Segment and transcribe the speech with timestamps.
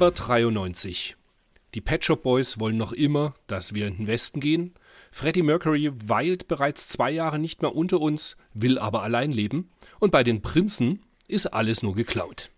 [0.00, 1.14] Dezember 93.
[1.74, 4.72] Die Pet Shop Boys wollen noch immer, dass wir in den Westen gehen.
[5.10, 9.70] Freddie Mercury weilt bereits zwei Jahre nicht mehr unter uns, will aber allein leben.
[9.98, 12.48] Und bei den Prinzen ist alles nur geklaut.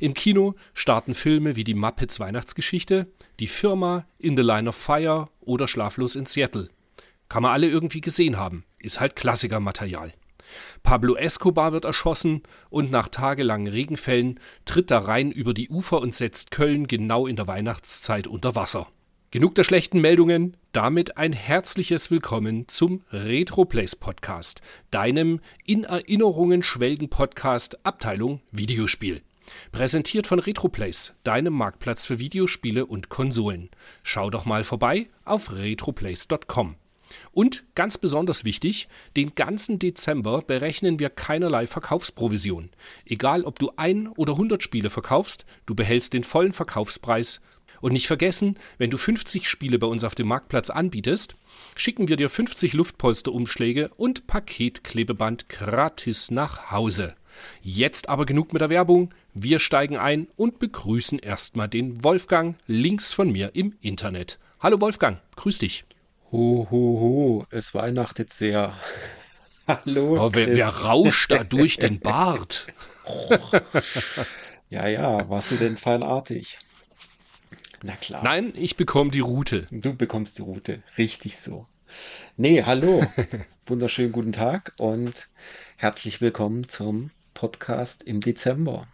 [0.00, 3.06] Im Kino starten Filme wie die Muppets Weihnachtsgeschichte,
[3.38, 6.70] Die Firma, In the Line of Fire oder Schlaflos in Seattle.
[7.28, 10.12] Kann man alle irgendwie gesehen haben, ist halt Klassikermaterial.
[10.82, 16.14] Pablo Escobar wird erschossen und nach tagelangen Regenfällen tritt der Rhein über die Ufer und
[16.14, 18.88] setzt Köln genau in der Weihnachtszeit unter Wasser.
[19.34, 27.10] Genug der schlechten Meldungen, damit ein herzliches Willkommen zum Retroplays Podcast, deinem in Erinnerungen schwelgen
[27.10, 29.22] Podcast Abteilung Videospiel.
[29.72, 33.70] Präsentiert von Retroplays, deinem Marktplatz für Videospiele und Konsolen.
[34.04, 36.76] Schau doch mal vorbei auf retroplays.com.
[37.32, 42.70] Und ganz besonders wichtig, den ganzen Dezember berechnen wir keinerlei Verkaufsprovision.
[43.04, 47.40] Egal, ob du ein oder hundert Spiele verkaufst, du behältst den vollen Verkaufspreis.
[47.80, 51.36] Und nicht vergessen, wenn du 50 Spiele bei uns auf dem Marktplatz anbietest,
[51.76, 57.14] schicken wir dir 50 Luftpolsterumschläge und Paketklebeband gratis nach Hause.
[57.62, 59.12] Jetzt aber genug mit der Werbung.
[59.34, 64.38] Wir steigen ein und begrüßen erstmal den Wolfgang links von mir im Internet.
[64.60, 65.84] Hallo Wolfgang, grüß dich.
[66.34, 68.74] Ho, ho, ho, es weihnachtet sehr.
[69.68, 70.20] Hallo.
[70.20, 72.66] Oh, wer, wer rauscht da durch den Bart?
[74.68, 76.58] ja, ja, warst du denn feinartig?
[77.84, 78.24] Na klar.
[78.24, 79.68] Nein, ich bekomme die Route.
[79.70, 80.82] Du bekommst die Route.
[80.98, 81.66] Richtig so.
[82.36, 83.06] Nee, hallo.
[83.66, 85.28] Wunderschönen guten Tag und
[85.76, 88.88] herzlich willkommen zum Podcast im Dezember.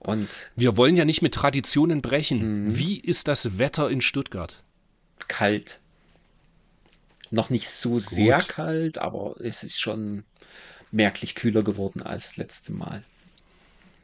[0.00, 2.64] Und wir wollen ja nicht mit Traditionen brechen.
[2.64, 2.76] Mhm.
[2.76, 4.64] Wie ist das Wetter in Stuttgart?
[5.28, 5.79] Kalt.
[7.30, 8.02] Noch nicht so Gut.
[8.02, 10.24] sehr kalt, aber es ist schon
[10.90, 13.04] merklich kühler geworden als das letzte Mal.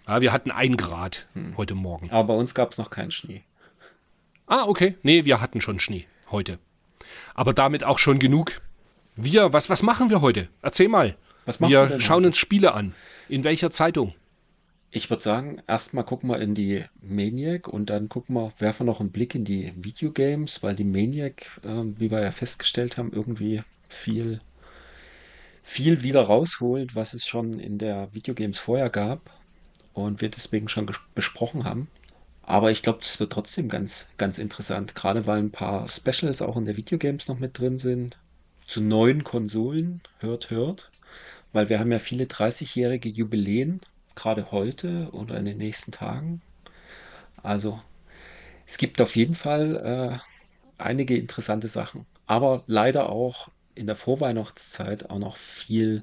[0.04, 1.56] Ah, wir hatten ein Grad hm.
[1.56, 2.10] heute Morgen.
[2.10, 3.42] Aber bei uns gab es noch keinen Schnee.
[4.46, 4.96] Ah, okay.
[5.02, 6.60] Nee, wir hatten schon Schnee heute.
[7.34, 8.60] Aber damit auch schon genug.
[9.16, 10.48] Wir, was, was machen wir heute?
[10.62, 11.16] Erzähl mal.
[11.44, 12.28] Was machen wir, wir schauen heute?
[12.28, 12.94] uns Spiele an.
[13.28, 14.14] In welcher Zeitung?
[14.96, 18.92] Ich würde sagen, erstmal gucken wir in die Maniac und dann gucken wir, werfen wir
[18.92, 23.12] noch einen Blick in die Videogames, weil die Maniac, äh, wie wir ja festgestellt haben,
[23.12, 24.40] irgendwie viel,
[25.62, 29.30] viel wieder rausholt, was es schon in der Videogames vorher gab
[29.92, 31.88] und wir deswegen schon besprochen haben.
[32.40, 36.56] Aber ich glaube, das wird trotzdem ganz, ganz interessant, gerade weil ein paar Specials auch
[36.56, 38.18] in der Videogames noch mit drin sind.
[38.66, 40.90] Zu neuen Konsolen, hört, hört.
[41.52, 43.82] Weil wir haben ja viele 30-jährige Jubiläen,
[44.16, 46.40] gerade heute oder in den nächsten Tagen.
[47.42, 47.80] Also
[48.66, 52.06] es gibt auf jeden Fall äh, einige interessante Sachen.
[52.26, 56.02] Aber leider auch in der Vorweihnachtszeit auch noch viel,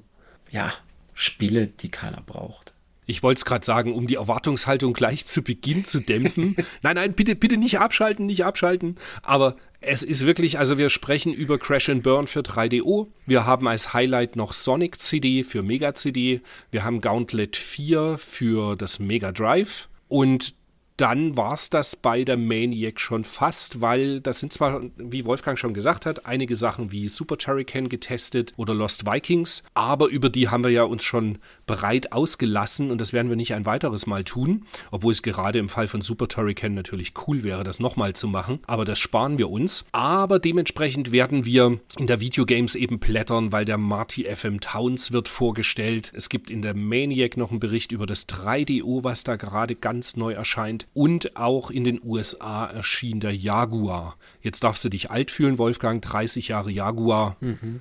[0.50, 0.72] ja,
[1.12, 2.72] Spiele, die keiner braucht.
[3.06, 6.56] Ich wollte es gerade sagen, um die Erwartungshaltung gleich zu Beginn zu dämpfen.
[6.82, 8.96] nein, nein, bitte, bitte nicht abschalten, nicht abschalten.
[9.22, 13.08] Aber es ist wirklich, also wir sprechen über Crash and Burn für 3DO.
[13.26, 16.40] Wir haben als Highlight noch Sonic CD für Mega CD.
[16.70, 19.88] Wir haben Gauntlet 4 für das Mega Drive.
[20.08, 20.54] Und
[20.96, 25.58] dann war es das bei der Maniac schon fast, weil das sind zwar, wie Wolfgang
[25.58, 30.48] schon gesagt hat, einige Sachen wie Super Turrican getestet oder Lost Vikings, aber über die
[30.48, 34.22] haben wir ja uns schon bereit ausgelassen und das werden wir nicht ein weiteres Mal
[34.22, 38.28] tun, obwohl es gerade im Fall von Super Turrican natürlich cool wäre, das nochmal zu
[38.28, 39.84] machen, aber das sparen wir uns.
[39.90, 45.26] Aber dementsprechend werden wir in der Videogames eben plättern, weil der Marty FM Towns wird
[45.26, 46.12] vorgestellt.
[46.14, 50.16] Es gibt in der Maniac noch einen Bericht über das 3DO, was da gerade ganz
[50.16, 54.16] neu erscheint und auch in den USA erschien der Jaguar.
[54.42, 57.36] Jetzt darfst du dich alt fühlen, Wolfgang, 30 Jahre Jaguar.
[57.40, 57.80] Mhm.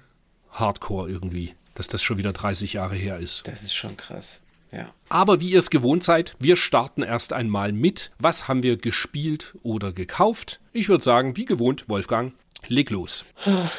[0.51, 3.47] Hardcore irgendwie, dass das schon wieder 30 Jahre her ist.
[3.47, 4.41] Das ist schon krass.
[4.71, 4.91] Ja.
[5.09, 9.55] Aber wie ihr es gewohnt seid, wir starten erst einmal mit, was haben wir gespielt
[9.61, 10.59] oder gekauft?
[10.71, 12.33] Ich würde sagen, wie gewohnt, Wolfgang,
[12.67, 13.25] leg los.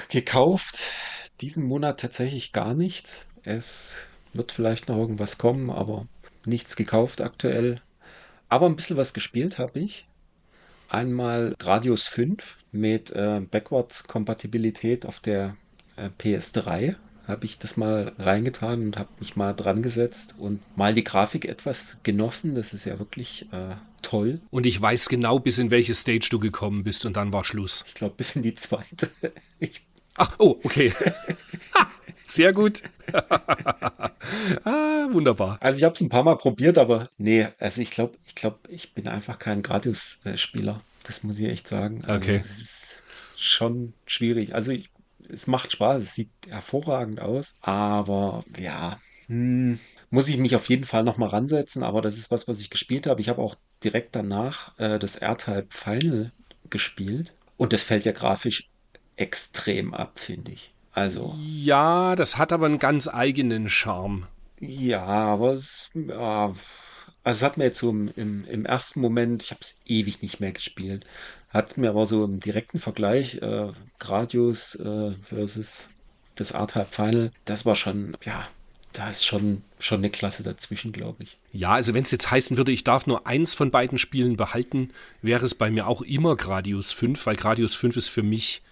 [0.08, 0.78] Gekauft
[1.40, 3.26] diesen Monat tatsächlich gar nichts.
[3.42, 6.06] Es wird vielleicht noch irgendwas kommen, aber
[6.44, 7.80] nichts gekauft aktuell.
[8.54, 10.06] Aber ein bisschen was gespielt habe ich.
[10.88, 15.56] Einmal Gradius 5 mit äh, Backwards-Kompatibilität auf der
[15.96, 16.94] äh, PS3
[17.26, 21.46] habe ich das mal reingetan und habe mich mal dran gesetzt und mal die Grafik
[21.46, 22.54] etwas genossen.
[22.54, 24.40] Das ist ja wirklich äh, toll.
[24.52, 27.82] Und ich weiß genau, bis in welche Stage du gekommen bist und dann war Schluss.
[27.88, 29.10] Ich glaube, bis in die zweite.
[29.58, 29.82] Ich
[30.16, 30.92] Ach, oh, okay.
[32.26, 32.82] Sehr gut.
[34.64, 35.58] ah, wunderbar.
[35.60, 38.58] Also ich habe es ein paar Mal probiert, aber nee, also ich glaube, ich glaube,
[38.68, 40.80] ich bin einfach kein Gradius-Spieler.
[41.04, 42.04] Das muss ich echt sagen.
[42.04, 42.36] Also okay.
[42.36, 43.02] Es ist
[43.36, 44.54] schon schwierig.
[44.54, 44.90] Also ich,
[45.28, 49.78] es macht Spaß, es sieht hervorragend aus, aber ja, hm,
[50.10, 53.06] muss ich mich auf jeden Fall nochmal ransetzen, aber das ist was, was ich gespielt
[53.06, 53.20] habe.
[53.20, 56.32] Ich habe auch direkt danach äh, das R-Type Final
[56.70, 58.68] gespielt und das fällt ja grafisch
[59.16, 60.72] extrem ab, finde ich.
[60.92, 61.34] Also.
[61.40, 64.28] Ja, das hat aber einen ganz eigenen Charme.
[64.60, 66.54] Ja, aber es, ja,
[67.24, 70.22] also es hat mir jetzt so im, im, im ersten Moment, ich habe es ewig
[70.22, 71.04] nicht mehr gespielt,
[71.48, 75.88] hat es mir aber so im direkten Vergleich, äh, Gradius äh, versus
[76.36, 78.46] das R-Type Final, das war schon, ja,
[78.92, 81.38] da ist schon, schon eine Klasse dazwischen, glaube ich.
[81.52, 84.90] Ja, also wenn es jetzt heißen würde, ich darf nur eins von beiden Spielen behalten,
[85.22, 88.62] wäre es bei mir auch immer Gradius 5, weil Gradius 5 ist für mich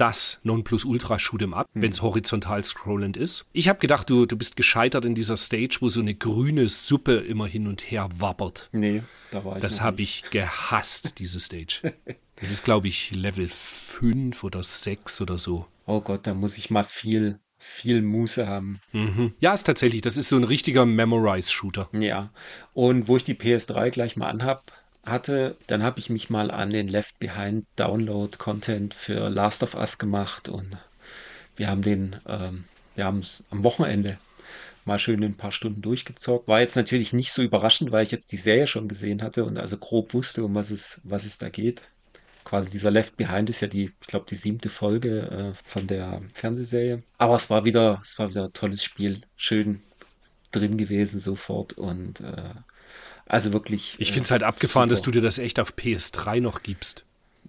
[0.00, 1.82] das Nonplusultra Shoot'em Up, hm.
[1.82, 3.44] wenn es horizontal scrollend ist.
[3.52, 7.16] Ich habe gedacht, du, du bist gescheitert in dieser Stage, wo so eine grüne Suppe
[7.16, 8.68] immer hin und her wabbert.
[8.72, 11.94] Nee, da war ich Das habe ich gehasst, diese Stage.
[12.36, 15.66] Das ist, glaube ich, Level 5 oder 6 oder so.
[15.84, 18.80] Oh Gott, da muss ich mal viel viel Muße haben.
[18.92, 19.34] Mhm.
[19.38, 21.90] Ja, ist tatsächlich, das ist so ein richtiger Memorize-Shooter.
[21.92, 22.32] Ja,
[22.72, 24.72] und wo ich die PS3 gleich mal anhab,
[25.10, 29.74] hatte, dann habe ich mich mal an den Left Behind Download Content für Last of
[29.74, 30.78] Us gemacht und
[31.56, 32.64] wir haben den, ähm,
[32.94, 34.18] wir haben es am Wochenende
[34.84, 36.48] mal schön ein paar Stunden durchgezockt.
[36.48, 39.58] War jetzt natürlich nicht so überraschend, weil ich jetzt die Serie schon gesehen hatte und
[39.58, 41.82] also grob wusste, um was es, was es da geht
[42.44, 46.20] quasi dieser Left Behind ist ja die, ich glaube, die siebte Folge äh, von der
[46.32, 47.02] Fernsehserie.
[47.18, 49.20] Aber es war wieder, es war wieder ein tolles Spiel.
[49.36, 49.82] Schön
[50.50, 52.54] drin gewesen sofort und äh,
[53.30, 53.94] also wirklich.
[53.98, 54.96] Ich finde es halt abgefahren, super.
[54.96, 57.04] dass du dir das echt auf PS3 noch gibst.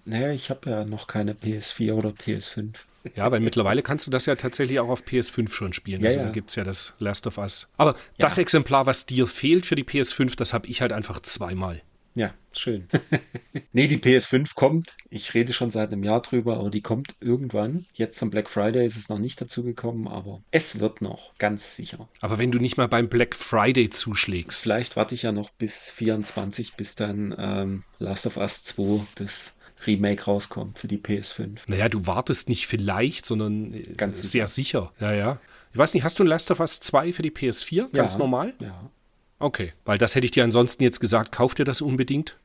[0.06, 2.70] Naja, ich habe ja noch keine PS4 oder PS5.
[3.16, 6.02] Ja, weil mittlerweile kannst du das ja tatsächlich auch auf PS5 schon spielen.
[6.02, 6.26] Ja, also ja.
[6.26, 7.68] da gibt es ja das Last of Us.
[7.78, 7.98] Aber Ja.
[8.20, 11.82] das Exemplar, was dir fehlt für die PS5, das habe ich halt einfach zweimal.
[12.16, 12.88] Ja, schön.
[13.74, 14.98] nee, die PS5 kommt.
[15.10, 17.86] Ich rede schon seit einem Jahr drüber, aber die kommt irgendwann.
[17.94, 21.76] Jetzt zum Black Friday ist es noch nicht dazu gekommen, aber es wird noch, ganz
[21.76, 22.10] sicher.
[22.20, 24.64] Aber wenn du nicht mal beim Black Friday zuschlägst.
[24.64, 29.56] Vielleicht warte ich ja noch bis 24, bis dann ähm, Last of Us 2 das
[29.88, 31.60] Remake rauskommt für die PS5.
[31.68, 34.92] Naja, du wartest nicht vielleicht, sondern äh, Ganz sehr sicher.
[35.00, 35.40] Ja, ja.
[35.72, 37.90] Ich weiß nicht, hast du Last of Us 2 für die PS4?
[37.94, 38.20] Ganz Ja.
[38.20, 38.54] normal?
[38.60, 38.92] Ja.
[39.42, 39.74] Okay.
[39.86, 42.38] Weil das hätte ich dir ansonsten jetzt gesagt, kauf dir das unbedingt.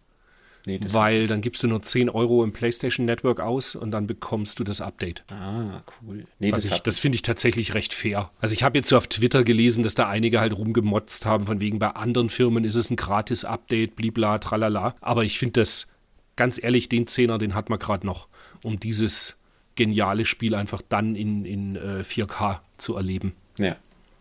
[0.66, 4.08] Nee, das Weil dann gibst du nur 10 Euro im PlayStation Network aus und dann
[4.08, 5.22] bekommst du das Update.
[5.30, 6.26] Ah, cool.
[6.40, 8.32] Nee, das, ich, das finde ich tatsächlich recht fair.
[8.40, 11.60] Also ich habe jetzt so auf Twitter gelesen, dass da einige halt rumgemotzt haben, von
[11.60, 14.96] wegen bei anderen Firmen ist es ein Gratis-Update, blibla, tralala.
[15.00, 15.86] Aber ich finde das,
[16.34, 18.26] ganz ehrlich, den Zehner, den hat man gerade noch,
[18.64, 19.36] um dieses
[19.76, 23.34] geniale Spiel einfach dann in, in äh, 4K zu erleben.
[23.58, 23.76] ja,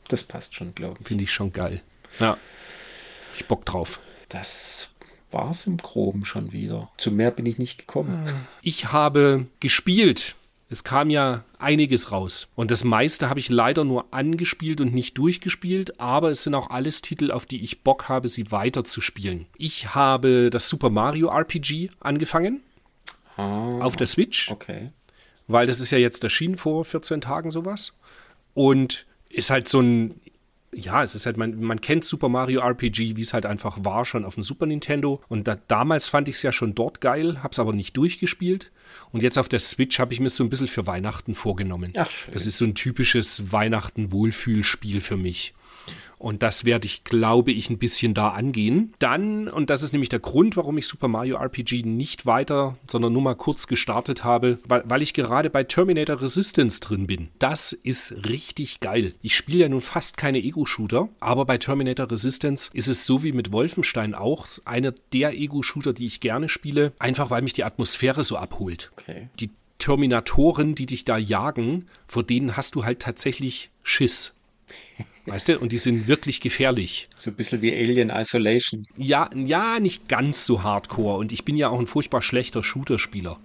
[0.10, 1.08] das passt schon, glaube ich.
[1.08, 1.82] Finde ich schon geil.
[2.20, 2.38] Ja.
[3.38, 4.00] Ich Bock drauf.
[4.30, 4.90] Das
[5.32, 6.90] war's im Groben schon wieder.
[6.98, 8.28] Zu mehr bin ich nicht gekommen.
[8.62, 10.36] Ich habe gespielt.
[10.68, 12.48] Es kam ja einiges raus.
[12.56, 16.72] Und das meiste habe ich leider nur angespielt und nicht durchgespielt, aber es sind auch
[16.72, 19.46] alles Titel, auf die ich Bock habe, sie weiterzuspielen.
[19.58, 22.62] Ich habe das Super Mario RPG angefangen
[23.38, 24.92] Ah, auf der Switch, okay.
[25.48, 27.94] weil das ist ja jetzt erschienen vor 14 Tagen sowas.
[28.54, 30.20] Und ist halt so ein,
[30.76, 34.06] ja, es ist halt, man, man kennt Super Mario RPG, wie es halt einfach war,
[34.06, 35.22] schon auf dem Super Nintendo.
[35.30, 38.72] Und da, damals fand ich es ja schon dort geil, habe es aber nicht durchgespielt.
[39.12, 41.94] Und jetzt auf der Switch habe ich mir so ein bisschen für Weihnachten vorgenommen.
[41.96, 42.34] Ach, schön.
[42.34, 45.54] Das ist so ein typisches Weihnachten-Wohlfühlspiel für mich.
[46.18, 48.94] Und das werde ich, glaube ich, ein bisschen da angehen.
[49.00, 53.14] Dann, und das ist nämlich der Grund, warum ich Super Mario RPG nicht weiter, sondern
[53.14, 57.30] nur mal kurz gestartet habe, weil, weil ich gerade bei Terminator Resistance drin bin.
[57.38, 59.14] Das ist richtig geil.
[59.22, 63.32] Ich spiele ja nun fast keine Ego-Shooter, aber bei Terminator Resistance ist es so wie
[63.32, 68.24] mit Wolfenstein auch einer der Ego-Shooter, die ich gerne spiele, einfach weil mich die Atmosphäre
[68.24, 69.30] so abholt Okay.
[69.40, 74.34] die Terminatoren, die dich da jagen, vor denen hast du halt tatsächlich Schiss.
[75.26, 75.60] Weißt du?
[75.60, 77.10] Und die sind wirklich gefährlich.
[77.16, 78.84] So ein bisschen wie Alien Isolation.
[78.96, 81.18] Ja, ja, nicht ganz so hardcore.
[81.18, 83.40] Und ich bin ja auch ein furchtbar schlechter Shooter-Spieler.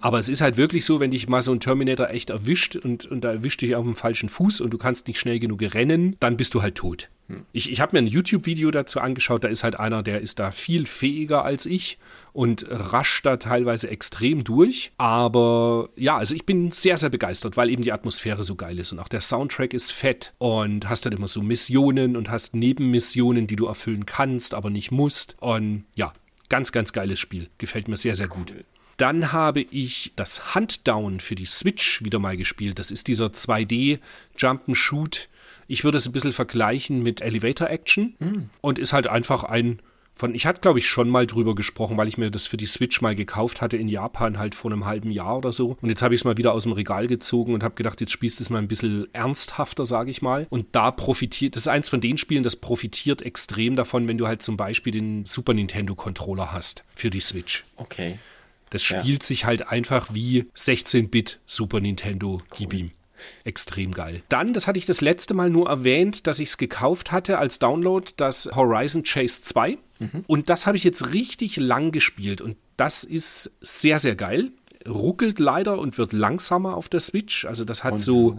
[0.00, 3.06] Aber es ist halt wirklich so, wenn dich mal so ein Terminator echt erwischt und,
[3.06, 6.16] und da erwischt dich auf dem falschen Fuß und du kannst nicht schnell genug rennen,
[6.20, 7.08] dann bist du halt tot.
[7.52, 10.52] Ich, ich habe mir ein YouTube-Video dazu angeschaut, da ist halt einer, der ist da
[10.52, 11.98] viel fähiger als ich
[12.32, 14.92] und rascht da teilweise extrem durch.
[14.96, 18.92] Aber ja, also ich bin sehr, sehr begeistert, weil eben die Atmosphäre so geil ist
[18.92, 23.48] und auch der Soundtrack ist fett und hast dann immer so Missionen und hast Nebenmissionen,
[23.48, 25.36] die du erfüllen kannst, aber nicht musst.
[25.40, 26.12] Und ja,
[26.48, 27.48] ganz, ganz geiles Spiel.
[27.58, 28.54] Gefällt mir sehr, sehr gut.
[28.96, 32.78] Dann habe ich das Huntdown für die Switch wieder mal gespielt.
[32.78, 33.98] Das ist dieser 2D
[34.38, 35.28] Jump'n'Shoot.
[35.68, 39.80] Ich würde es ein bisschen vergleichen mit Elevator Action und ist halt einfach ein
[40.18, 42.66] von, ich hatte glaube ich schon mal drüber gesprochen, weil ich mir das für die
[42.66, 45.76] Switch mal gekauft hatte in Japan halt vor einem halben Jahr oder so.
[45.80, 48.12] Und jetzt habe ich es mal wieder aus dem Regal gezogen und habe gedacht, jetzt
[48.12, 50.46] spielst du es mal ein bisschen ernsthafter, sage ich mal.
[50.48, 54.26] Und da profitiert, das ist eins von den Spielen, das profitiert extrem davon, wenn du
[54.26, 57.64] halt zum Beispiel den Super Nintendo Controller hast für die Switch.
[57.76, 58.18] Okay.
[58.70, 59.26] Das spielt ja.
[59.26, 62.34] sich halt einfach wie 16-Bit Super Nintendo.
[62.34, 62.56] Cool.
[62.58, 62.86] Gib ihm.
[63.44, 64.22] Extrem geil.
[64.28, 67.58] Dann, das hatte ich das letzte Mal nur erwähnt, dass ich es gekauft hatte als
[67.58, 69.78] Download, das Horizon Chase 2.
[69.98, 70.24] Mhm.
[70.26, 72.40] Und das habe ich jetzt richtig lang gespielt.
[72.40, 74.50] Und das ist sehr, sehr geil.
[74.86, 77.44] Ruckelt leider und wird langsamer auf der Switch.
[77.44, 78.38] Also das hat und, so,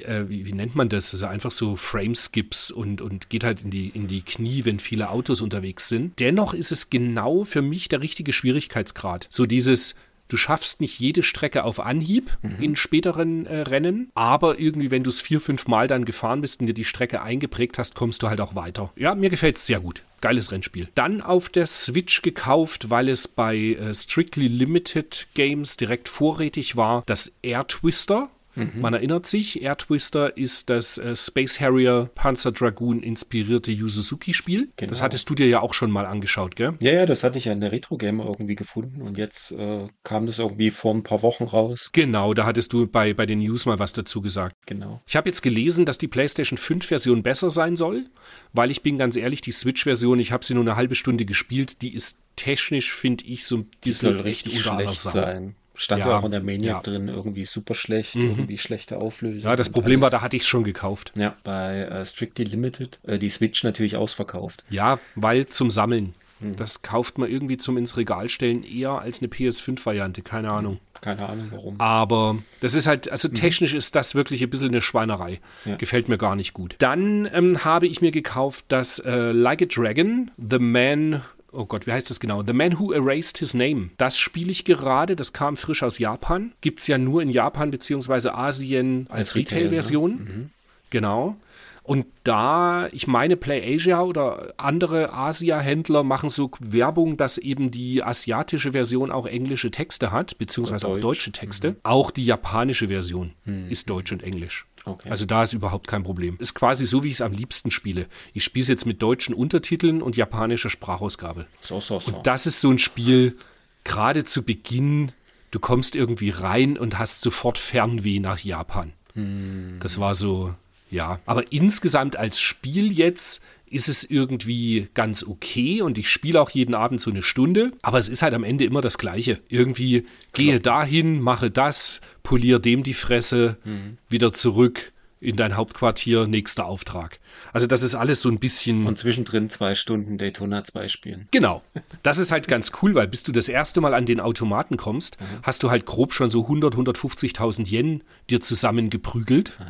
[0.00, 1.12] äh, wie, wie, nennt man das?
[1.12, 5.10] Also einfach so Frameskips und, und geht halt in die, in die Knie, wenn viele
[5.10, 6.18] Autos unterwegs sind.
[6.20, 9.26] Dennoch ist es genau für mich der richtige Schwierigkeitsgrad.
[9.30, 9.94] So dieses
[10.32, 12.56] Du schaffst nicht jede Strecke auf Anhieb mhm.
[12.58, 16.58] in späteren äh, Rennen, aber irgendwie, wenn du es vier, fünf Mal dann gefahren bist
[16.60, 18.94] und dir die Strecke eingeprägt hast, kommst du halt auch weiter.
[18.96, 20.04] Ja, mir gefällt es sehr gut.
[20.22, 20.88] Geiles Rennspiel.
[20.94, 27.02] Dann auf der Switch gekauft, weil es bei äh, Strictly Limited Games direkt vorrätig war,
[27.04, 28.30] das Air Twister.
[28.54, 28.80] Mhm.
[28.80, 34.70] Man erinnert sich, Air Twister ist das äh, Space Harrier Panzer Dragoon inspirierte Yu Suzuki-Spiel.
[34.76, 34.90] Genau.
[34.90, 36.74] Das hattest du dir ja auch schon mal angeschaut, gell?
[36.80, 39.86] Ja, ja, das hatte ich ja in der Retro Gamer irgendwie gefunden und jetzt äh,
[40.02, 41.90] kam das irgendwie vor ein paar Wochen raus.
[41.92, 44.54] Genau, da hattest du bei, bei den News mal was dazu gesagt.
[44.66, 45.00] Genau.
[45.06, 48.06] Ich habe jetzt gelesen, dass die PlayStation 5-Version besser sein soll,
[48.52, 51.82] weil ich bin ganz ehrlich, die Switch-Version, ich habe sie nur eine halbe Stunde gespielt,
[51.82, 55.54] die ist technisch, finde ich, so ein bisschen die soll richtig schlecht sein.
[55.82, 56.80] Stand ja, auch in der Maniac ja.
[56.80, 58.22] drin, irgendwie super schlecht, mhm.
[58.22, 59.50] irgendwie schlechte Auflösung.
[59.50, 60.02] Ja, das Problem alles.
[60.02, 61.12] war, da hatte ich es schon gekauft.
[61.16, 64.64] Ja, bei äh, Strictly Limited, äh, die Switch natürlich ausverkauft.
[64.70, 66.14] Ja, weil zum Sammeln.
[66.38, 66.54] Mhm.
[66.56, 70.78] Das kauft man irgendwie zum ins Regal stellen eher als eine PS5-Variante, keine Ahnung.
[71.00, 71.80] Keine Ahnung warum.
[71.80, 73.34] Aber das ist halt, also mhm.
[73.34, 75.40] technisch ist das wirklich ein bisschen eine Schweinerei.
[75.64, 75.74] Ja.
[75.76, 76.76] Gefällt mir gar nicht gut.
[76.78, 81.22] Dann ähm, habe ich mir gekauft das äh, Like a Dragon, The Man
[81.52, 82.42] oh Gott, wie heißt das genau?
[82.42, 83.90] The Man Who Erased His Name.
[83.98, 86.52] Das spiele ich gerade, das kam frisch aus Japan.
[86.60, 88.30] Gibt es ja nur in Japan bzw.
[88.30, 90.10] Asien als, als Retail-Version.
[90.12, 90.30] Retail, ne?
[90.30, 90.50] mhm.
[90.90, 91.36] Genau.
[91.84, 98.72] Und da, ich meine, PlayAsia oder andere Asia-Händler machen so Werbung, dass eben die asiatische
[98.72, 100.96] Version auch englische Texte hat, beziehungsweise Deutsch.
[100.96, 101.70] auch deutsche Texte.
[101.72, 101.76] Mhm.
[101.82, 103.68] Auch die japanische Version mhm.
[103.68, 104.66] ist Deutsch und Englisch.
[104.84, 105.10] Okay.
[105.10, 106.36] Also da ist überhaupt kein Problem.
[106.38, 108.06] Ist quasi so, wie ich es am liebsten spiele.
[108.32, 111.46] Ich spiele es jetzt mit deutschen Untertiteln und japanischer Sprachausgabe.
[111.60, 112.16] So, so, so.
[112.16, 113.36] Und das ist so ein Spiel,
[113.84, 115.12] gerade zu Beginn,
[115.50, 118.92] du kommst irgendwie rein und hast sofort Fernweh nach Japan.
[119.14, 119.78] Hm.
[119.80, 120.54] Das war so,
[120.90, 121.20] ja.
[121.26, 123.40] Aber insgesamt als Spiel jetzt
[123.72, 127.98] ist es irgendwie ganz okay und ich spiele auch jeden Abend so eine Stunde, aber
[127.98, 129.40] es ist halt am Ende immer das Gleiche.
[129.48, 130.80] Irgendwie gehe Klar.
[130.80, 133.98] dahin, mache das, poliere dem die Fresse, mhm.
[134.08, 137.20] wieder zurück in dein Hauptquartier, nächster Auftrag.
[137.52, 138.86] Also das ist alles so ein bisschen.
[138.86, 141.28] Und zwischendrin zwei Stunden Daytona 2 spielen.
[141.30, 141.62] Genau.
[142.02, 145.20] Das ist halt ganz cool, weil bis du das erste Mal an den Automaten kommst,
[145.20, 145.24] mhm.
[145.44, 149.52] hast du halt grob schon so 100, 150.000 Yen dir zusammengeprügelt.
[149.60, 149.66] Ah.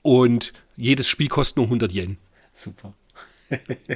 [0.00, 2.16] Und jedes Spiel kostet nur 100 Yen.
[2.54, 2.94] Super.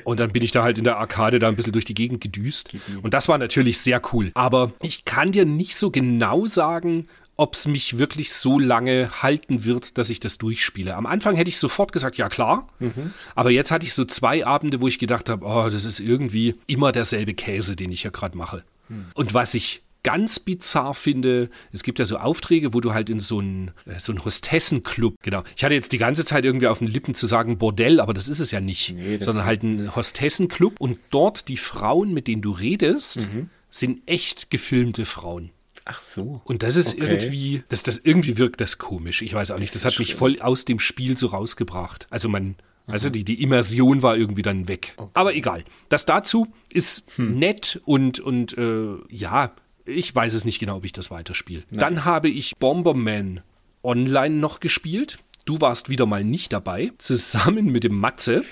[0.04, 2.20] Und dann bin ich da halt in der Arkade da ein bisschen durch die Gegend
[2.20, 2.76] gedüst.
[3.02, 4.30] Und das war natürlich sehr cool.
[4.34, 9.64] Aber ich kann dir nicht so genau sagen, ob es mich wirklich so lange halten
[9.64, 10.94] wird, dass ich das durchspiele.
[10.94, 12.68] Am Anfang hätte ich sofort gesagt, ja klar.
[12.78, 13.12] Mhm.
[13.34, 16.56] Aber jetzt hatte ich so zwei Abende, wo ich gedacht habe, oh, das ist irgendwie
[16.66, 18.64] immer derselbe Käse, den ich ja gerade mache.
[18.88, 19.06] Mhm.
[19.14, 23.18] Und was ich ganz bizarr finde, es gibt ja so Aufträge, wo du halt in
[23.18, 25.42] so einen, äh, so einen Hostessenclub, genau.
[25.56, 28.28] Ich hatte jetzt die ganze Zeit irgendwie auf den Lippen zu sagen Bordell, aber das
[28.28, 32.40] ist es ja nicht, nee, sondern halt ein Hostessenclub und dort die Frauen, mit denen
[32.40, 33.50] du redest, mhm.
[33.68, 35.50] sind echt gefilmte Frauen.
[35.84, 36.40] Ach so.
[36.44, 37.06] Und das ist okay.
[37.06, 39.22] irgendwie, das, das irgendwie wirkt das komisch.
[39.22, 39.74] Ich weiß auch nicht.
[39.74, 42.06] Das, hat mich voll aus dem Spiel so rausgebracht.
[42.10, 42.54] Also man,
[42.86, 44.94] also die, die Immersion war irgendwie dann weg.
[44.96, 45.10] Okay.
[45.14, 45.64] Aber egal.
[45.88, 47.38] Das dazu ist hm.
[47.40, 49.52] nett und, und äh, ja,
[49.86, 51.62] ich weiß es nicht genau, ob ich das weiterspiele.
[51.70, 53.40] Dann habe ich Bomberman
[53.82, 55.18] online noch gespielt.
[55.44, 56.92] Du warst wieder mal nicht dabei.
[56.98, 58.44] Zusammen mit dem Matze,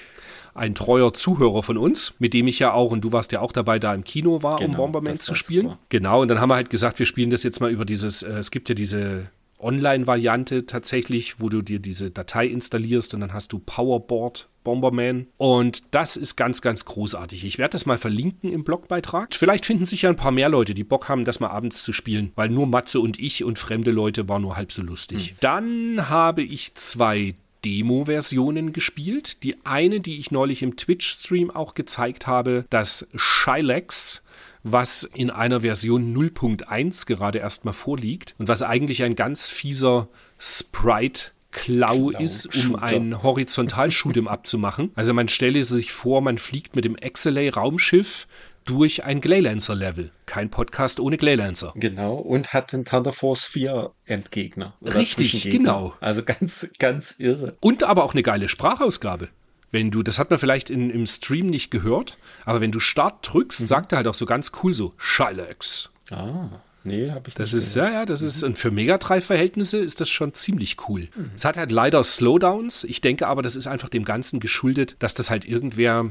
[0.54, 3.52] ein treuer Zuhörer von uns, mit dem ich ja auch, und du warst ja auch
[3.52, 5.62] dabei, da im Kino war, genau, um Bomberman zu spielen.
[5.62, 5.78] Super.
[5.88, 8.38] Genau, und dann haben wir halt gesagt, wir spielen das jetzt mal über dieses, äh,
[8.38, 13.52] es gibt ja diese Online-Variante tatsächlich, wo du dir diese Datei installierst und dann hast
[13.52, 15.28] du Powerboard Bomberman.
[15.36, 17.44] Und das ist ganz, ganz großartig.
[17.44, 19.34] Ich werde das mal verlinken im Blogbeitrag.
[19.34, 21.92] Vielleicht finden sich ja ein paar mehr Leute, die Bock haben, das mal abends zu
[21.92, 25.28] spielen, weil nur Matze und ich und fremde Leute war nur halb so lustig.
[25.28, 25.36] Hm.
[25.40, 29.42] Dann habe ich zwei Demo-Versionen gespielt.
[29.44, 34.22] Die eine, die ich neulich im Twitch-Stream auch gezeigt habe, das Shylex
[34.64, 41.33] was in einer Version 0.1 gerade erstmal vorliegt und was eigentlich ein ganz fieser Sprite
[41.54, 42.82] Klau ist, um Shooter.
[42.82, 44.90] ein Horizontal-Shoot'em abzumachen.
[44.94, 48.26] Also man stelle sich vor, man fliegt mit dem XLA-Raumschiff
[48.64, 50.10] durch ein Glaylancer-Level.
[50.26, 51.72] Kein Podcast ohne Glaylancer.
[51.76, 54.74] Genau, und hat den Thunder Force 4 Endgegner.
[54.82, 55.94] Richtig, genau.
[56.00, 57.56] Also ganz, ganz irre.
[57.60, 59.28] Und aber auch eine geile Sprachausgabe.
[59.70, 63.32] Wenn du, das hat man vielleicht in, im Stream nicht gehört, aber wenn du Start
[63.32, 65.90] drückst, sagt er halt auch so ganz cool so, Shylex.
[66.10, 66.48] Ah,
[66.84, 67.92] nee, habe ich Das nicht ist, gehört.
[67.92, 71.08] ja, ja, das ist, und für Mega Drive-Verhältnisse ist das schon ziemlich cool.
[71.34, 72.84] Es hat halt leider Slowdowns.
[72.84, 76.10] Ich denke aber, das ist einfach dem Ganzen geschuldet, dass das halt irgendwer,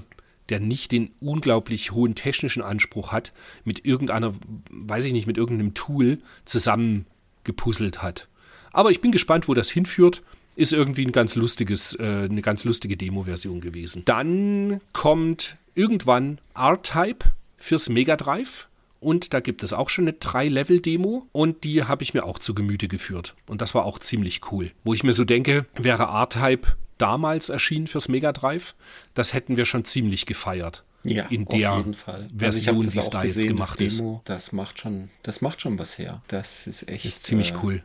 [0.49, 3.31] der nicht den unglaublich hohen technischen Anspruch hat,
[3.63, 4.33] mit irgendeiner,
[4.69, 8.27] weiß ich nicht, mit irgendeinem Tool zusammengepuzzelt hat.
[8.71, 10.21] Aber ich bin gespannt, wo das hinführt.
[10.55, 14.03] Ist irgendwie ein ganz lustiges, äh, eine ganz lustige Demo-Version gewesen.
[14.05, 17.25] Dann kommt irgendwann R-Type
[17.57, 18.67] fürs Mega Drive.
[19.03, 22.53] Und da gibt es auch schon eine 3-Level-Demo und die habe ich mir auch zu
[22.55, 23.35] Gemüte geführt.
[23.47, 24.71] Und das war auch ziemlich cool.
[24.83, 28.75] Wo ich mir so denke, wäre R-Type damals erschienen fürs Mega Drive,
[29.13, 30.83] das hätten wir schon ziemlich gefeiert.
[31.03, 32.21] Ja, in auf der jeden Fall.
[32.23, 33.99] Also Version, das wie es da jetzt gemacht das ist.
[33.99, 36.21] Demo, Das macht schon, das macht schon was her.
[36.29, 37.03] Das ist echt.
[37.03, 37.83] Ist ziemlich äh, cool.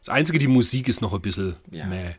[0.00, 1.86] Das Einzige, die Musik ist noch ein bisschen Ja.
[1.86, 2.14] mäh.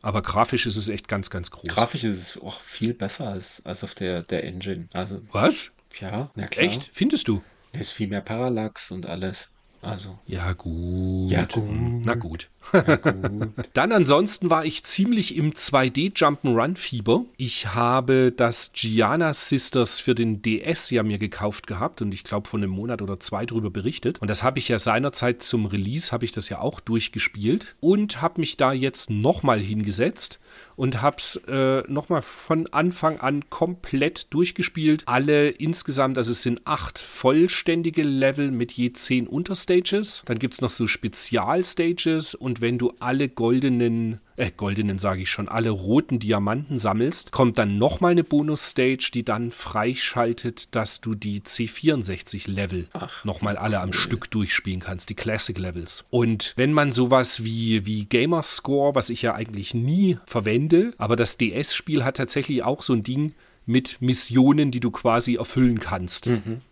[0.00, 1.64] Aber grafisch ist es echt ganz, ganz groß.
[1.68, 4.88] Grafisch ist es auch viel besser als, als auf der, der Engine.
[4.92, 5.70] Also, Was?
[6.00, 6.64] Ja, na klar.
[6.64, 6.90] Echt?
[6.92, 7.42] Findest du?
[7.72, 9.50] Da ist viel mehr Parallax und alles.
[9.80, 11.30] Also, Ja, gut.
[11.30, 11.64] Ja, gut.
[12.04, 12.48] Na gut.
[13.74, 17.24] Dann ansonsten war ich ziemlich im 2D Jump'n'Run-Fieber.
[17.36, 22.48] Ich habe das Gianna Sisters für den DS ja mir gekauft gehabt und ich glaube
[22.48, 24.20] von einem Monat oder zwei drüber berichtet.
[24.20, 28.20] Und das habe ich ja seinerzeit zum Release, habe ich das ja auch durchgespielt und
[28.20, 30.40] habe mich da jetzt nochmal hingesetzt
[30.78, 35.02] und habe es äh, nochmal von Anfang an komplett durchgespielt.
[35.06, 40.22] Alle insgesamt, also es sind acht vollständige Level mit je zehn Unterstages.
[40.26, 45.30] Dann gibt es noch so Spezialstages und wenn du alle goldenen, äh, goldenen sage ich
[45.30, 51.16] schon, alle roten Diamanten sammelst, kommt dann nochmal eine Bonusstage, die dann freischaltet, dass du
[51.16, 56.04] die C64-Level Ach, nochmal alle am Stück durchspielen kannst, die Classic Levels.
[56.10, 60.67] Und wenn man sowas wie, wie Gamerscore, was ich ja eigentlich nie verwende,
[60.98, 63.34] aber das DS-Spiel hat tatsächlich auch so ein Ding
[63.66, 66.26] mit Missionen, die du quasi erfüllen kannst.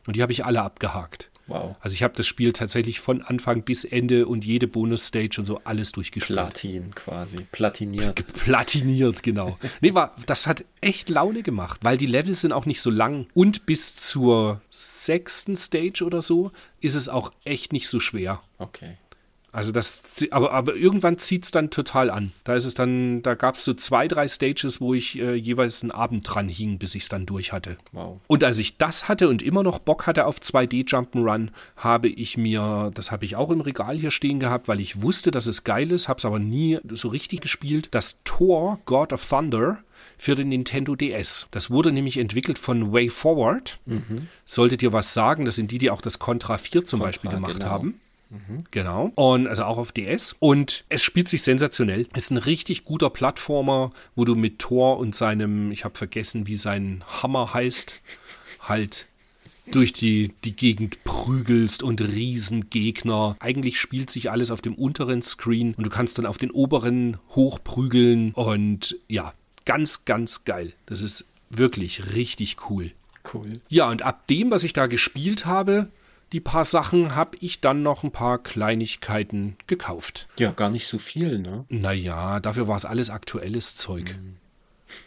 [0.06, 1.30] Und die habe ich alle abgehakt.
[1.46, 1.76] wow.
[1.80, 5.61] Also ich habe das Spiel tatsächlich von Anfang bis Ende und jede Bonusstage und so
[5.64, 6.38] alles durchgespielt.
[6.38, 7.46] Platin quasi.
[7.52, 8.24] Platiniert.
[8.35, 9.59] Platiniert, genau.
[9.80, 13.26] Nee, war, das hat echt Laune gemacht, weil die Level sind auch nicht so lang.
[13.35, 18.42] Und bis zur sechsten Stage oder so ist es auch echt nicht so schwer.
[18.59, 18.96] Okay.
[19.57, 22.33] Also das, aber, aber irgendwann zieht es dann total an.
[22.45, 25.83] Da ist es dann, da gab es so zwei, drei Stages, wo ich äh, jeweils
[25.83, 27.79] einen Abend dran hing, bis ich es dann durch hatte.
[27.92, 28.21] Wow.
[28.27, 32.37] Und als ich das hatte und immer noch Bock hatte auf 2D Jump'n'Run, habe ich
[32.37, 35.64] mir, das habe ich auch im Regal hier stehen gehabt, weil ich wusste, dass es
[35.64, 39.79] geil ist, habe es aber nie so richtig gespielt, das Thor God of Thunder
[40.19, 41.47] für den Nintendo DS.
[41.51, 43.79] Das wurde nämlich entwickelt von Way Forward.
[44.45, 47.31] Solltet ihr was sagen, das sind die, die auch das Contra 4 zum Contra, Beispiel
[47.31, 47.71] gemacht genau.
[47.71, 48.01] haben.
[48.70, 49.12] Genau.
[49.14, 50.34] Und also auch auf DS.
[50.38, 52.06] Und es spielt sich sensationell.
[52.14, 56.54] Ist ein richtig guter Plattformer, wo du mit Thor und seinem, ich habe vergessen, wie
[56.54, 58.00] sein Hammer heißt,
[58.60, 59.06] halt
[59.70, 63.36] durch die, die Gegend prügelst und Riesengegner.
[63.40, 67.18] Eigentlich spielt sich alles auf dem unteren Screen und du kannst dann auf den oberen
[67.30, 69.32] hochprügeln und ja,
[69.64, 70.72] ganz, ganz geil.
[70.86, 72.92] Das ist wirklich richtig cool.
[73.32, 73.52] Cool.
[73.68, 75.88] Ja, und ab dem, was ich da gespielt habe,
[76.32, 80.26] die paar Sachen, habe ich dann noch ein paar Kleinigkeiten gekauft.
[80.38, 81.64] Ja, gar nicht so viel, ne?
[81.68, 84.18] Naja, dafür war es alles aktuelles Zeug.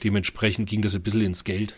[0.04, 1.76] Dementsprechend ging das ein bisschen ins Geld.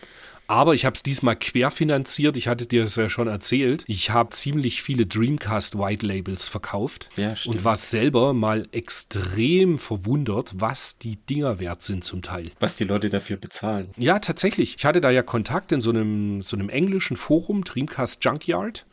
[0.52, 2.36] Aber ich habe es diesmal querfinanziert.
[2.36, 3.84] Ich hatte dir das ja schon erzählt.
[3.86, 7.56] Ich habe ziemlich viele Dreamcast White Labels verkauft Ja, stimmt.
[7.56, 12.50] und war selber mal extrem verwundert, was die Dinger wert sind zum Teil.
[12.60, 13.88] Was die Leute dafür bezahlen.
[13.96, 14.76] Ja, tatsächlich.
[14.76, 18.84] Ich hatte da ja Kontakt in so einem, so einem englischen Forum, Dreamcast Junkyard.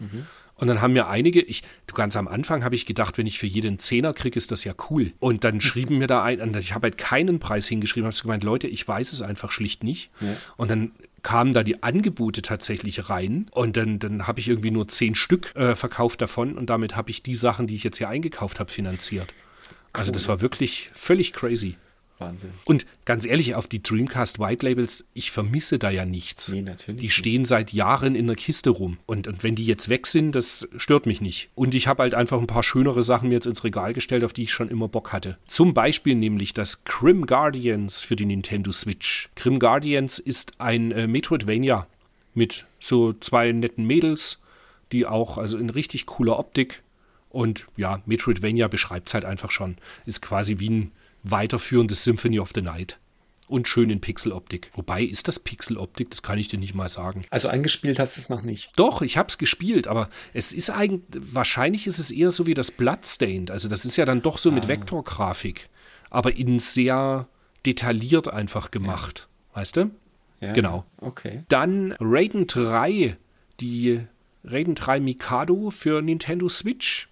[0.55, 3.37] Und dann haben mir einige, ich, du ganz am Anfang habe ich gedacht, wenn ich
[3.39, 5.11] für jeden Zehner kriege, ist das ja cool.
[5.19, 8.67] Und dann schrieben mir da ein, ich habe halt keinen Preis hingeschrieben, habe gemeint, Leute,
[8.67, 10.09] ich weiß es einfach schlicht nicht.
[10.21, 10.35] Ja.
[10.57, 10.91] Und dann
[11.23, 15.55] kamen da die Angebote tatsächlich rein und dann, dann habe ich irgendwie nur zehn Stück
[15.55, 18.71] äh, verkauft davon und damit habe ich die Sachen, die ich jetzt hier eingekauft habe,
[18.71, 19.33] finanziert.
[19.93, 21.77] Also das war wirklich völlig crazy.
[22.19, 22.51] Wahnsinn.
[22.65, 26.49] Und ganz ehrlich, auf die Dreamcast White Labels, ich vermisse da ja nichts.
[26.49, 28.97] Nee, natürlich Die stehen seit Jahren in der Kiste rum.
[29.05, 31.49] Und, und wenn die jetzt weg sind, das stört mich nicht.
[31.55, 34.33] Und ich habe halt einfach ein paar schönere Sachen mir jetzt ins Regal gestellt, auf
[34.33, 35.37] die ich schon immer Bock hatte.
[35.47, 39.29] Zum Beispiel nämlich das Crim Guardians für die Nintendo Switch.
[39.35, 41.87] Crim Guardians ist ein äh, Metroidvania
[42.33, 44.39] mit so zwei netten Mädels,
[44.91, 46.83] die auch, also in richtig cooler Optik.
[47.29, 49.77] Und ja, Metroidvania beschreibt es halt einfach schon.
[50.05, 50.91] Ist quasi wie ein
[51.23, 52.97] weiterführendes Symphony of the Night.
[53.47, 54.69] Und schön in Pixeloptik.
[54.75, 56.11] Wobei, ist das Pixeloptik?
[56.11, 57.23] Das kann ich dir nicht mal sagen.
[57.31, 58.71] Also eingespielt hast du es noch nicht.
[58.75, 62.53] Doch, ich habe es gespielt, aber es ist eigentlich, wahrscheinlich ist es eher so wie
[62.53, 63.49] das Bloodstained.
[63.49, 65.67] Also das ist ja dann doch so mit Vektorgrafik,
[66.11, 67.27] aber in sehr
[67.65, 69.27] detailliert einfach gemacht.
[69.55, 69.89] Weißt du?
[70.41, 70.85] Ja, Genau.
[70.97, 71.43] Okay.
[71.49, 73.17] Dann Raiden 3,
[73.59, 74.01] die
[74.43, 77.08] Raiden 3 Mikado für Nintendo Switch.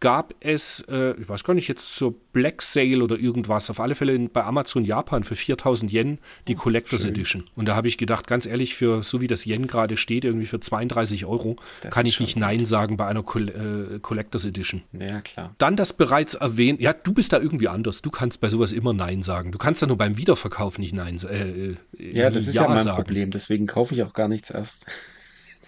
[0.00, 3.94] Gab es, äh, ich weiß gar nicht, jetzt zur Black Sale oder irgendwas, auf alle
[3.94, 7.10] Fälle in, bei Amazon Japan für 4000 Yen die Collectors schön.
[7.10, 7.44] Edition.
[7.56, 10.46] Und da habe ich gedacht, ganz ehrlich, für so wie das Yen gerade steht, irgendwie
[10.46, 14.82] für 32 Euro, Das kann ich nicht Nein sagen bei einer Col äh, Collectors Edition.
[14.92, 15.54] Ja, klar.
[15.58, 18.02] Dann das bereits erwähnt, ja, du bist da irgendwie anders.
[18.02, 19.52] Du kannst bei sowas immer Nein sagen.
[19.52, 22.84] Du kannst da nur beim Wiederverkauf nicht Nein äh, äh, Ja, das ist ja, mein
[22.84, 22.96] sagen.
[22.96, 23.30] Problem.
[23.30, 24.86] Deswegen kaufe ich auch gar nichts erst.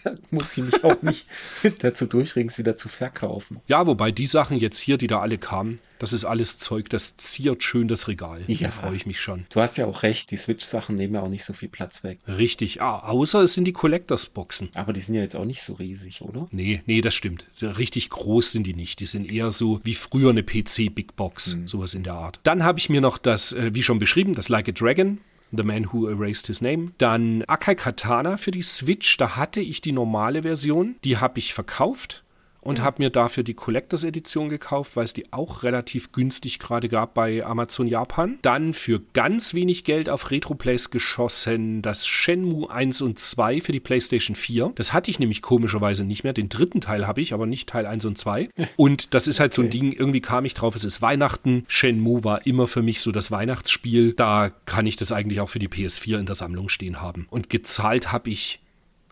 [0.05, 1.27] Da muss ich mich auch nicht
[1.81, 3.61] dazu durchringen, es wieder zu verkaufen.
[3.67, 7.19] Ja, wobei die Sachen jetzt hier, die da alle kamen, das ist alles Zeug, das
[7.19, 8.43] ziert schön das Regal.
[8.47, 8.69] Ja.
[8.69, 9.45] Da freue ich mich schon.
[9.51, 12.21] Du hast ja auch recht, die Switch-Sachen nehmen ja auch nicht so viel Platz weg.
[12.27, 12.81] Richtig.
[12.81, 14.71] Ah, außer es sind die Collectors-Boxen.
[14.77, 16.47] Aber die sind ja jetzt auch nicht so riesig, oder?
[16.53, 17.47] Nee, nee, das stimmt.
[17.61, 19.01] Richtig groß sind die nicht.
[19.01, 22.41] Die sind eher so wie früher eine PC-Big Box, sowas in der Art.
[22.45, 25.19] Dann habe ich mir noch das, äh, wie schon beschrieben, das Like a Dragon.
[25.53, 26.93] The Man Who Erased His Name.
[26.99, 29.17] Dann Akai Katana für die Switch.
[29.17, 30.97] Da hatte ich die normale Version.
[31.05, 32.25] Die habe ich verkauft
[32.61, 36.89] und habe mir dafür die Collectors Edition gekauft, weil es die auch relativ günstig gerade
[36.89, 38.39] gab bei Amazon Japan.
[38.43, 43.81] Dann für ganz wenig Geld auf Retroplays geschossen das Shenmue 1 und 2 für die
[43.81, 44.73] PlayStation 4.
[44.75, 46.33] Das hatte ich nämlich komischerweise nicht mehr.
[46.33, 48.51] Den dritten Teil habe ich, aber nicht Teil 1 und 2.
[48.77, 51.65] Und das ist halt so ein Ding, irgendwie kam ich drauf, es ist Weihnachten.
[51.69, 54.15] Shenmue war immer für mich so das Weihnachtsspiel.
[54.15, 57.27] Da kann ich das eigentlich auch für die PS4 in der Sammlung stehen haben.
[57.31, 58.61] Und gezahlt habe ich,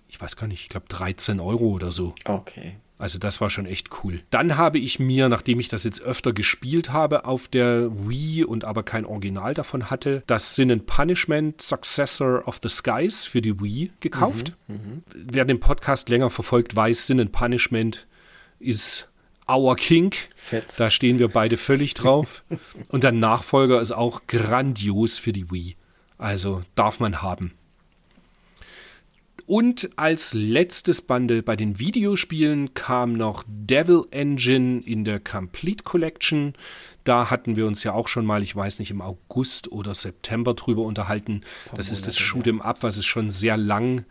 [0.09, 2.15] ich weiß gar nicht, ich glaube 13 Euro oder so.
[2.25, 2.77] Okay.
[2.99, 4.21] Also das war schon echt cool.
[4.31, 8.65] Dann habe ich mir, nachdem ich das jetzt öfter gespielt habe auf der Wii und
[8.65, 13.61] aber kein Original davon hatte, das Sin and Punishment Successor of the Skies für die
[13.61, 14.53] Wii gekauft.
[15.15, 18.07] Wer den Podcast länger verfolgt, weiß, Sin and Punishment
[18.59, 19.09] ist
[19.49, 20.13] our King.
[20.35, 20.81] Fetzt.
[20.81, 22.43] Da stehen wir beide völlig drauf.
[22.89, 25.77] Und der Nachfolger ist auch grandios für die Wii.
[26.19, 27.53] Also darf man haben.
[29.49, 36.53] Und als letztes Bundle bei den Videospielen kam noch Devil Engine in der Complete Collection.
[37.03, 40.53] Da hatten wir uns ja auch schon mal, ich weiß nicht, im August oder September
[40.53, 41.41] drüber unterhalten.
[41.75, 44.05] Das ist das Shoot'em Up, was es schon sehr lang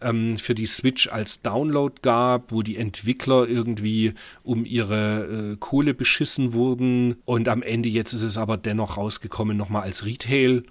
[0.00, 5.94] ähm, für die Switch als Download gab, wo die Entwickler irgendwie um ihre äh, Kohle
[5.94, 7.14] beschissen wurden.
[7.26, 10.64] Und am Ende jetzt ist es aber dennoch rausgekommen, nochmal als Retail.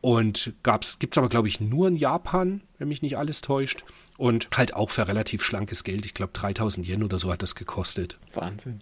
[0.00, 3.84] Und gibt es aber, glaube ich, nur in Japan, wenn mich nicht alles täuscht.
[4.16, 6.04] Und halt auch für relativ schlankes Geld.
[6.04, 8.18] Ich glaube, 3000 Yen oder so hat das gekostet.
[8.34, 8.80] Wahnsinn.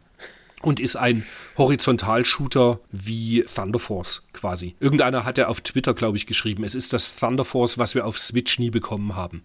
[0.63, 1.25] Und ist ein
[1.59, 4.75] Horizontalshooter wie Thunder Force quasi.
[4.81, 8.19] Irgendeiner hatte auf Twitter, glaube ich, geschrieben, es ist das Thunder Force, was wir auf
[8.19, 9.43] Switch nie bekommen haben.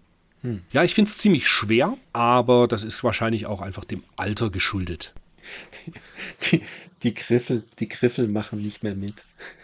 [0.71, 5.13] Ja, ich finde es ziemlich schwer, aber das ist wahrscheinlich auch einfach dem Alter geschuldet.
[6.43, 6.62] Die,
[7.01, 9.15] die, Griffel, die Griffel machen nicht mehr mit.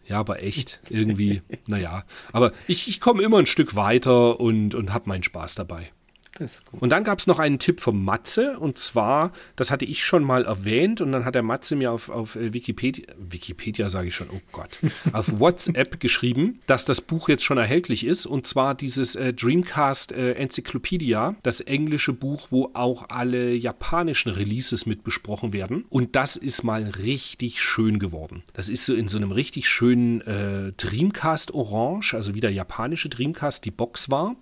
[0.08, 2.04] Ja, aber echt, irgendwie, naja.
[2.32, 5.90] Aber ich, ich komme immer ein Stück weiter und, und habe meinen Spaß dabei.
[6.38, 6.82] Das ist gut.
[6.82, 10.24] Und dann gab es noch einen Tipp vom Matze und zwar, das hatte ich schon
[10.24, 14.16] mal erwähnt und dann hat der Matze mir auf, auf äh, Wikipedia, Wikipedia sage ich
[14.16, 14.80] schon, oh Gott,
[15.14, 20.12] auf WhatsApp geschrieben, dass das Buch jetzt schon erhältlich ist und zwar dieses äh, Dreamcast
[20.12, 26.36] äh, Encyclopedia, das englische Buch, wo auch alle japanischen Releases mit besprochen werden und das
[26.36, 28.44] ist mal richtig schön geworden.
[28.54, 33.10] Das ist so in so einem richtig schönen äh, Dreamcast Orange, also wie der japanische
[33.10, 34.36] Dreamcast die Box war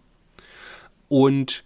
[1.08, 1.64] und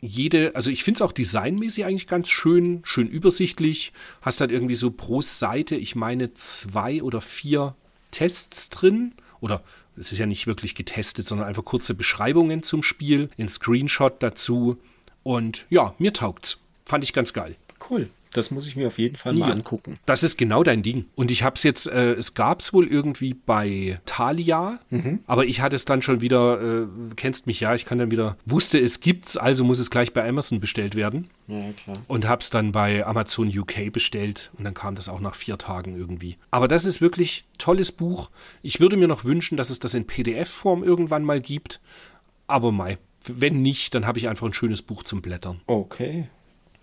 [0.00, 3.92] jede, also ich finde es auch designmäßig eigentlich ganz schön, schön übersichtlich.
[4.22, 7.74] Hast halt irgendwie so pro Seite, ich meine, zwei oder vier
[8.10, 9.12] Tests drin.
[9.40, 9.62] Oder
[9.96, 14.78] es ist ja nicht wirklich getestet, sondern einfach kurze Beschreibungen zum Spiel, ein Screenshot dazu.
[15.22, 16.58] Und ja, mir taugt's.
[16.86, 17.56] Fand ich ganz geil.
[17.90, 18.08] Cool.
[18.32, 19.54] Das muss ich mir auf jeden Fall mal Ja.
[19.54, 19.98] angucken.
[20.06, 21.06] Das ist genau dein Ding.
[21.14, 24.80] Und ich habe es jetzt, äh, es gab es wohl irgendwie bei Thalia,
[25.26, 26.86] aber ich hatte es dann schon wieder, äh,
[27.16, 30.28] kennst mich ja, ich kann dann wieder, wusste es gibt's, also muss es gleich bei
[30.28, 31.28] Amazon bestellt werden.
[31.46, 31.96] Ja, klar.
[32.08, 35.56] Und habe es dann bei Amazon UK bestellt und dann kam das auch nach vier
[35.58, 36.36] Tagen irgendwie.
[36.50, 38.30] Aber das ist wirklich tolles Buch.
[38.62, 41.80] Ich würde mir noch wünschen, dass es das in PDF-Form irgendwann mal gibt.
[42.46, 45.60] Aber mei, wenn nicht, dann habe ich einfach ein schönes Buch zum Blättern.
[45.66, 46.28] Okay.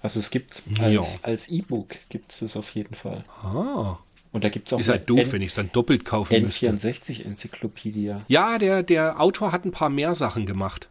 [0.06, 0.84] Also es gibt Ja.
[1.00, 3.26] als, als E-Book gibt es das auf jeden Fall.
[3.42, 3.98] Ah,
[4.32, 6.70] Und da gibt es auch ist halt doof, wenn ich es dann doppelt kaufen müsste.
[6.70, 8.14] N64-Enzyklopädie.
[8.28, 10.90] Ja, der, der Autor hat ein paar mehr Sachen gemacht.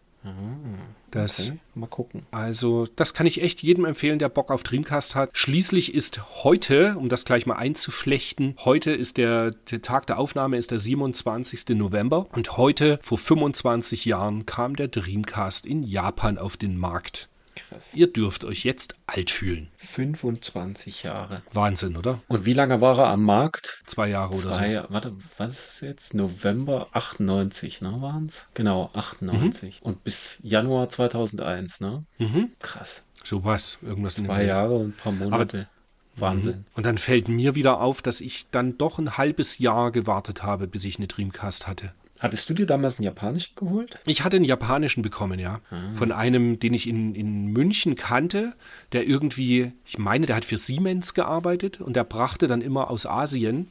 [1.10, 2.22] Das, Okay, mal gucken.
[2.30, 5.30] Also, das kann ich echt jedem empfehlen, der Bock auf Dreamcast hat.
[5.34, 10.56] Schließlich ist heute, um das gleich mal einzuflechten, heute ist der, der Tag der Aufnahme
[10.56, 11.68] ist der 27.
[11.76, 17.28] November und heute vor 25 Jahren kam der Dreamcast in Japan auf den Markt.
[17.56, 17.94] Krass.
[17.94, 19.68] Ihr dürft euch jetzt alt fühlen.
[19.78, 21.42] 25 Jahre.
[21.52, 22.20] Wahnsinn, oder?
[22.28, 23.82] Und wie lange war er am Markt?
[23.86, 26.14] Zwei Jahre oder Zwei, warte, was ist jetzt?
[26.14, 28.46] November 98, ne, waren's?
[28.54, 29.80] Genau, 98.
[29.82, 32.04] Und bis Januar 2001, ne?
[32.18, 32.24] so.
[32.24, 32.52] Mhm.
[32.58, 33.04] Krass.
[33.22, 34.44] So was, irgendwas Zwei.
[34.44, 35.68] Jahre und ein paar Monate.
[36.16, 36.64] Wahnsinn.
[36.74, 40.68] Und dann fällt mir wieder auf, dass ich dann doch ein halbes Jahr gewartet habe,
[40.68, 41.92] bis ich eine Dreamcast hatte.
[42.24, 43.98] Hattest du dir damals einen japanischen geholt?
[44.06, 45.60] Ich hatte einen japanischen bekommen, ja.
[45.94, 48.54] Von einem, den ich in, in München kannte,
[48.92, 53.06] der irgendwie, ich meine, der hat für Siemens gearbeitet und der brachte dann immer aus
[53.06, 53.68] Asien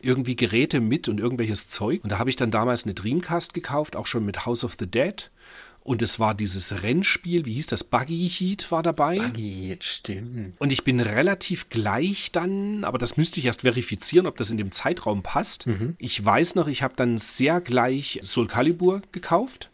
[0.00, 2.02] irgendwie Geräte mit und irgendwelches Zeug.
[2.04, 4.86] Und da habe ich dann damals eine Dreamcast gekauft, auch schon mit House of the
[4.86, 5.30] Dead.
[5.84, 7.84] Und es war dieses Rennspiel, wie hieß das?
[7.84, 9.18] Buggy Heat war dabei.
[9.18, 10.54] Buggy, jetzt stimmt.
[10.58, 14.56] Und ich bin relativ gleich dann, aber das müsste ich erst verifizieren, ob das in
[14.56, 15.66] dem Zeitraum passt.
[15.98, 19.70] Ich weiß noch, ich habe dann sehr gleich Soul Calibur gekauft.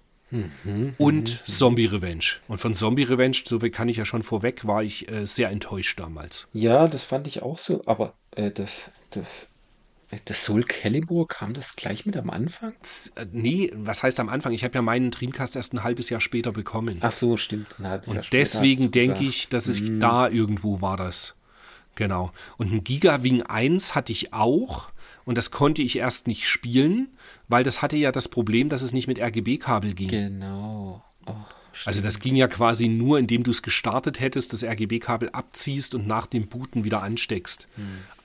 [0.99, 2.25] Und Zombie Revenge.
[2.49, 5.51] Und von Zombie Revenge, so viel kann ich ja schon vorweg, war ich äh, sehr
[5.51, 6.47] enttäuscht damals.
[6.53, 9.49] Ja, das fand ich auch so, aber äh, das, das,
[10.25, 12.73] das Soul Calibur kam das gleich mit am Anfang?
[13.15, 14.53] Äh, Nee, was heißt am Anfang?
[14.53, 16.99] Ich habe ja meinen Dreamcast erst ein halbes Jahr später bekommen.
[17.01, 17.67] Ach so, stimmt.
[17.79, 21.35] Und deswegen denke ich, dass es da irgendwo war das.
[21.95, 22.33] Genau.
[22.57, 24.91] Und ein Gigawing 1 hatte ich auch.
[25.25, 27.09] Und das konnte ich erst nicht spielen,
[27.47, 30.09] weil das hatte ja das Problem, dass es nicht mit RGB-Kabel ging.
[30.09, 31.05] Genau.
[31.27, 31.35] Oh,
[31.85, 36.07] Also das ging ja quasi nur, indem du es gestartet hättest, das RGB-Kabel abziehst und
[36.07, 37.69] nach dem Booten wieder ansteckst.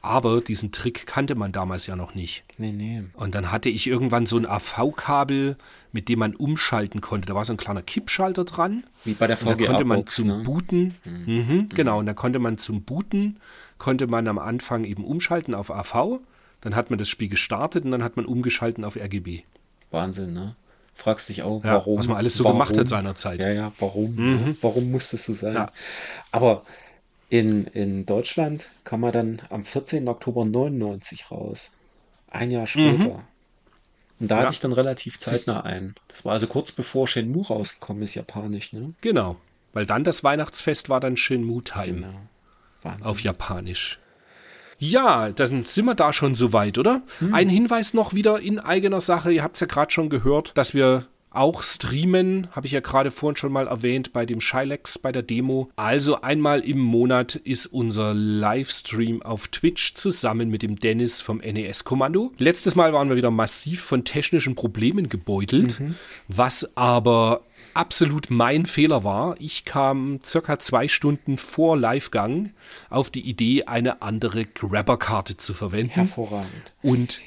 [0.05, 2.43] Aber diesen Trick kannte man damals ja noch nicht.
[2.57, 3.03] nee, nee.
[3.15, 5.57] Und dann hatte ich irgendwann so ein AV-Kabel,
[5.91, 7.27] mit dem man umschalten konnte.
[7.27, 8.83] Da war so ein kleiner Kippschalter dran.
[9.03, 10.43] Wie bei der Und da konnte man zum ne?
[10.43, 13.39] Booten, mhm, genau, und da konnte man zum Booten,
[13.77, 16.19] konnte man am Anfang eben umschalten auf AV,
[16.61, 19.41] dann hat man das Spiel gestartet und dann hat man umgeschalten auf RGB.
[19.91, 20.55] Wahnsinn, ne?
[20.93, 21.99] Fragst dich auch, Ja, warum.
[21.99, 23.41] was man alles so warum, gemacht hat seinerzeit.
[23.41, 24.15] Ja, ja, warum?
[24.15, 24.55] ne?
[24.61, 25.53] Warum muss das so sein?
[25.53, 25.71] Ja.
[26.31, 26.63] Aber
[27.29, 30.07] in, in Deutschland kam er dann am 14.
[30.07, 31.71] Oktober 99 raus.
[32.29, 33.23] Ein Jahr später.
[34.19, 34.41] Und da Ja.
[34.43, 35.95] hatte ich dann relativ zeitnah ein.
[36.07, 38.93] Das war also kurz bevor Shenmue rausgekommen ist, japanisch, ne?
[39.01, 39.37] Genau,
[39.73, 42.19] weil dann das Weihnachtsfest war dann Shenmue Time Genau.
[42.83, 43.05] Wahnsinn.
[43.05, 43.99] auf Japanisch.
[44.77, 47.01] Ja, dann sind wir da schon soweit, oder?
[47.31, 49.31] Ein Hinweis noch wieder in eigener Sache.
[49.31, 53.11] Ihr habt es ja gerade schon gehört, dass wir auch streamen, habe ich ja gerade
[53.11, 55.69] vorhin schon mal erwähnt, bei dem Shylex, bei der Demo.
[55.75, 62.31] Also einmal im Monat ist unser Livestream auf Twitch zusammen mit dem Dennis vom NES-Kommando.
[62.37, 65.81] Letztes Mal waren wir wieder massiv von technischen Problemen gebeutelt,
[66.27, 67.41] was aber
[67.75, 69.35] absolut mein Fehler war.
[69.39, 72.51] Ich kam circa zwei Stunden vor Livegang
[72.89, 75.91] auf die Idee, eine andere Grabber-Karte zu verwenden.
[75.93, 76.49] Hervorragend.
[76.81, 77.19] Und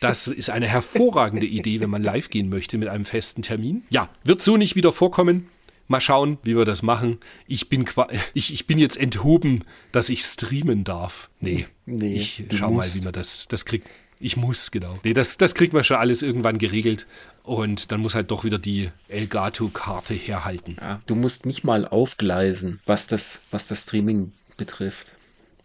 [0.00, 3.82] das ist eine hervorragende Idee, wenn man live gehen möchte mit einem festen Termin.
[3.90, 5.48] Ja, wird so nicht wieder vorkommen.
[5.86, 7.18] Mal schauen, wie wir das machen.
[7.46, 7.84] Ich bin,
[8.34, 11.28] ich, ich bin jetzt enthoben, dass ich streamen darf.
[11.40, 12.96] Nee, Nee, ich schau mal, musst.
[12.96, 13.86] wie man das, das kriegt.
[14.20, 14.94] Ich muss, genau.
[15.04, 17.06] Nee, das, das kriegt man schon alles irgendwann geregelt.
[17.44, 20.76] Und dann muss halt doch wieder die Elgato-Karte herhalten.
[20.80, 25.12] Ja, du musst mich mal aufgleisen, was das, was das Streaming betrifft.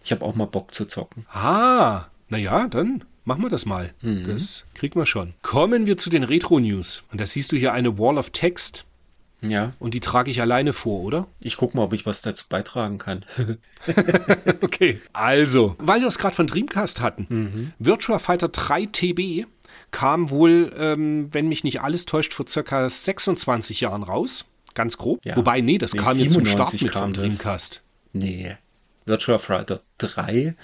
[0.03, 1.25] Ich habe auch mal Bock zu zocken.
[1.31, 3.93] Ah, naja, dann machen wir das mal.
[4.01, 5.33] Das kriegen wir schon.
[5.41, 7.03] Kommen wir zu den Retro-News.
[7.11, 8.85] Und da siehst du hier eine Wall of Text.
[9.41, 11.27] Ja, Und die trage ich alleine vor, oder?
[11.39, 13.23] ich guck mal, ob ich was dazu beitragen kann.
[14.61, 14.99] Okay.
[15.13, 17.73] Also, weil wir es gerade von Dreamcast hatten.
[17.79, 19.45] Virtua Fighter 3 TB
[19.91, 24.45] kam wohl, ähm, wenn mich nicht alles täuscht, vor circa 26 Jahren raus.
[24.75, 25.19] Ganz grob.
[25.25, 25.35] Ja.
[25.35, 27.21] Wobei, nee, das Nee, kam jetzt zum 97 Start mit vom das.
[27.23, 27.83] Dreamcast.
[28.13, 28.55] Nee.
[29.05, 30.55] Virtua Fighter 3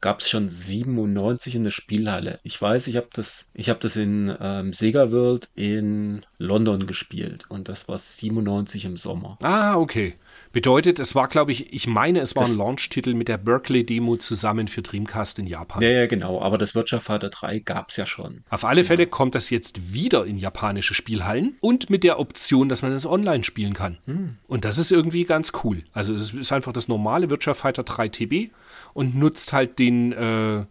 [0.00, 2.38] gab es schon 97 in der Spielhalle.
[2.42, 7.44] Ich weiß, ich habe das, ich hab das in ähm, Sega World in London gespielt
[7.48, 9.38] und das war 97 im Sommer.
[9.40, 10.14] Ah, okay.
[10.54, 14.16] Bedeutet, es war, glaube ich, ich meine, es war Das- ein Launch-Titel mit der Berkeley-Demo
[14.16, 15.82] zusammen für Dreamcast in Japan.
[15.82, 18.44] Ja, ja, genau, aber das Virtua Fighter 3 gab es ja schon.
[18.48, 22.82] Auf alle Fälle kommt das jetzt wieder in japanische Spielhallen und mit der Option, dass
[22.82, 23.98] man es online spielen kann.
[24.46, 25.82] Und das ist irgendwie ganz cool.
[25.92, 28.50] Also es ist einfach das normale Virtua Fighter 3 TB
[28.94, 30.64] und nutzt halt den, äh,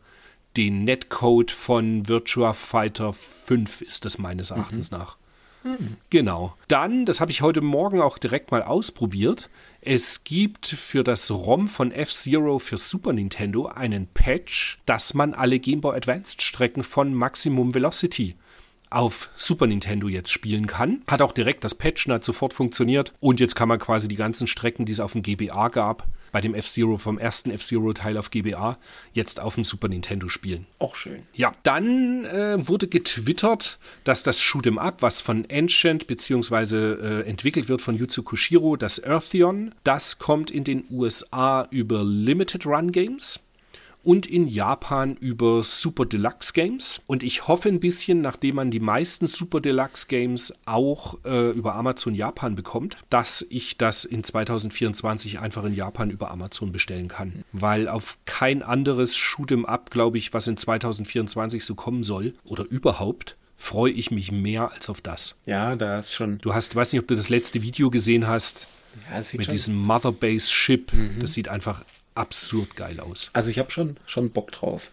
[0.56, 5.18] den Netcode von Virtua Fighter 5, ist das meines Erachtens nach.
[6.10, 6.56] Genau.
[6.68, 9.50] Dann, das habe ich heute Morgen auch direkt mal ausprobiert.
[9.86, 15.60] Es gibt für das ROM von F-Zero für Super Nintendo einen Patch, dass man alle
[15.60, 18.38] Game Boy Advanced Strecken von Maximum Velocity
[18.90, 21.02] auf Super Nintendo jetzt spielen kann.
[21.08, 23.14] Hat auch direkt das Patchen, hat sofort funktioniert.
[23.20, 26.42] Und jetzt kann man quasi die ganzen Strecken, die es auf dem GBA gab, bei
[26.42, 28.78] dem F-Zero vom ersten F-Zero-Teil auf GBA,
[29.14, 30.66] jetzt auf dem Super Nintendo spielen.
[30.80, 31.24] Auch schön.
[31.34, 36.76] Ja, dann äh, wurde getwittert, dass das Shoot'em Up, was von Ancient bzw.
[36.76, 42.66] Äh, entwickelt wird von Yuzu Koshiro, das Eartheon, das kommt in den USA über Limited
[42.66, 43.40] Run Games
[44.04, 47.02] und in Japan über Super Deluxe Games.
[47.08, 51.76] Und ich hoffe ein bisschen, nachdem man die meisten Super Deluxe Games auch äh, über
[51.76, 57.44] Amazon Japan bekommt, dass ich das in 2024 einfach in Japan über Amazon bestellen kann.
[57.54, 62.66] Weil auf kein anderes Shoot'em Up, glaube ich, was in 2024 so kommen soll oder
[62.66, 65.36] überhaupt, freue ich mich mehr als auf das.
[65.46, 66.40] Ja, da ist schon.
[66.40, 68.68] Du hast, weiß nicht, ob du das letzte Video gesehen hast.
[69.10, 70.92] Ja, mit diesem Mother Base Ship.
[70.94, 71.20] Mhm.
[71.20, 71.84] Das sieht einfach
[72.16, 73.30] absurd geil aus.
[73.34, 74.92] Also ich habe schon, schon Bock drauf.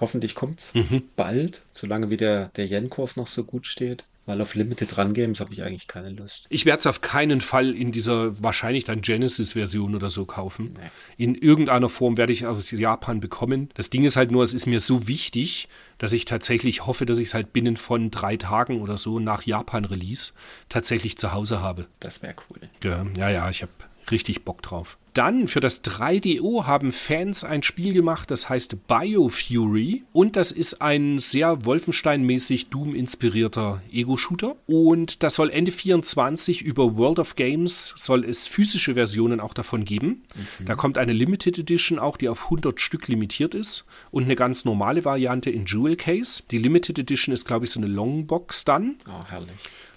[0.00, 1.02] Hoffentlich kommt's mhm.
[1.16, 4.04] bald, solange wie der, der Yen-Kurs noch so gut steht.
[4.28, 6.44] Weil auf Limited Run Games habe ich eigentlich keine Lust.
[6.50, 10.74] Ich werde es auf keinen Fall in dieser wahrscheinlich dann Genesis-Version oder so kaufen.
[10.74, 10.90] Nee.
[11.16, 13.70] In irgendeiner Form werde ich aus Japan bekommen.
[13.72, 17.18] Das Ding ist halt nur, es ist mir so wichtig, dass ich tatsächlich hoffe, dass
[17.20, 20.34] ich es halt binnen von drei Tagen oder so nach Japan-Release
[20.68, 21.86] tatsächlich zu Hause habe.
[21.98, 22.60] Das wäre cool.
[22.84, 23.72] Ja, ja, ja ich habe
[24.10, 24.98] richtig Bock drauf.
[25.18, 30.04] Dann für das 3DO haben Fans ein Spiel gemacht, das heißt Biofury.
[30.12, 34.54] Und das ist ein sehr Wolfenstein-mäßig Doom-inspirierter Ego-Shooter.
[34.66, 39.84] Und das soll Ende 24 über World of Games, soll es physische Versionen auch davon
[39.84, 40.22] geben.
[40.60, 40.66] Mhm.
[40.66, 43.86] Da kommt eine Limited Edition auch, die auf 100 Stück limitiert ist.
[44.12, 46.44] Und eine ganz normale Variante in Jewel Case.
[46.52, 48.98] Die Limited Edition ist, glaube ich, so eine Longbox dann.
[49.08, 49.50] Oh, herrlich.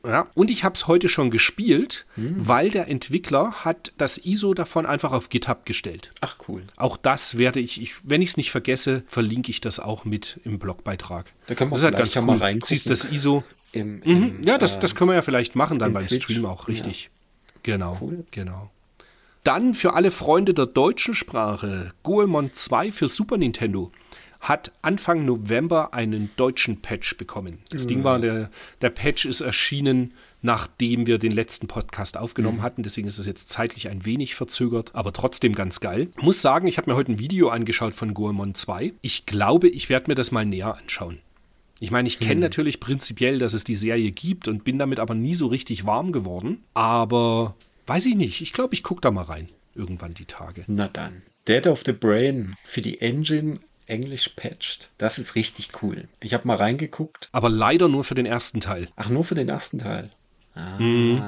[0.05, 2.35] Ja, und ich habe es heute schon gespielt, mhm.
[2.37, 6.09] weil der Entwickler hat das ISO davon einfach auf GitHub gestellt.
[6.21, 6.63] Ach cool.
[6.75, 10.39] Auch das werde ich, ich wenn ich es nicht vergesse, verlinke ich das auch mit
[10.43, 11.31] im Blogbeitrag.
[11.47, 12.21] Da können wir das ist halt ganz cool.
[12.23, 12.67] mal reingucken.
[12.67, 13.43] Ziehst das ISO.
[13.73, 14.43] Im, im, mhm.
[14.43, 16.23] Ja, das, das können wir ja vielleicht machen dann beim Twitch.
[16.23, 17.03] Stream auch, richtig.
[17.03, 17.09] Ja.
[17.63, 18.25] Genau, cool.
[18.31, 18.71] genau.
[19.43, 23.91] Dann für alle Freunde der deutschen Sprache Goemon 2 für Super Nintendo
[24.41, 27.60] hat Anfang November einen deutschen Patch bekommen.
[27.69, 27.88] Das mhm.
[27.88, 28.49] Ding war, der,
[28.82, 32.63] der Patch ist erschienen, nachdem wir den letzten Podcast aufgenommen mhm.
[32.63, 32.84] hatten.
[32.84, 36.10] Deswegen ist es jetzt zeitlich ein wenig verzögert, aber trotzdem ganz geil.
[36.19, 38.93] Muss sagen, ich habe mir heute ein Video angeschaut von Goemon 2.
[39.01, 41.19] Ich glaube, ich werde mir das mal näher anschauen.
[41.80, 42.41] Ich meine, ich kenne hm.
[42.41, 46.12] natürlich prinzipiell, dass es die Serie gibt und bin damit aber nie so richtig warm
[46.12, 46.63] geworden.
[46.73, 48.41] Aber weiß ich nicht.
[48.41, 49.47] Ich glaube, ich gucke da mal rein.
[49.75, 50.63] Irgendwann die Tage.
[50.67, 51.21] Na dann.
[51.47, 53.60] Dead of the Brain für die Engine
[53.91, 54.89] Englisch patched.
[54.97, 56.08] Das ist richtig cool.
[56.21, 57.30] Ich habe mal reingeguckt.
[57.34, 58.88] Aber leider nur für den ersten Teil.
[58.95, 60.10] Ach, nur für den ersten Teil.
[60.56, 60.80] Ah.
[60.80, 61.23] Mhm.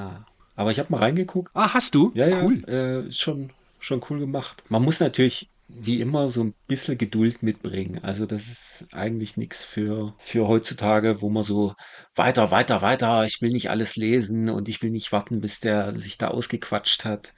[0.56, 1.50] Aber ich habe mal reingeguckt.
[1.54, 2.10] Ah, hast du?
[2.14, 2.42] Ja, ja.
[2.42, 2.64] Cool.
[2.66, 4.64] Äh, ist schon, schon cool gemacht.
[4.68, 8.00] Man muss natürlich wie immer so ein bisschen Geduld mitbringen.
[8.02, 11.74] Also das ist eigentlich nichts für, für heutzutage, wo man so
[12.14, 15.92] weiter, weiter, weiter, ich will nicht alles lesen und ich will nicht warten, bis der
[15.92, 17.34] sich da ausgequatscht hat.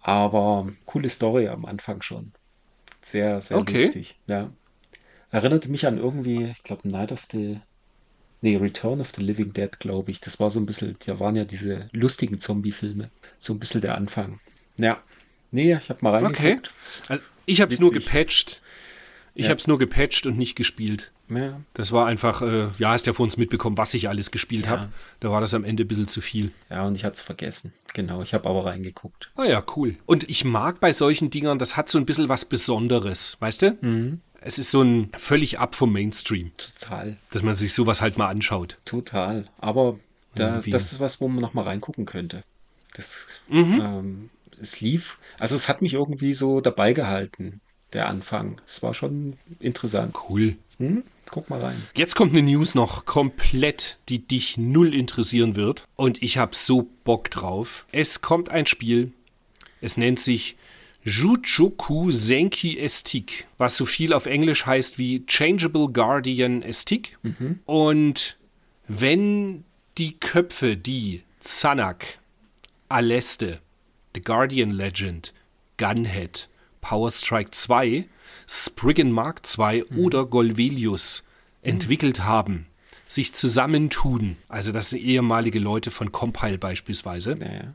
[0.00, 2.32] Aber coole Story am Anfang schon.
[3.02, 3.84] Sehr, sehr okay.
[3.84, 4.16] lustig.
[4.26, 4.50] Ja.
[5.34, 7.58] Erinnerte mich an irgendwie, ich glaube, Night of the.
[8.40, 10.20] Nee, Return of the Living Dead, glaube ich.
[10.20, 13.10] Das war so ein bisschen, da waren ja diese lustigen Zombie-Filme.
[13.40, 14.38] So ein bisschen der Anfang.
[14.78, 15.02] Ja.
[15.50, 16.38] Nee, ich habe mal reingeguckt.
[16.38, 16.60] Okay.
[17.08, 18.62] Also ich habe es nur gepatcht.
[19.34, 19.50] Ich ja.
[19.50, 21.10] habe es nur gepatcht und nicht gespielt.
[21.28, 21.60] Ja.
[21.72, 24.70] Das war einfach, äh, ja, hast ja von uns mitbekommen, was ich alles gespielt ja.
[24.70, 24.92] habe.
[25.18, 26.52] Da war das am Ende ein bisschen zu viel.
[26.70, 27.72] Ja, und ich hatte es vergessen.
[27.92, 29.32] Genau, ich habe aber reingeguckt.
[29.34, 29.96] Ah ja, cool.
[30.06, 33.78] Und ich mag bei solchen Dingern, das hat so ein bisschen was Besonderes, weißt du?
[33.80, 34.20] Mhm.
[34.46, 36.52] Es ist so ein völlig ab vom Mainstream.
[36.58, 37.16] Total.
[37.30, 38.78] Dass man sich sowas halt mal anschaut.
[38.84, 39.48] Total.
[39.58, 39.98] Aber
[40.34, 42.44] da, das ist was, wo man noch mal reingucken könnte.
[42.94, 43.80] Das, mhm.
[43.80, 44.30] ähm,
[44.60, 47.62] es lief, also es hat mich irgendwie so dabei gehalten
[47.94, 48.60] der Anfang.
[48.66, 50.14] Es war schon interessant.
[50.28, 50.56] Cool.
[50.78, 51.04] Hm?
[51.30, 51.82] Guck mal rein.
[51.94, 55.86] Jetzt kommt eine News noch komplett, die dich null interessieren wird.
[55.96, 57.86] Und ich habe so Bock drauf.
[57.92, 59.12] Es kommt ein Spiel.
[59.80, 60.56] Es nennt sich
[61.04, 67.18] Juchoku Senki Estik, was so viel auf Englisch heißt wie Changeable Guardian Estik.
[67.22, 67.60] Mhm.
[67.66, 68.36] Und
[68.88, 69.64] wenn
[69.98, 72.18] die Köpfe, die Zanak,
[72.88, 73.60] Aleste,
[74.14, 75.34] The Guardian Legend,
[75.76, 76.48] Gunhead,
[76.80, 78.06] Power Strike 2,
[78.46, 79.98] Spriggan Mark II mhm.
[79.98, 81.22] oder Golvelius
[81.62, 81.70] mhm.
[81.70, 82.66] entwickelt haben,
[83.08, 87.74] sich zusammentun, also das sind ehemalige Leute von Compile beispielsweise, ja, ja.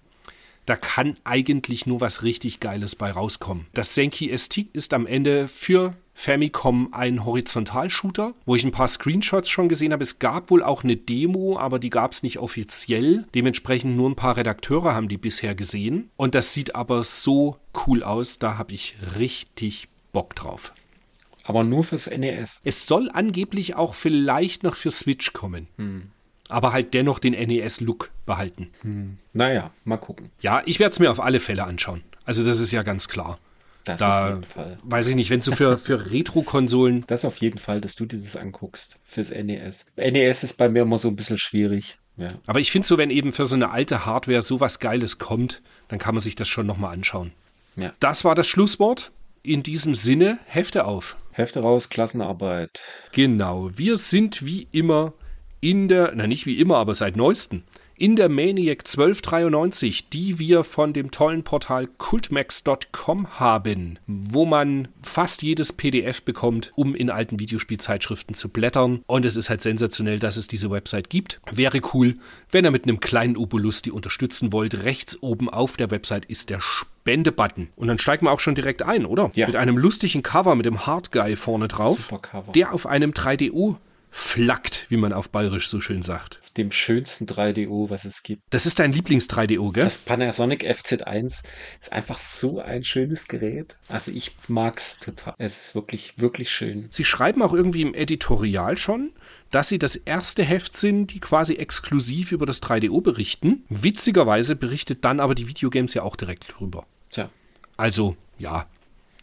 [0.69, 3.65] Da kann eigentlich nur was richtig Geiles bei rauskommen.
[3.73, 9.49] Das Senki ST ist am Ende für Famicom ein Horizontalshooter, wo ich ein paar Screenshots
[9.49, 10.03] schon gesehen habe.
[10.03, 13.25] Es gab wohl auch eine Demo, aber die gab es nicht offiziell.
[13.33, 16.11] Dementsprechend nur ein paar Redakteure haben die bisher gesehen.
[16.17, 17.57] Und das sieht aber so
[17.87, 18.37] cool aus.
[18.37, 20.73] Da habe ich richtig Bock drauf.
[21.45, 22.61] Aber nur fürs NES.
[22.63, 25.67] Es soll angeblich auch vielleicht noch für Switch kommen.
[25.77, 26.11] Hm.
[26.49, 29.17] Aber halt dennoch den NES-Look behalten.
[29.33, 30.29] Naja, mal gucken.
[30.41, 32.03] Ja, ich werde es mir auf alle Fälle anschauen.
[32.25, 33.39] Also das ist ja ganz klar.
[33.85, 34.77] Das Da auf jeden Fall.
[34.83, 38.19] weiß ich nicht, wenn du für, für Retro-Konsolen Das auf jeden Fall, dass du dir
[38.19, 39.85] das anguckst fürs NES.
[39.97, 41.97] NES ist bei mir immer so ein bisschen schwierig.
[42.17, 42.27] Ja.
[42.45, 45.99] Aber ich finde so, wenn eben für so eine alte Hardware sowas Geiles kommt, dann
[45.99, 47.31] kann man sich das schon nochmal anschauen.
[47.77, 47.93] ja.
[47.99, 49.11] Das war das Schlusswort.
[49.41, 51.15] In diesem Sinne, Hefte auf.
[51.31, 52.81] Hefte raus, Klassenarbeit.
[53.13, 55.13] Genau, wir sind wie immer
[55.61, 57.63] in der, na nicht wie immer, aber seit neuestem,
[57.99, 65.43] in der Maniac 1293, die wir von dem tollen Portal cultmax.com haben, wo man fast
[65.43, 69.03] jedes PDF bekommt, um in alten Videospielzeitschriften zu blättern.
[69.05, 71.41] Und es ist halt sensationell, dass es diese Website gibt.
[71.51, 72.15] Wäre cool,
[72.51, 74.83] wenn ihr mit einem kleinen Obolus die unterstützen wollt.
[74.83, 77.67] Rechts oben auf der Website ist der Spende-Button.
[77.75, 79.29] Und dann steigen wir auch schon direkt ein, oder?
[79.35, 79.47] Ja.
[79.47, 82.51] Mit einem lustigen Cover mit dem Hard Guy vorne drauf, Super Cover.
[82.53, 83.75] der auf einem 3DO
[84.11, 86.39] flackt, wie man auf Bayerisch so schön sagt.
[86.57, 88.41] Dem schönsten 3DO, was es gibt.
[88.49, 89.83] Das ist dein Lieblings-3DO, gell?
[89.83, 91.43] Das Panasonic FZ1
[91.79, 93.77] ist einfach so ein schönes Gerät.
[93.87, 95.35] Also ich mag's total.
[95.37, 96.87] Es ist wirklich, wirklich schön.
[96.89, 99.11] Sie schreiben auch irgendwie im Editorial schon,
[99.51, 103.63] dass sie das erste Heft sind, die quasi exklusiv über das 3DO berichten.
[103.69, 106.85] Witzigerweise berichtet dann aber die Videogames ja auch direkt drüber.
[107.11, 107.29] Tja,
[107.77, 108.65] Also, ja,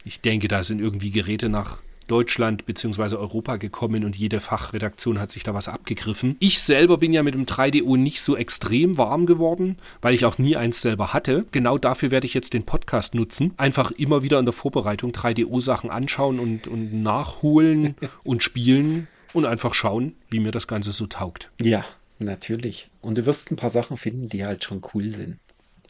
[0.05, 3.17] ich denke, da sind irgendwie Geräte nach Deutschland bzw.
[3.17, 6.37] Europa gekommen und jede Fachredaktion hat sich da was abgegriffen.
[6.41, 10.39] Ich selber bin ja mit dem 3DO nicht so extrem warm geworden, weil ich auch
[10.39, 11.47] nie eins selber hatte.
[11.53, 13.55] Genau dafür werde ich jetzt den Podcast nutzen.
[13.57, 17.95] Einfach immer wieder in der Vorbereitung 3DO-Sachen anschauen und, und nachholen
[18.25, 21.51] und spielen und einfach schauen, wie mir das Ganze so taugt.
[21.61, 21.85] ja,
[22.19, 22.89] natürlich.
[23.03, 25.39] Und du wirst ein paar Sachen finden, die halt schon cool sind.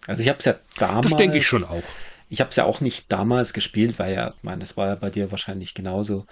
[0.07, 1.11] Also ich habe es ja damals.
[1.11, 1.83] Das denke ich schon auch.
[2.29, 4.95] Ich habe es ja auch nicht damals gespielt, weil ja, ich meine, es war ja
[4.97, 6.27] bei dir wahrscheinlich genauso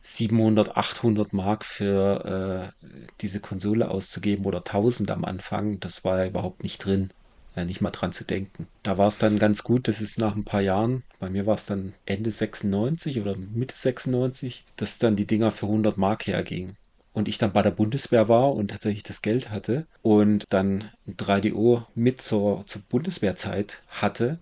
[0.00, 2.86] 700, 800 Mark für äh,
[3.20, 5.80] diese Konsole auszugeben oder 1000 am Anfang.
[5.80, 7.10] Das war ja überhaupt nicht drin.
[7.56, 8.68] Ja, nicht mal dran zu denken.
[8.84, 11.56] Da war es dann ganz gut, dass es nach ein paar Jahren, bei mir war
[11.56, 16.76] es dann Ende 96 oder Mitte 96, dass dann die Dinger für 100 Mark hergingen
[17.12, 21.16] und ich dann bei der Bundeswehr war und tatsächlich das Geld hatte und dann ein
[21.16, 24.38] 3DO mit zur, zur Bundeswehrzeit hatte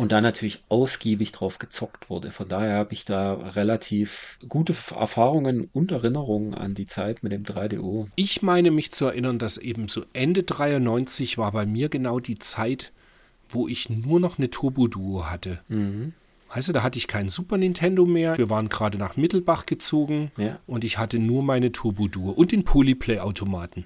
[0.00, 2.30] und da natürlich ausgiebig drauf gezockt wurde.
[2.30, 7.44] Von daher habe ich da relativ gute Erfahrungen und Erinnerungen an die Zeit mit dem
[7.44, 8.06] 3DO.
[8.16, 12.38] Ich meine mich zu erinnern, dass eben so Ende 93 war bei mir genau die
[12.38, 12.92] Zeit,
[13.50, 15.60] wo ich nur noch eine Turbo-Duo hatte.
[16.52, 18.36] Weißt du, da hatte ich keinen Super Nintendo mehr.
[18.36, 20.58] Wir waren gerade nach Mittelbach gezogen Ja.
[20.66, 23.84] und ich hatte nur meine Turbo-Duo und den Polyplay-Automaten.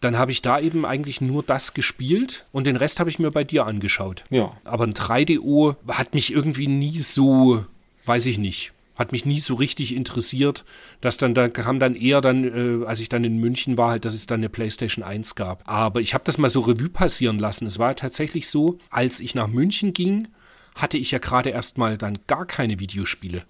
[0.00, 3.30] Dann habe ich da eben eigentlich nur das gespielt und den Rest habe ich mir
[3.30, 4.24] bei dir angeschaut.
[4.30, 7.64] Ja, Aber ein 3DO hat mich irgendwie nie so,
[8.04, 10.64] weiß ich nicht, hat mich nie so richtig interessiert.
[11.02, 12.44] dass dann, da kam dann eher dann,
[12.82, 15.62] äh, als ich dann in München war, halt, dass es dann eine PlayStation 1 gab.
[15.66, 17.66] Aber ich habe das mal so Revue passieren lassen.
[17.66, 20.28] Es war tatsächlich so, als ich nach München ging,
[20.76, 23.44] hatte ich ja gerade erstmal dann gar keine Videospiele.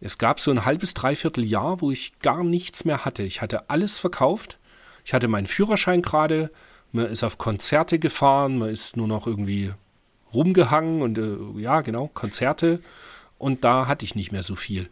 [0.00, 3.22] Es gab so ein halbes, dreiviertel Jahr, wo ich gar nichts mehr hatte.
[3.22, 4.58] Ich hatte alles verkauft.
[5.04, 6.50] Ich hatte meinen Führerschein gerade.
[6.92, 8.58] Man ist auf Konzerte gefahren.
[8.58, 9.72] Man ist nur noch irgendwie
[10.34, 12.80] rumgehangen und äh, ja, genau, Konzerte.
[13.38, 14.88] Und da hatte ich nicht mehr so viel.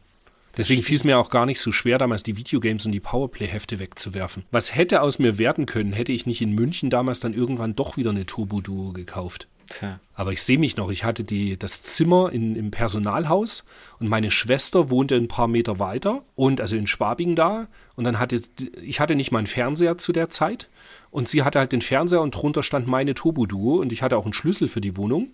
[0.56, 3.78] Deswegen fiel es mir auch gar nicht so schwer, damals die Videogames und die Powerplay-Hefte
[3.78, 4.44] wegzuwerfen.
[4.50, 7.98] Was hätte aus mir werden können, hätte ich nicht in München damals dann irgendwann doch
[7.98, 9.48] wieder eine Turbo-Duo gekauft.
[9.68, 10.00] Tja.
[10.14, 13.64] Aber ich sehe mich noch, ich hatte die, das Zimmer in, im Personalhaus
[13.98, 17.68] und meine Schwester wohnte ein paar Meter weiter und also in Schwabing da.
[17.94, 18.40] Und dann hatte
[18.82, 20.68] ich hatte nicht mal einen Fernseher zu der Zeit
[21.10, 24.24] und sie hatte halt den Fernseher und drunter stand meine Turbo-Duo und ich hatte auch
[24.24, 25.32] einen Schlüssel für die Wohnung.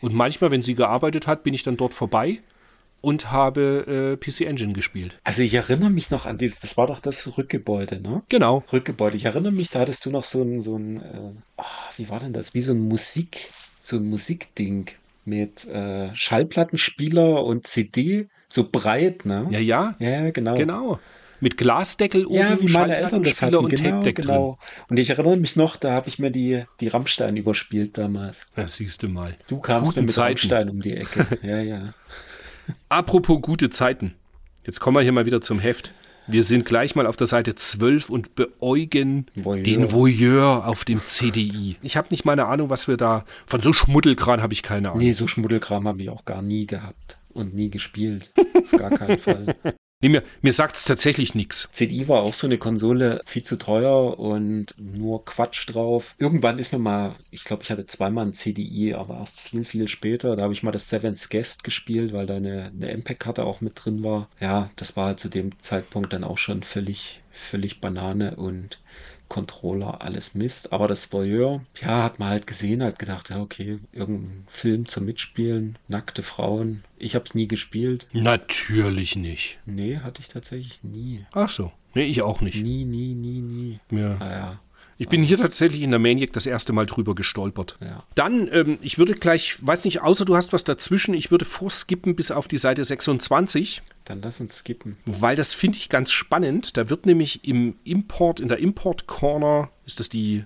[0.00, 2.40] Und manchmal, wenn sie gearbeitet hat, bin ich dann dort vorbei
[3.00, 5.18] und habe äh, PC Engine gespielt.
[5.24, 8.22] Also ich erinnere mich noch an dieses, das war doch das Rückgebäude, ne?
[8.28, 8.62] Genau.
[8.72, 9.16] Rückgebäude.
[9.16, 11.64] Ich erinnere mich, da hattest du noch so ein, so ein, äh, ah,
[11.96, 12.54] wie war denn das?
[12.54, 13.50] Wie so ein Musik,
[13.80, 14.86] so ein Musikding
[15.24, 19.46] mit äh, Schallplattenspieler und CD, so breit, ne?
[19.50, 20.54] Ja, ja, Ja, genau.
[20.54, 20.98] genau.
[21.42, 24.26] Mit Glasdeckel oben, Ja, wie meine Eltern das hatten, und genau, Tape-Deck drin.
[24.26, 24.58] genau.
[24.90, 28.46] Und ich erinnere mich noch, da habe ich mir die, die Rammstein überspielt damals.
[28.56, 29.36] Ja, siehst du mal.
[29.48, 30.28] Du kamst Guten mir mit Zeiten.
[30.32, 31.26] Rammstein um die Ecke.
[31.42, 31.94] Ja, ja.
[32.88, 34.14] Apropos gute Zeiten.
[34.66, 35.92] Jetzt kommen wir hier mal wieder zum Heft.
[36.30, 39.64] Wir sind gleich mal auf der Seite 12 und beäugen Voyeur.
[39.64, 41.76] den Voyeur auf dem CDI.
[41.82, 43.24] Ich habe nicht mal eine Ahnung, was wir da.
[43.46, 45.02] Von so Schmuddelkran habe ich keine Ahnung.
[45.02, 48.32] Nee, so Schmuddelkram habe ich auch gar nie gehabt und nie gespielt.
[48.54, 49.56] Auf gar keinen Fall.
[50.02, 51.68] Nee, mir, mir sagt es tatsächlich nichts.
[51.72, 56.14] CDI war auch so eine Konsole, viel zu teuer und nur Quatsch drauf.
[56.16, 59.88] Irgendwann ist mir mal, ich glaube, ich hatte zweimal ein CDI, aber erst viel, viel
[59.88, 60.36] später.
[60.36, 63.84] Da habe ich mal das Seven's Guest gespielt, weil da eine, eine MPEG-Karte auch mit
[63.84, 64.30] drin war.
[64.40, 68.80] Ja, das war halt zu dem Zeitpunkt dann auch schon völlig, völlig Banane und
[69.30, 70.74] Controller, alles Mist.
[70.74, 75.06] Aber das Voyeur, ja, hat man halt gesehen, hat gedacht, ja, okay, irgendein Film zum
[75.06, 76.84] Mitspielen, nackte Frauen.
[76.98, 78.06] Ich habe es nie gespielt.
[78.12, 79.58] Natürlich nicht.
[79.64, 81.24] Nee, hatte ich tatsächlich nie.
[81.32, 81.72] Ach so.
[81.94, 82.62] Nee, ich auch nicht.
[82.62, 83.80] Nie, nie, nie, nie.
[83.90, 84.16] Ja.
[84.16, 84.60] Naja,
[85.00, 87.78] Ich bin hier tatsächlich in der Maniac das erste Mal drüber gestolpert.
[87.80, 88.04] ja.
[88.14, 92.14] Dann, ähm, ich würde gleich, weiß nicht, außer du hast was dazwischen, ich würde vorskippen
[92.14, 94.98] bis auf die Seite 26, Dann lass uns skippen.
[95.06, 96.76] weil das finde ich ganz spannend.
[96.76, 100.44] Da wird nämlich im Import, in der Import Corner, ist das die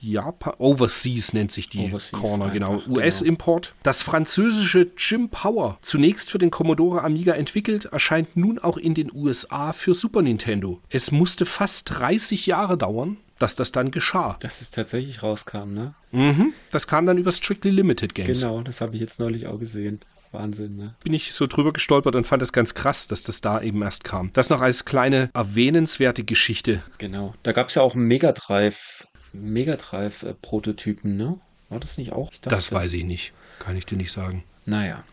[0.00, 2.96] Japan, Overseas nennt sich die Overseas Corner, genau, einfach, genau.
[2.96, 3.74] US-Import.
[3.82, 9.12] Das französische Jim Power, zunächst für den Commodore Amiga entwickelt, erscheint nun auch in den
[9.14, 10.80] USA für Super Nintendo.
[10.88, 14.36] Es musste fast 30 Jahre dauern, dass das dann geschah.
[14.40, 15.94] Dass es tatsächlich rauskam, ne?
[16.12, 16.52] Mhm.
[16.70, 18.40] Das kam dann über Strictly Limited Games.
[18.40, 20.00] Genau, das habe ich jetzt neulich auch gesehen.
[20.30, 20.94] Wahnsinn, ne?
[21.04, 24.04] Bin ich so drüber gestolpert und fand das ganz krass, dass das da eben erst
[24.04, 24.30] kam.
[24.32, 26.82] Das noch als kleine erwähnenswerte Geschichte.
[26.96, 27.34] Genau.
[27.42, 31.38] Da gab es ja auch einen Mega Drive, Mega Drive-Prototypen, ne?
[31.68, 32.30] War das nicht auch?
[32.30, 33.32] Dachte- Das weiß ich nicht.
[33.58, 34.44] Kann ich dir nicht sagen.
[34.66, 35.04] Naja,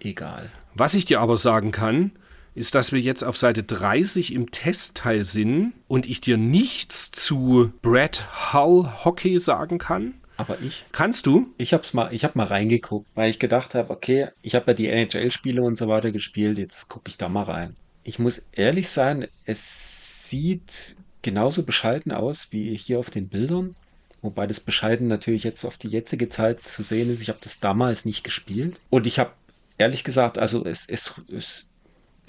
[0.00, 0.50] egal.
[0.74, 2.12] Was ich dir aber sagen kann,
[2.54, 7.72] ist, dass wir jetzt auf Seite 30 im Testteil sind und ich dir nichts zu
[7.82, 10.14] Brad Hull Hockey sagen kann.
[10.36, 11.52] Aber ich, Kannst du?
[11.58, 14.74] ich hab's mal, ich hab mal reingeguckt, weil ich gedacht habe, okay, ich habe ja
[14.74, 17.76] die NHL-Spiele und so weiter gespielt, jetzt gucke ich da mal rein.
[18.04, 23.76] Ich muss ehrlich sein, es sieht genauso bescheiden aus wie hier auf den Bildern.
[24.22, 27.20] Wobei das bescheiden natürlich jetzt auf die jetzige Zeit zu sehen ist.
[27.20, 28.80] Ich habe das damals nicht gespielt.
[28.90, 29.32] Und ich habe
[29.78, 31.69] ehrlich gesagt, also es, es, es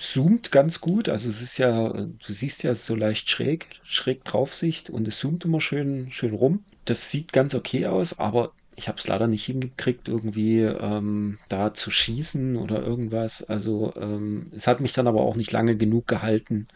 [0.02, 1.10] zoomt ganz gut.
[1.10, 5.08] Also es ist ja, du siehst ja es ist so leicht schräg, schräg Draufsicht und
[5.08, 6.64] es zoomt immer schön, schön rum.
[6.86, 11.74] Das sieht ganz okay aus, aber ich habe es leider nicht hingekriegt, irgendwie ähm, da
[11.74, 13.44] zu schießen oder irgendwas.
[13.44, 16.68] Also ähm, es hat mich dann aber auch nicht lange genug gehalten,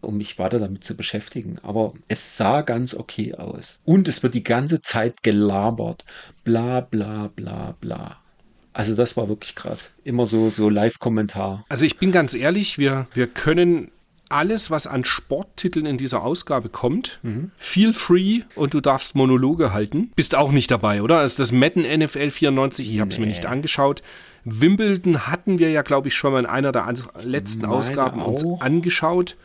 [0.00, 1.58] um mich weiter damit zu beschäftigen.
[1.62, 3.78] Aber es sah ganz okay aus.
[3.84, 6.04] Und es wird die ganze Zeit gelabert.
[6.44, 8.18] Bla bla bla bla.
[8.78, 9.90] Also das war wirklich krass.
[10.04, 11.64] Immer so, so Live-Kommentar.
[11.68, 13.90] Also ich bin ganz ehrlich, wir, wir können
[14.28, 17.18] alles, was an Sporttiteln in dieser Ausgabe kommt,
[17.56, 20.12] feel free und du darfst Monologe halten.
[20.14, 21.18] Bist auch nicht dabei, oder?
[21.18, 23.32] Also das Madden NFL 94, ich habe es mir Nee.
[23.32, 24.00] nicht angeschaut.
[24.44, 26.86] Wimbledon hatten wir ja, glaube ich, schon mal in einer der
[27.24, 28.60] letzten meine Ausgaben uns auch.
[28.60, 29.36] angeschaut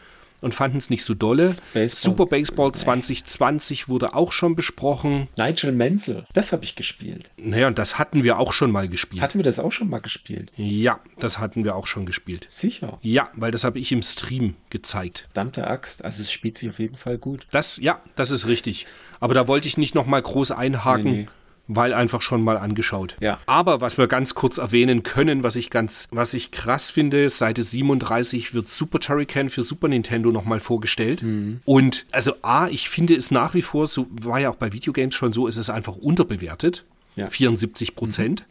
[0.44, 1.44] und fanden es nicht so dolle.
[1.74, 2.78] Baseball- Super Baseball Nee.
[2.78, 5.28] 2020 wurde auch schon besprochen.
[5.38, 7.32] Nigel Menzel, das habe ich gespielt.
[7.38, 9.22] Naja, und das hatten wir auch schon mal gespielt.
[9.22, 10.52] Hatten wir das auch schon mal gespielt?
[10.56, 12.46] ja, das hatten wir auch schon gespielt.
[12.50, 13.00] Sicher.
[13.02, 15.28] Ja, weil das habe ich im Stream gezeigt.
[15.34, 16.04] Verdammte Axt.
[16.04, 17.48] Also es spielt sich auf jeden Fall gut.
[17.52, 18.86] Das, ja, das ist richtig.
[19.20, 21.28] Aber da wollte ich nicht nochmal groß einhaken, Nee, nee.
[21.68, 23.16] Weil einfach schon mal angeschaut.
[23.22, 23.40] Ja.
[23.46, 27.64] Aber was wir ganz kurz erwähnen können, was ich ganz, was ich krass finde, Seite
[27.64, 31.24] 37 wird Super Turrican für Super Nintendo nochmal vorgestellt.
[31.24, 31.62] Mhm.
[31.66, 35.16] Und also A, ich finde es nach wie vor, so war ja auch bei Videogames
[35.16, 36.84] schon so, es ist einfach unterbewertet.
[37.16, 37.30] Ja.
[37.30, 38.46] 74 Prozent.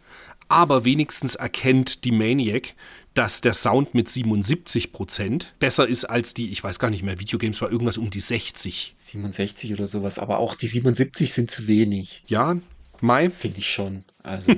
[0.48, 2.74] Aber wenigstens erkennt die Maniac,
[3.14, 7.20] dass der Sound mit 77 Prozent besser ist als die, ich weiß gar nicht mehr,
[7.20, 8.92] Videogames war irgendwas um die 60.
[8.94, 10.18] 67 oder sowas.
[10.18, 12.22] Aber auch die 77 sind zu wenig.
[12.26, 12.56] Ja,
[13.02, 13.30] Mai?
[13.30, 14.04] Finde ich schon.
[14.22, 14.52] Also.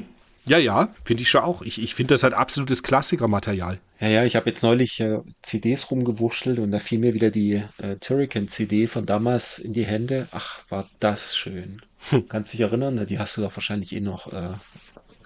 [0.47, 1.63] Ja, ja, finde ich schon auch.
[1.63, 3.81] Ich, ich finde das halt absolutes Klassikermaterial.
[3.99, 7.63] Ja, ja, ich habe jetzt neulich äh, CDs rumgewurschtelt und da fiel mir wieder die
[7.79, 10.29] äh, Turrican-CD von damals in die Hände.
[10.33, 11.81] Ach, war das schön.
[12.29, 13.07] Kannst dich erinnern?
[13.07, 14.51] Die hast du doch wahrscheinlich eh noch äh,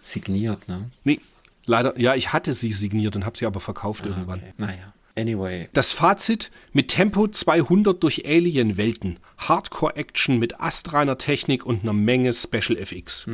[0.03, 0.91] signiert, ne?
[1.03, 1.21] Nee,
[1.67, 4.39] leider, ja, ich hatte sie signiert und habe sie aber verkauft irgendwann.
[4.39, 4.53] Okay.
[4.57, 4.95] Naja.
[5.19, 5.69] Anyway.
[5.73, 12.79] Das Fazit: Mit Tempo 200 durch Alien-Welten, Hardcore-Action mit astreiner Technik und einer Menge Special
[12.79, 13.27] FX.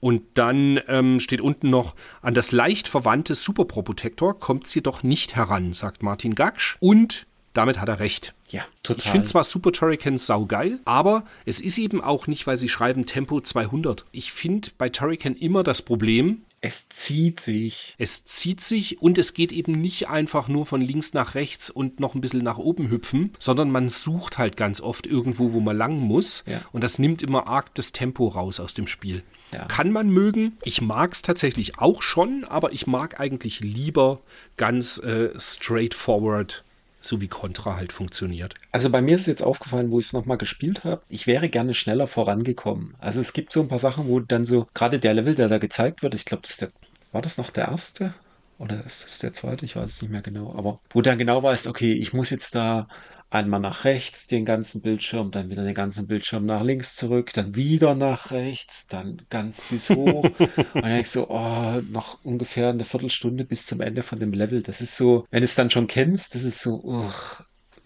[0.00, 4.74] Und dann ähm, steht unten noch, an das leicht verwandte Super Pro Protector kommt es
[4.74, 6.76] jedoch nicht heran, sagt Martin Gaksch.
[6.80, 7.26] Und
[7.58, 8.34] damit hat er recht.
[8.48, 9.12] Ja, Ich total.
[9.12, 13.40] finde zwar Super Turrican saugeil, aber es ist eben auch nicht, weil sie schreiben Tempo
[13.40, 14.06] 200.
[14.12, 17.94] Ich finde bei Turrican immer das Problem, es zieht sich.
[17.98, 22.00] es zieht sich und es geht eben nicht einfach nur von links nach rechts und
[22.00, 25.76] noch ein bisschen nach oben hüpfen, sondern man sucht halt ganz oft irgendwo, wo man
[25.76, 26.42] lang muss.
[26.46, 26.62] Ja.
[26.72, 29.22] Und das nimmt immer arg das Tempo raus aus dem Spiel.
[29.52, 29.66] Ja.
[29.66, 30.58] Kann man mögen.
[30.64, 34.20] Ich mag es tatsächlich auch schon, aber ich mag eigentlich lieber
[34.56, 36.64] ganz äh, straightforward,
[37.08, 38.54] so wie Contra halt funktioniert.
[38.70, 41.48] Also bei mir ist es jetzt aufgefallen, wo ich es nochmal gespielt habe, ich wäre
[41.48, 42.94] gerne schneller vorangekommen.
[42.98, 45.58] Also es gibt so ein paar Sachen, wo dann so, gerade der Level, der da
[45.58, 46.70] gezeigt wird, ich glaube, das der,
[47.12, 48.14] war das noch der erste?
[48.58, 49.64] Oder ist das der zweite?
[49.64, 50.52] Ich weiß es nicht mehr genau.
[50.56, 52.88] Aber wo dann genau weißt, okay, ich muss jetzt da
[53.30, 57.54] einmal nach rechts den ganzen Bildschirm, dann wieder den ganzen Bildschirm nach links zurück, dann
[57.54, 60.24] wieder nach rechts, dann ganz bis hoch.
[60.38, 64.32] Und dann denk ich so, oh, noch ungefähr eine Viertelstunde bis zum Ende von dem
[64.32, 64.62] Level.
[64.62, 67.36] Das ist so, wenn du es dann schon kennst, das ist so, uch,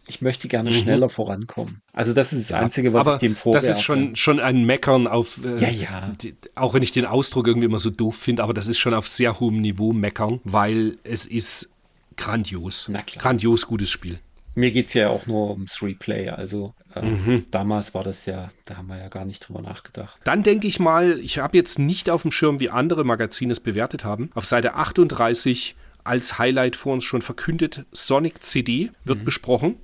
[0.07, 0.75] ich möchte gerne mhm.
[0.75, 1.81] schneller vorankommen.
[1.93, 3.67] Also das ist das ja, Einzige, was ich dem vorwerfe.
[3.67, 6.13] Das ist schon, schon ein Meckern auf, äh, ja, ja.
[6.21, 8.95] Die, auch wenn ich den Ausdruck irgendwie immer so doof finde, aber das ist schon
[8.95, 11.69] auf sehr hohem Niveau Meckern, weil es ist
[12.17, 12.91] grandios.
[13.19, 14.21] Grandios gutes Spiel.
[14.55, 16.29] Mir geht es ja auch nur ums Replay.
[16.29, 17.45] Also äh, mhm.
[17.51, 20.21] damals war das ja, da haben wir ja gar nicht drüber nachgedacht.
[20.25, 23.61] Dann denke ich mal, ich habe jetzt nicht auf dem Schirm, wie andere Magazine es
[23.61, 24.31] bewertet haben.
[24.35, 29.25] Auf Seite 38 als Highlight vor uns schon verkündet, Sonic CD wird mhm.
[29.25, 29.77] besprochen.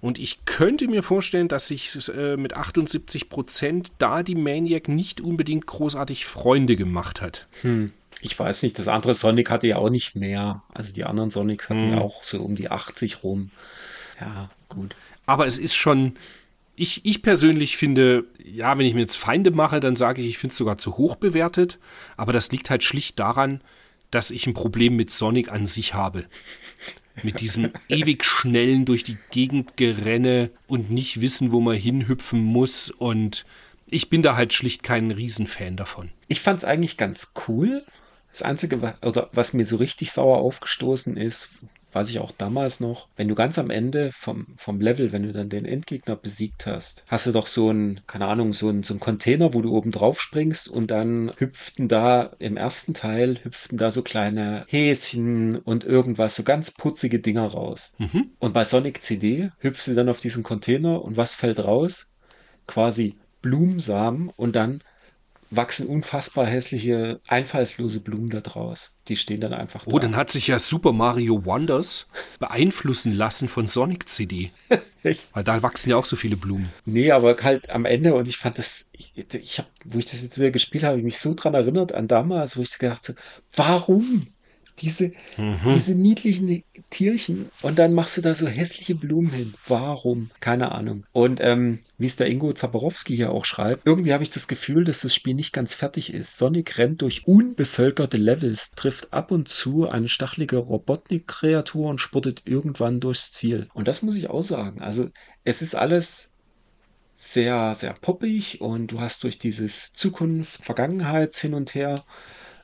[0.00, 5.22] Und ich könnte mir vorstellen, dass sich äh, mit 78 Prozent da die Maniac nicht
[5.22, 7.46] unbedingt großartig Freunde gemacht hat.
[7.62, 7.90] Hm.
[8.20, 10.62] Ich weiß nicht, das andere Sonic hatte ja auch nicht mehr.
[10.74, 11.92] Also die anderen Sonics hatten hm.
[11.92, 13.50] ja auch so um die 80 rum.
[14.20, 14.94] Ja, gut.
[15.26, 16.16] Aber es ist schon,
[16.76, 20.38] ich, ich persönlich finde, ja, wenn ich mir jetzt Feinde mache, dann sage ich, ich
[20.38, 21.78] finde es sogar zu hoch bewertet.
[22.16, 23.60] Aber das liegt halt schlicht daran,
[24.10, 26.26] dass ich ein Problem mit Sonic an sich habe.
[27.22, 32.90] Mit diesem ewig schnellen durch die Gegend gerenne und nicht wissen, wo man hinhüpfen muss.
[32.90, 33.44] Und
[33.88, 36.10] ich bin da halt schlicht kein Riesenfan davon.
[36.28, 37.84] Ich fand es eigentlich ganz cool.
[38.30, 41.50] Das Einzige, oder was mir so richtig sauer aufgestoßen ist,
[41.94, 45.32] weiß ich auch damals noch, wenn du ganz am Ende vom, vom Level, wenn du
[45.32, 48.94] dann den Endgegner besiegt hast, hast du doch so ein, keine Ahnung, so ein, so
[48.94, 53.78] ein Container, wo du oben drauf springst und dann hüpften da im ersten Teil, hüpften
[53.78, 57.92] da so kleine Häschen und irgendwas, so ganz putzige Dinger raus.
[57.98, 58.30] Mhm.
[58.38, 62.06] Und bei Sonic CD hüpfst du dann auf diesen Container und was fällt raus?
[62.66, 64.82] Quasi Blumensamen und dann
[65.56, 68.92] wachsen unfassbar hässliche, einfallslose Blumen da draus.
[69.08, 69.96] Die stehen dann einfach oh, da.
[69.96, 72.06] Oh, dann hat sich ja Super Mario Wonders
[72.38, 74.50] beeinflussen lassen von Sonic CD.
[75.02, 75.28] Echt?
[75.34, 76.70] Weil da wachsen ja auch so viele Blumen.
[76.86, 80.22] Nee, aber halt am Ende und ich fand das, ich, ich habe, wo ich das
[80.22, 83.04] jetzt wieder gespielt habe, habe ich mich so dran erinnert an damals, wo ich gedacht
[83.04, 83.12] so,
[83.54, 84.28] warum?
[84.80, 85.60] Diese, mhm.
[85.72, 89.54] diese niedlichen Tierchen und dann machst du da so hässliche Blumen hin.
[89.68, 90.30] Warum?
[90.40, 91.04] Keine Ahnung.
[91.12, 94.84] Und ähm, wie es der Ingo Zaborowski hier auch schreibt, irgendwie habe ich das Gefühl,
[94.84, 96.36] dass das Spiel nicht ganz fertig ist.
[96.36, 103.00] Sonic rennt durch unbevölkerte Levels, trifft ab und zu eine stachelige Robotnik-Kreatur und spurtet irgendwann
[103.00, 103.68] durchs Ziel.
[103.74, 104.82] Und das muss ich auch sagen.
[104.82, 105.08] Also
[105.44, 106.30] es ist alles
[107.16, 112.04] sehr, sehr poppig und du hast durch dieses Zukunft, Vergangenheits hin und her,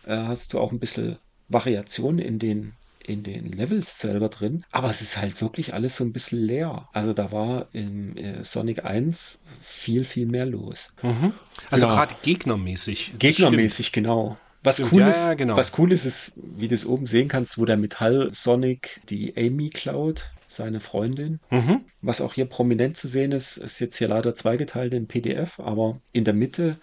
[0.06, 1.18] äh, hast du auch ein bisschen
[1.50, 2.72] Variation in den
[3.02, 6.88] in den Levels selber drin, aber es ist halt wirklich alles so ein bisschen leer.
[6.92, 10.92] Also da war in äh, Sonic 1 viel, viel mehr los.
[11.02, 11.32] Mhm.
[11.70, 11.94] Also ja.
[11.94, 13.14] gerade gegnermäßig.
[13.18, 14.36] Gegnermäßig, genau.
[14.62, 15.56] Was cool, ja, ist, genau.
[15.56, 19.34] was cool ist, ist, wie du es oben sehen kannst, wo der Metall Sonic die
[19.36, 21.40] Amy klaut, seine Freundin.
[21.50, 21.80] Mhm.
[22.02, 25.98] Was auch hier prominent zu sehen ist, ist jetzt hier leider zweigeteilt im PDF, aber
[26.12, 26.76] in der Mitte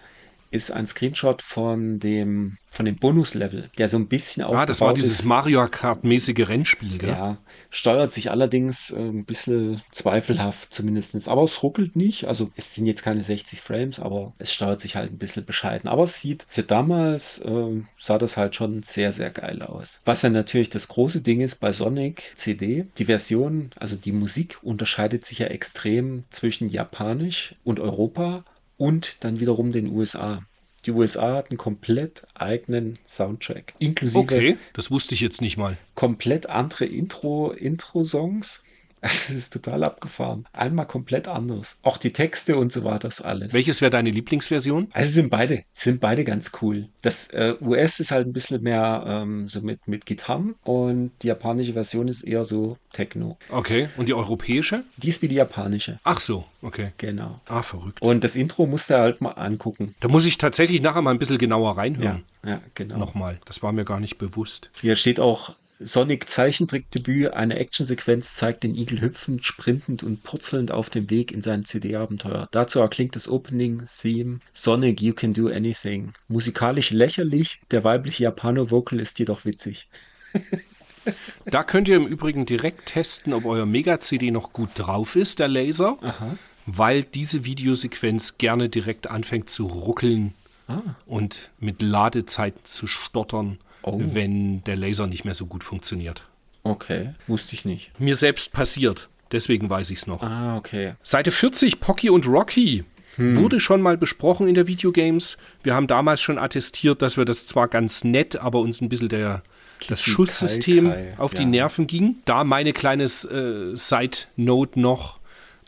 [0.51, 4.63] ist ein Screenshot von dem, von dem Bonuslevel, der so ein bisschen aufgebaut ist.
[4.63, 5.25] Ah, das war dieses ist.
[5.25, 7.09] Mario Kart-mäßige Rennspiel, gell?
[7.09, 7.37] Ja,
[7.69, 11.27] steuert sich allerdings äh, ein bisschen zweifelhaft zumindest.
[11.27, 12.25] Aber es ruckelt nicht.
[12.25, 15.89] Also es sind jetzt keine 60 Frames, aber es steuert sich halt ein bisschen bescheiden.
[15.89, 20.01] Aber es sieht für damals, äh, sah das halt schon sehr, sehr geil aus.
[20.05, 24.59] Was ja natürlich das große Ding ist bei Sonic CD, die Version, also die Musik
[24.61, 28.43] unterscheidet sich ja extrem zwischen Japanisch und Europa
[28.77, 30.41] und dann wiederum den USA.
[30.85, 33.73] Die USA hat einen komplett eigenen Soundtrack.
[33.79, 34.19] Inklusive.
[34.19, 35.77] Okay, das wusste ich jetzt nicht mal.
[35.95, 38.63] Komplett andere Intro, Intro-Songs
[39.07, 40.45] Es ist total abgefahren.
[40.53, 41.77] Einmal komplett anders.
[41.83, 43.53] Auch die Texte und so weiter, das alles.
[43.53, 44.89] Welches wäre deine Lieblingsversion?
[44.91, 46.87] Also sind beide, sind beide ganz cool.
[47.01, 51.27] Das äh, US ist halt ein bisschen mehr ähm, so mit, mit Gitarren und die
[51.27, 53.37] japanische Version ist eher so Techno.
[53.49, 53.89] Okay.
[53.97, 54.83] Und die europäische?
[54.97, 55.99] Die ist wie die japanische.
[56.03, 56.91] Ach so, okay.
[56.97, 57.39] Genau.
[57.47, 58.01] Ah, verrückt.
[58.01, 59.95] Und das Intro musst du halt mal angucken.
[59.99, 62.23] Da muss ich tatsächlich nachher mal ein bisschen genauer reinhören.
[62.43, 62.97] Ja, ja genau.
[62.97, 63.39] Nochmal.
[63.45, 64.71] Das war mir gar nicht bewusst.
[64.81, 70.89] Hier steht auch Sonic Zeichentrickdebüt, eine Actionsequenz zeigt den Igel hüpfend, sprintend und purzelnd auf
[70.89, 72.47] dem Weg in sein CD-Abenteuer.
[72.51, 76.13] Dazu erklingt das Opening-Theme Sonic You Can Do Anything.
[76.27, 79.87] Musikalisch lächerlich, der weibliche Japano-Vocal ist jedoch witzig.
[81.45, 85.47] da könnt ihr im Übrigen direkt testen, ob euer Mega-CD noch gut drauf ist, der
[85.47, 86.37] Laser, Aha.
[86.65, 90.33] weil diese Videosequenz gerne direkt anfängt zu ruckeln
[90.67, 90.81] ah.
[91.05, 93.59] und mit Ladezeiten zu stottern
[93.93, 94.01] oh.
[94.13, 96.23] wenn der Laser nicht mehr so gut funktioniert.
[96.63, 97.97] Okay, wusste ich nicht.
[97.99, 100.23] Mir selbst passiert, deswegen weiß ich es noch.
[100.23, 100.93] Ah, okay.
[101.03, 102.83] Seite 40, Pocky und Rocky.
[103.15, 103.37] Hm.
[103.37, 105.37] Wurde schon mal besprochen in der Videogames.
[105.63, 109.09] Wir haben damals schon attestiert, dass wir das zwar ganz nett, aber uns ein bisschen
[109.09, 109.41] der,
[109.87, 111.39] das Schusssystem auf ja.
[111.39, 112.17] die Nerven ging.
[112.25, 115.19] Da meine kleines äh, Side-Note noch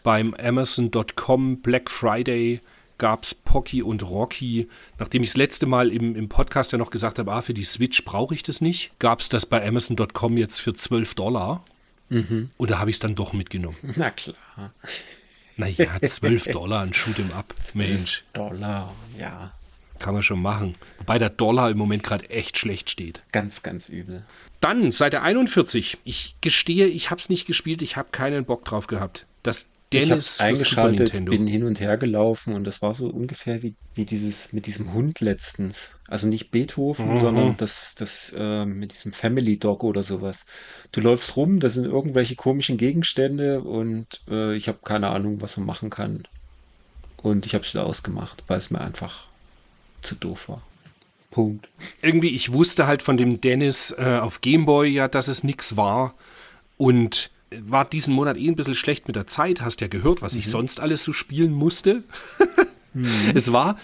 [0.04, 2.62] beim Amazon.com Black Friday
[3.00, 4.70] gab es Pocky und Rocky.
[5.00, 7.64] Nachdem ich das letzte Mal im, im Podcast ja noch gesagt habe, ah, für die
[7.64, 11.64] Switch brauche ich das nicht, gab es das bei Amazon.com jetzt für 12 Dollar.
[12.10, 13.78] Und da habe ich es dann doch mitgenommen.
[13.96, 14.36] Na klar.
[15.58, 17.54] Naja, 12 Dollar ein Shoot'em Up.
[17.74, 19.52] Mensch, Dollar, ja.
[20.00, 20.76] kann man schon machen.
[20.98, 23.22] Wobei der Dollar im Moment gerade echt schlecht steht.
[23.32, 24.26] Ganz, ganz übel.
[24.60, 26.00] Dann Seite 41.
[26.04, 29.26] Ich gestehe, ich habe es nicht gespielt, ich habe keinen Bock drauf gehabt.
[29.44, 33.74] Das Dennis Super eingeschaltet, bin hin und her gelaufen und das war so ungefähr wie,
[33.96, 35.96] wie dieses mit diesem Hund letztens.
[36.08, 37.18] Also nicht Beethoven, Mhm.
[37.18, 40.46] sondern das, das äh, mit diesem Family Dog oder sowas.
[40.92, 45.58] Du läufst rum, das sind irgendwelche komischen Gegenstände und äh, ich habe keine Ahnung, was
[45.58, 46.28] man machen kann.
[47.18, 49.26] Und ich habe es wieder ausgemacht, weil es mir einfach
[50.02, 50.62] zu doof war.
[51.32, 51.68] Punkt.
[52.02, 56.16] Irgendwie, ich wusste halt von dem Dennis äh, auf Gameboy ja, dass es nix war.
[56.78, 59.62] Und war diesen Monat eh ein bisschen schlecht mit der Zeit.
[59.62, 62.04] Hast ja gehört, was ich sonst alles so spielen musste.
[63.36, 63.78] Es war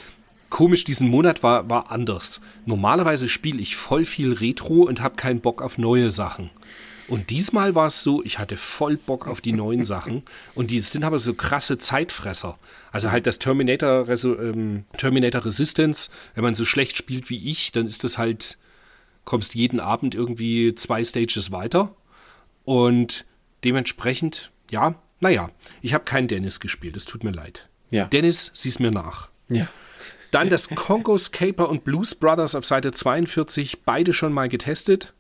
[0.49, 2.41] komisch, diesen Monat war, war anders.
[2.65, 6.49] Normalerweise spiele ich voll viel Retro und habe keinen Bock auf neue Sachen.
[7.07, 10.23] Und diesmal war es so, ich hatte voll Bock auf die neuen Sachen.
[10.55, 12.57] Und die sind aber so krasse Zeitfresser.
[12.91, 17.85] Also halt das Terminator, ähm, Terminator Resistance, wenn man so schlecht spielt wie ich, dann
[17.85, 18.57] ist das halt,
[19.23, 21.93] kommst jeden Abend irgendwie zwei Stages weiter.
[22.63, 23.25] Und
[23.65, 25.49] dementsprechend, ja, naja,
[25.81, 27.67] ich habe keinen Dennis gespielt, es tut mir leid.
[27.89, 28.05] Ja.
[28.05, 29.29] Dennis, sieh's mir nach.
[29.49, 29.67] Ja.
[30.31, 35.13] Dann das Congo's Caper und Blues Brothers auf Seite 42, beide schon mal getestet.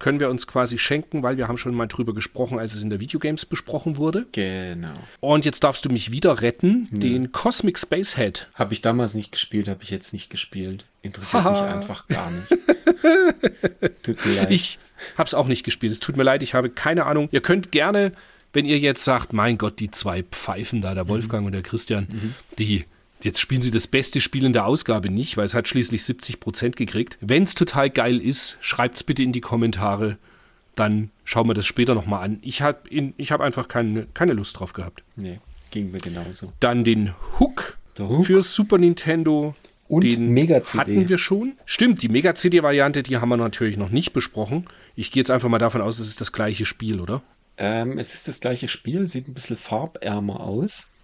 [0.00, 2.90] Können wir uns quasi schenken, weil wir haben schon mal drüber gesprochen, als es in
[2.90, 4.26] der Videogames besprochen wurde.
[4.32, 4.92] Genau.
[5.20, 8.48] Und jetzt darfst du mich wieder retten, den Cosmic Spacehead.
[8.54, 10.84] Habe ich damals nicht gespielt, habe ich jetzt nicht gespielt.
[11.00, 11.72] Interessiert mich Haha.
[11.72, 12.48] einfach gar nicht.
[14.02, 14.50] Tut mir leid.
[14.50, 14.78] Ich
[15.16, 15.92] habe es auch nicht gespielt.
[15.92, 17.28] Es tut mir leid, ich habe keine Ahnung.
[17.32, 18.12] Ihr könnt gerne,
[18.52, 22.34] wenn ihr jetzt sagt, mein Gott, die zwei Pfeifen da, der Wolfgang und der Christian,
[22.58, 22.84] die
[23.22, 26.40] jetzt spielen sie das beste Spiel in der Ausgabe nicht, weil es hat schließlich 70
[26.40, 27.16] Prozent gekriegt.
[27.20, 30.18] Wenn es total geil ist, schreibt es bitte in die Kommentare.
[30.74, 32.38] Dann schauen wir das später nochmal an.
[32.42, 35.02] Ich habe hab einfach keine, keine Lust drauf gehabt.
[35.16, 35.40] nee,
[35.70, 36.52] ging mir genauso.
[36.60, 38.26] Dann den Hook, Hook.
[38.26, 39.54] für Super Nintendo.
[39.86, 40.78] Und den Mega-CD.
[40.78, 41.52] hatten wir schon.
[41.66, 44.66] Stimmt, die Mega-CD-Variante, die haben wir natürlich noch nicht besprochen.
[44.96, 47.22] Ich gehe jetzt einfach mal davon aus, es ist das gleiche Spiel, oder?
[47.56, 50.94] Ähm, es ist das gleiche Spiel, sieht ein bisschen farbärmer aus.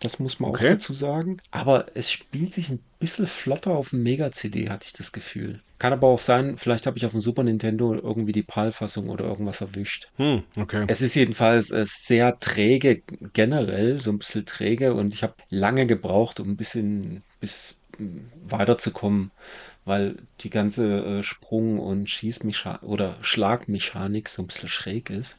[0.00, 0.64] Das muss man Okay.
[0.66, 1.38] auch dazu sagen.
[1.50, 5.62] Aber es spielt sich ein bisschen flotter auf dem Mega-CD, hatte ich das Gefühl.
[5.78, 9.24] Kann aber auch sein, vielleicht habe ich auf dem Super Nintendo irgendwie die PAL-Fassung oder
[9.26, 10.06] irgendwas erwischt.
[10.16, 10.86] Hm, okay.
[10.86, 15.86] Es ist jedenfalls äh, sehr träge generell, so ein bisschen träge und ich habe lange
[15.86, 19.32] gebraucht, um ein bisschen bis mm, weiterzukommen,
[19.84, 25.36] weil die ganze äh, Sprung- und Schießmechanik oder Schlagmechanik so ein bisschen schräg ist.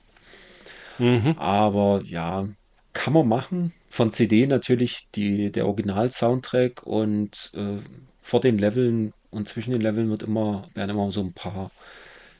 [0.97, 1.35] Mhm.
[1.37, 2.47] Aber ja,
[2.93, 3.73] kann man machen.
[3.87, 7.79] Von CD natürlich die, der Original-Soundtrack und äh,
[8.21, 11.71] vor den Leveln und zwischen den Leveln wird immer, werden immer so ein paar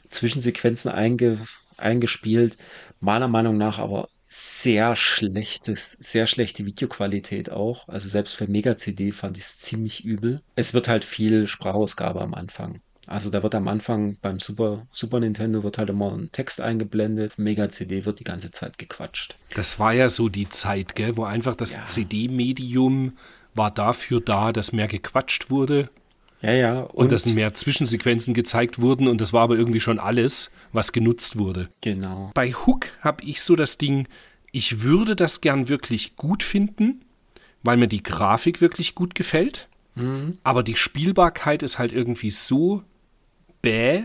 [0.10, 1.40] Zwischensequenzen einge,
[1.78, 2.58] eingespielt.
[3.00, 7.90] Meiner Meinung nach aber sehr schlechtes, sehr schlechte Videoqualität auch.
[7.90, 10.42] Also selbst für Mega-CD fand ich es ziemlich übel.
[10.56, 12.80] Es wird halt viel Sprachausgabe am Anfang.
[13.08, 17.38] Also da wird am Anfang beim Super, Super Nintendo wird halt immer ein Text eingeblendet.
[17.40, 19.36] Mega-CD wird die ganze Zeit gequatscht.
[19.54, 23.18] Das war ja so die Zeit, gell, wo einfach das CD-Medium
[23.54, 25.90] war dafür da, dass mehr gequatscht wurde
[26.42, 26.80] Ja, ja.
[26.80, 31.38] und, dass mehr Zwischensequenzen gezeigt wurden und das war aber irgendwie schon alles, was genutzt
[31.38, 31.70] wurde.
[31.82, 32.32] genau.
[32.34, 34.08] Bei Hook habe ich so das Ding,
[34.52, 37.06] ich würde das gern wirklich gut finden,
[37.64, 39.68] weil mir die Grafik wirklich gut gefällt.
[40.44, 42.82] Aber die Spielbarkeit ist halt irgendwie so
[43.62, 44.04] bäh,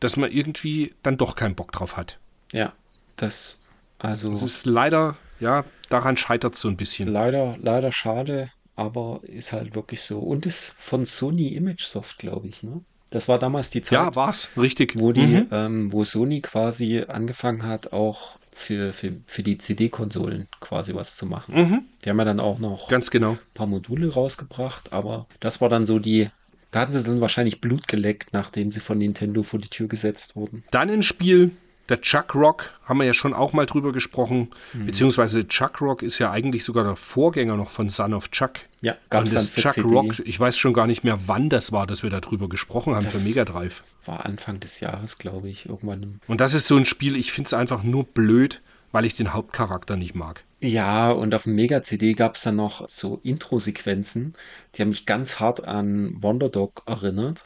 [0.00, 2.18] dass man irgendwie dann doch keinen Bock drauf hat.
[2.52, 2.72] Ja,
[3.14, 3.58] das
[3.98, 7.08] also Es ist leider, ja, daran scheitert es so ein bisschen.
[7.08, 12.62] leider leider schade, aber ist halt wirklich so und ist von Sony Imagesoft, glaube ich,
[12.62, 12.80] ne?
[13.10, 14.98] Das war damals die Zeit, Ja, war's, richtig.
[14.98, 15.46] wo die Mhm.
[15.52, 21.24] ähm, wo Sony quasi angefangen hat, auch für, für, für die CD-Konsolen quasi was zu
[21.26, 21.54] machen.
[21.54, 21.82] Mhm.
[22.04, 23.32] Die haben ja dann auch noch Ganz genau.
[23.32, 26.30] ein paar Module rausgebracht, aber das war dann so die,
[26.72, 30.34] da hatten sie dann wahrscheinlich Blut geleckt, nachdem sie von Nintendo vor die Tür gesetzt
[30.34, 30.64] wurden.
[30.72, 31.52] Dann ein Spiel,
[31.88, 34.50] der Chuck Rock, haben wir ja schon auch mal drüber gesprochen.
[34.72, 34.86] Mhm.
[34.86, 38.54] Beziehungsweise Chuck Rock ist ja eigentlich sogar der Vorgänger noch von Son of Chuck.
[38.82, 39.88] Ja, gab's Und das Chuck CD.
[39.88, 43.04] Rock, ich weiß schon gar nicht mehr, wann das war, dass wir darüber gesprochen haben
[43.04, 43.84] Das- für Mega Drive.
[44.04, 47.48] War Anfang des Jahres, glaube ich, irgendwann Und das ist so ein Spiel, ich finde
[47.48, 48.62] es einfach nur blöd,
[48.92, 50.44] weil ich den Hauptcharakter nicht mag.
[50.60, 54.34] Ja, und auf dem Mega-CD gab es dann noch so Intro-Sequenzen,
[54.74, 57.44] die haben mich ganz hart an Wonderdog erinnert.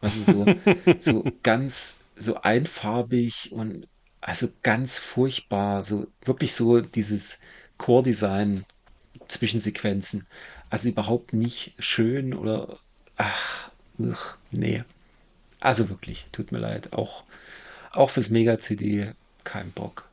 [0.00, 0.46] Also so,
[1.00, 3.88] so ganz, so einfarbig und
[4.20, 7.38] also ganz furchtbar, so wirklich so dieses
[7.78, 8.64] Core-Design
[9.28, 10.26] Zwischensequenzen.
[10.70, 12.78] Also überhaupt nicht schön oder
[13.16, 14.82] ach, uch, nee.
[15.60, 16.92] Also wirklich, tut mir leid.
[16.92, 17.24] Auch,
[17.92, 19.12] auch fürs Mega-CD
[19.44, 20.05] keinen Bock.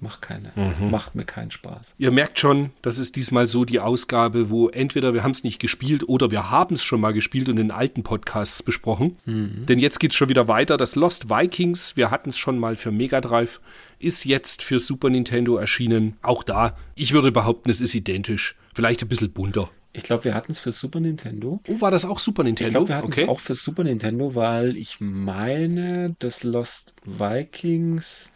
[0.00, 0.90] Macht keine, Mhm.
[0.90, 1.94] macht mir keinen Spaß.
[1.98, 5.58] Ihr merkt schon, das ist diesmal so die Ausgabe, wo entweder wir haben es nicht
[5.60, 9.16] gespielt oder wir haben es schon mal gespielt und in alten Podcasts besprochen.
[9.26, 10.78] Denn jetzt geht es schon wieder weiter.
[10.78, 13.60] Das Lost Vikings, wir hatten es schon mal für Mega Drive,
[13.98, 16.16] ist jetzt für Super Nintendo erschienen.
[16.22, 18.56] Auch da, ich würde behaupten, es ist identisch.
[18.74, 19.70] Vielleicht ein bisschen bunter.
[19.92, 21.60] Ich glaube, wir hatten es für Super Nintendo.
[21.68, 22.68] Oh, war das auch Super Nintendo?
[22.68, 23.28] Ich glaube, wir hatten es okay.
[23.28, 28.30] auch für Super Nintendo, weil ich meine, das Lost Vikings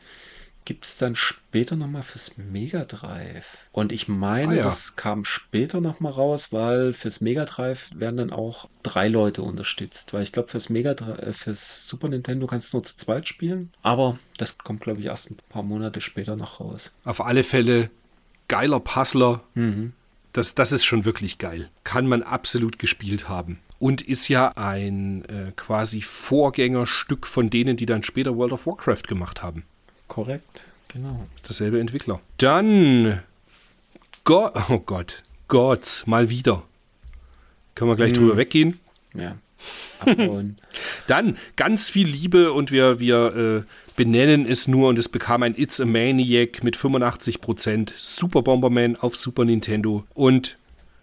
[0.64, 3.58] gibt es dann später nochmal fürs Mega Drive.
[3.72, 4.64] Und ich meine, Ah, ja.
[4.64, 10.12] das kam später nochmal raus, weil fürs Mega Drive werden dann auch drei Leute unterstützt.
[10.14, 13.72] Weil ich glaube, fürs Mega äh, fürs Super Nintendo kannst du nur zu zweit spielen.
[13.82, 16.92] Aber das kommt, glaube ich, erst ein paar Monate später noch raus.
[17.04, 17.90] Auf alle Fälle
[18.48, 19.42] geiler Puzzler.
[20.32, 21.70] Das, das ist schon wirklich geil.
[21.84, 23.58] Kann man absolut gespielt haben.
[23.78, 29.02] Und ist ja ein äh, quasi Vorgängerstück von denen, die dann später World of Warcraft
[29.08, 29.64] gemacht haben.
[30.08, 31.26] Korrekt, genau.
[31.34, 32.20] Ist dasselbe Entwickler.
[32.38, 33.20] Dann.
[34.24, 35.22] Go oh Gott.
[35.48, 36.64] Gods, mal wieder.
[37.74, 38.80] Können wir gleich drüber weggehen.
[39.14, 39.36] Ja.
[41.06, 45.54] Dann ganz viel Liebe und wir, wir äh, benennen es nur und es bekam ein
[45.56, 47.92] It's a Maniac mit 85%.
[47.96, 50.04] Super Bomberman auf Super Nintendo.
[50.14, 50.56] Und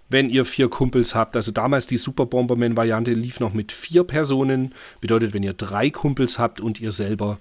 [0.10, 4.74] wenn ihr vier Kumpels habt, also damals die Super Bomberman-Variante lief noch mit vier Personen.
[4.99, 7.39] Bedeutet, wenn ihr drei Kumpels habt und ihr selber,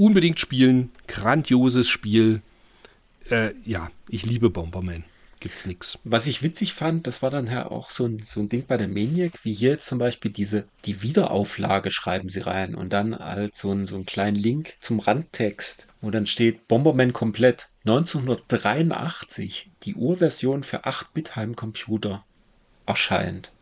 [0.00, 0.90] unbedingt spielen.
[1.06, 2.40] Grandioses Spiel.
[3.28, 5.04] Äh, ja, ich liebe Bomberman.
[5.40, 5.98] Gibt's nix.
[6.04, 8.76] Was ich witzig fand, das war dann ja auch so ein, so ein Ding bei
[8.76, 13.18] der Maniac, wie hier jetzt zum Beispiel diese, die Wiederauflage schreiben sie rein und dann
[13.18, 19.70] halt so, ein, so einen kleinen Link zum Randtext, wo dann steht Bomberman komplett 1983,
[19.84, 22.24] die Urversion für 8-Bit-Heimcomputer
[22.84, 23.52] erscheint.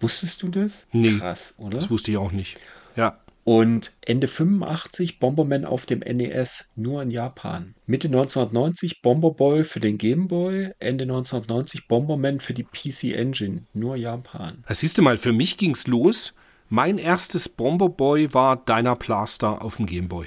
[0.00, 0.86] Wusstest du das?
[0.92, 1.76] Nee, Krass, oder?
[1.76, 2.58] Das wusste ich auch nicht.
[2.96, 3.20] Ja.
[3.46, 7.76] Und Ende 85 Bomberman auf dem NES nur in Japan.
[7.86, 10.72] Mitte 1990 Bomberboy für den Game Boy.
[10.80, 13.62] Ende 1990 Bomberman für die PC Engine.
[13.72, 14.64] Nur Japan.
[14.66, 16.34] Das siehst du mal, für mich ging's los.
[16.70, 20.26] Mein erstes Bomberboy war Deiner Blaster auf dem Gameboy.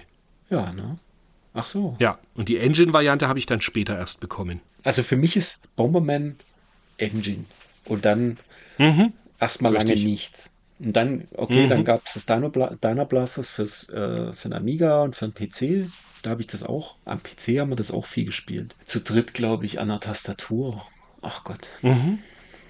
[0.49, 0.97] Ja, ne?
[1.53, 1.97] Ach so.
[1.99, 4.61] Ja, und die Engine-Variante habe ich dann später erst bekommen.
[4.84, 6.38] Also für mich ist Bomberman
[6.97, 7.43] Engine.
[7.84, 8.38] Und dann
[9.41, 10.53] erstmal Ist lange nichts.
[10.80, 15.03] Und dann, okay, dann gab es das Dino, Dino Blasters fürs, äh, für den Amiga
[15.03, 15.89] und für den PC.
[16.23, 16.95] Da habe ich das auch.
[17.05, 18.75] Am PC haben wir das auch viel gespielt.
[18.86, 20.86] Zu dritt, glaube ich, an der Tastatur.
[21.21, 21.69] Ach Gott.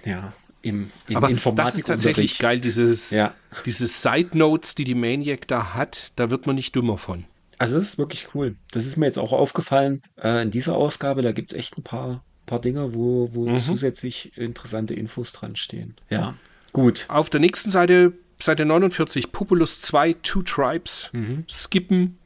[0.04, 0.32] Ja,
[0.62, 3.34] im, im Aber das ist tatsächlich geil, dieses, Ja.
[3.64, 7.24] diese Side Notes, die die Maniac da hat, da wird man nicht dümmer von.
[7.58, 8.56] Also das ist wirklich cool.
[8.72, 11.22] Das ist mir jetzt auch aufgefallen äh, in dieser Ausgabe.
[11.22, 15.96] Da gibt es echt ein paar, paar Dinge, wo, wo zusätzlich interessante Infos dran stehen.
[16.08, 16.34] Ja,
[16.72, 17.06] gut.
[17.08, 21.10] Auf der nächsten Seite, Seite 49, Populus 2, Two Tribes,
[21.48, 22.18] skippen,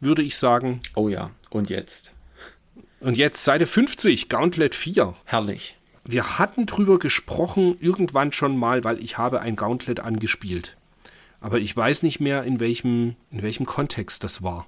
[0.00, 0.80] würde ich sagen.
[0.94, 2.12] Oh ja, und jetzt.
[3.00, 5.14] Und jetzt Seite 50, Gauntlet 4.
[5.24, 5.76] Herrlich.
[6.04, 10.76] Wir hatten drüber gesprochen irgendwann schon mal, weil ich habe ein Gauntlet angespielt.
[11.40, 14.66] Aber ich weiß nicht mehr, in welchem, in welchem Kontext das war.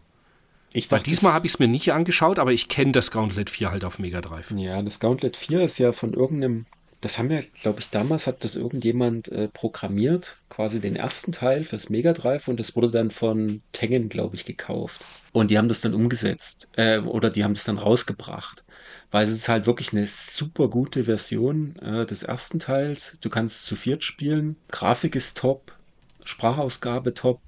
[0.72, 3.11] Ich Weil dachte, diesmal das- habe ich es mir nicht angeschaut, aber ich kenne das
[3.11, 4.51] Gauntlet 4 halt auf Mega Drive.
[4.57, 6.64] Ja, das Gauntlet 4 ist ja von irgendeinem,
[7.03, 11.64] das haben wir, glaube ich, damals hat das irgendjemand äh, programmiert, quasi den ersten Teil
[11.64, 15.05] fürs Mega Drive und das wurde dann von Tengen, glaube ich, gekauft.
[15.32, 18.64] Und die haben das dann umgesetzt äh, oder die haben das dann rausgebracht.
[19.11, 23.18] Weil es ist halt wirklich eine super gute Version äh, des ersten Teils.
[23.20, 25.76] Du kannst zu viert spielen, Grafik ist top,
[26.22, 27.40] Sprachausgabe top.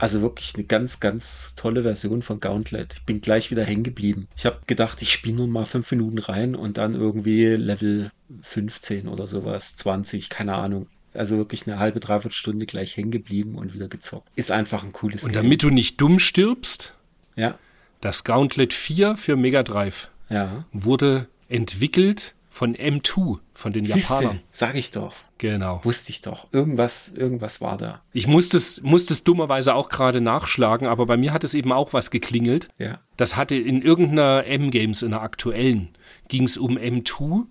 [0.00, 2.94] Also wirklich eine ganz, ganz tolle Version von Gauntlet.
[2.94, 4.28] Ich bin gleich wieder hängen geblieben.
[4.34, 9.08] Ich habe gedacht, ich spiele nur mal fünf Minuten rein und dann irgendwie Level 15
[9.08, 10.86] oder sowas, 20, keine Ahnung.
[11.12, 14.26] Also wirklich eine halbe, dreiviertel Stunde gleich hängen geblieben und wieder gezockt.
[14.36, 15.42] Ist einfach ein cooles Und Game.
[15.42, 16.94] damit du nicht dumm stirbst,
[17.36, 17.58] Ja,
[18.00, 20.64] das Gauntlet 4 für Mega Drive ja.
[20.72, 24.40] wurde entwickelt von M2, von den Siehste, Japanern.
[24.50, 25.14] sag ich doch.
[25.38, 25.80] Genau.
[25.84, 26.48] Wusste ich doch.
[26.52, 28.02] Irgendwas, irgendwas war da.
[28.12, 31.72] Ich musste es, musste es dummerweise auch gerade nachschlagen, aber bei mir hat es eben
[31.72, 32.68] auch was geklingelt.
[32.76, 32.98] Ja.
[33.16, 35.88] Das hatte in irgendeiner M-Games, in der aktuellen,
[36.28, 37.44] ging es um M2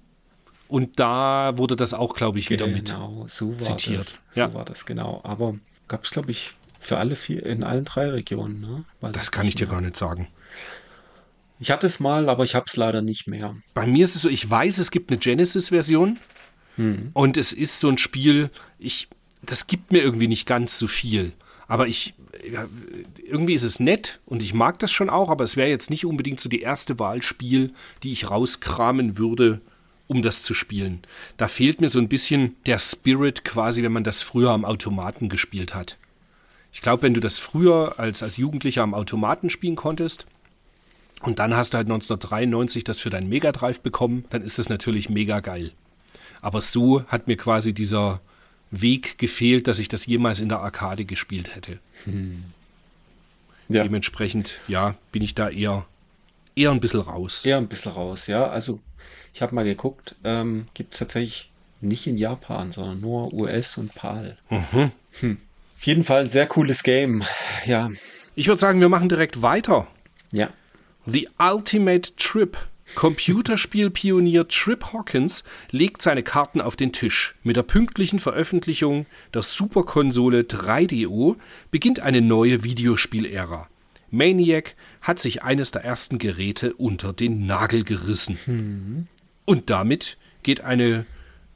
[0.67, 2.89] und da wurde das auch, glaube ich, wieder mit.
[2.89, 3.99] Genau, so war zitiert.
[4.01, 4.21] das.
[4.31, 4.53] So Ja.
[4.53, 5.21] war das, genau.
[5.23, 5.55] Aber
[5.87, 8.59] gab es, glaube ich, für alle vier, in allen drei Regionen.
[8.61, 8.83] Ne?
[9.13, 10.27] Das kann ich dir gar nicht sagen.
[11.59, 13.55] Ich hatte es mal, aber ich habe es leider nicht mehr.
[13.73, 16.17] Bei mir ist es so, ich weiß, es gibt eine Genesis-Version
[17.13, 19.09] und es ist so ein Spiel, ich,
[19.41, 21.33] das gibt mir irgendwie nicht ganz so viel.
[21.67, 22.13] Aber ich,
[22.49, 22.65] ja,
[23.23, 26.05] irgendwie ist es nett und ich mag das schon auch, aber es wäre jetzt nicht
[26.05, 29.59] unbedingt so die erste Wahlspiel, die ich rauskramen würde,
[30.07, 31.01] um das zu spielen.
[31.35, 35.27] Da fehlt mir so ein bisschen der Spirit quasi, wenn man das früher am Automaten
[35.27, 35.97] gespielt hat.
[36.71, 40.25] Ich glaube, wenn du das früher als, als Jugendlicher am Automaten spielen konntest
[41.21, 44.69] und dann hast du halt 1993 das für deinen Mega Drive bekommen, dann ist das
[44.69, 45.71] natürlich mega geil.
[46.41, 48.21] Aber so hat mir quasi dieser
[48.71, 51.79] Weg gefehlt, dass ich das jemals in der Arcade gespielt hätte.
[52.05, 52.43] Hm.
[53.67, 53.83] Ja.
[53.83, 55.85] Dementsprechend, ja, bin ich da eher,
[56.55, 57.45] eher ein bisschen raus.
[57.45, 58.47] Eher ein bisschen raus, ja.
[58.47, 58.79] Also,
[59.33, 61.51] ich habe mal geguckt, ähm, gibt es tatsächlich
[61.81, 64.37] nicht in Japan, sondern nur US und PAL.
[64.49, 64.91] Mhm.
[65.19, 65.37] Hm.
[65.75, 67.23] Auf jeden Fall ein sehr cooles Game,
[67.65, 67.89] ja.
[68.35, 69.87] Ich würde sagen, wir machen direkt weiter.
[70.31, 70.49] Ja.
[71.11, 72.55] The Ultimate Trip
[72.93, 77.35] Computerspielpionier Trip Hawkins legt seine Karten auf den Tisch.
[77.43, 81.37] Mit der pünktlichen Veröffentlichung der Superkonsole 3DO
[81.71, 83.67] beginnt eine neue Videospielära.
[84.11, 88.37] Maniac hat sich eines der ersten Geräte unter den Nagel gerissen.
[88.45, 89.07] Mhm.
[89.45, 91.07] Und damit geht eine,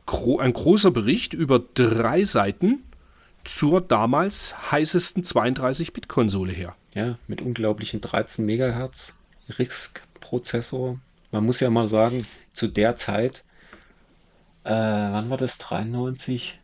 [0.08, 2.84] ein großer Bericht über drei Seiten
[3.44, 6.76] zur damals heißesten 32-Bit-Konsole her.
[6.96, 9.14] Ja, mit unglaublichen 13 MHz
[9.50, 11.00] RISC-Prozessor,
[11.32, 13.44] man muss ja mal sagen, zu der Zeit,
[14.64, 15.58] äh, wann war das?
[15.58, 16.60] 93?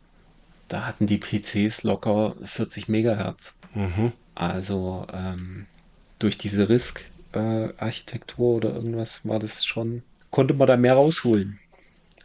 [0.68, 3.54] Da hatten die PCs locker 40 Megahertz.
[3.74, 4.12] Mhm.
[4.34, 5.66] Also ähm,
[6.18, 11.58] durch diese RISC-Architektur äh, oder irgendwas war das schon, konnte man da mehr rausholen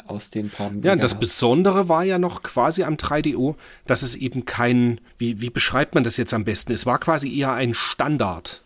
[0.08, 0.86] aus den paar Megahertz.
[0.86, 3.56] Ja, das Besondere war ja noch quasi am 3DO,
[3.88, 6.72] dass es eben kein, wie, wie beschreibt man das jetzt am besten?
[6.72, 8.62] Es war quasi eher ein Standard.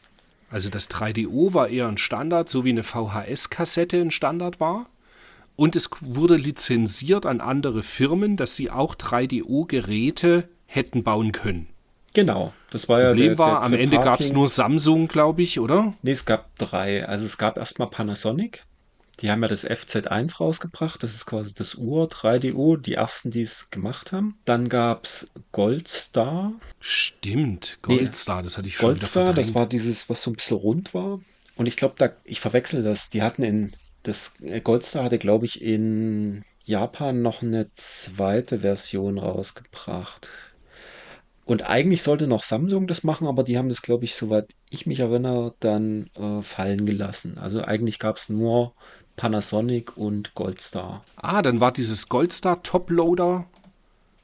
[0.50, 4.88] Also das 3DO war eher ein Standard, so wie eine VHS-Kassette ein Standard war.
[5.56, 11.68] Und es wurde lizenziert an andere Firmen, dass sie auch 3DO-Geräte hätten bauen können.
[12.14, 15.42] Genau, das war ja Problem der, war, der am Ende gab es nur Samsung, glaube
[15.42, 15.94] ich, oder?
[16.02, 17.06] Nee, es gab drei.
[17.08, 18.64] Also es gab erstmal Panasonic,
[19.22, 21.04] die haben ja das FZ1 rausgebracht.
[21.04, 24.38] Das ist quasi das Ur-3DO, die ersten, die es gemacht haben.
[24.46, 26.54] Dann gab es Goldstar.
[26.80, 30.58] Stimmt, Goldstar, nee, das hatte ich schon Goldstar, das war dieses, was so ein bisschen
[30.58, 31.20] rund war.
[31.56, 33.10] Und ich glaube, da, ich verwechsel das.
[33.10, 33.72] Die hatten in,
[34.04, 40.30] das äh, Goldstar hatte, glaube ich, in Japan noch eine zweite Version rausgebracht.
[41.50, 44.86] Und eigentlich sollte noch Samsung das machen, aber die haben das, glaube ich, soweit ich
[44.86, 47.40] mich erinnere, dann äh, fallen gelassen.
[47.40, 48.76] Also eigentlich gab es nur
[49.20, 51.04] Panasonic und Goldstar.
[51.18, 53.46] Ah, dann war dieses Goldstar Toploader.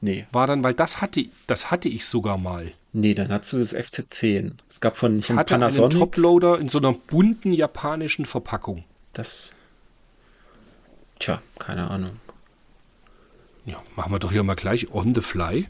[0.00, 0.26] Nee.
[0.32, 2.72] War dann, weil das hatte, das hatte ich sogar mal.
[2.94, 4.52] Nee, dann hast du das FC10.
[4.70, 5.92] Es gab von, von ich hatte Panasonic.
[5.92, 8.84] Einen Toploader in so einer bunten japanischen Verpackung.
[9.12, 9.52] Das.
[11.18, 12.12] Tja, keine Ahnung.
[13.66, 15.66] Ja, machen wir doch hier mal gleich on the fly.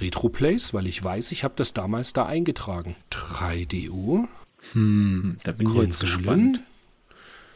[0.00, 2.96] Retroplays, weil ich weiß, ich habe das damals da eingetragen.
[3.10, 4.26] 3DO.
[4.72, 5.88] Hm, da bin Konsolen.
[5.88, 6.60] ich jetzt gespannt.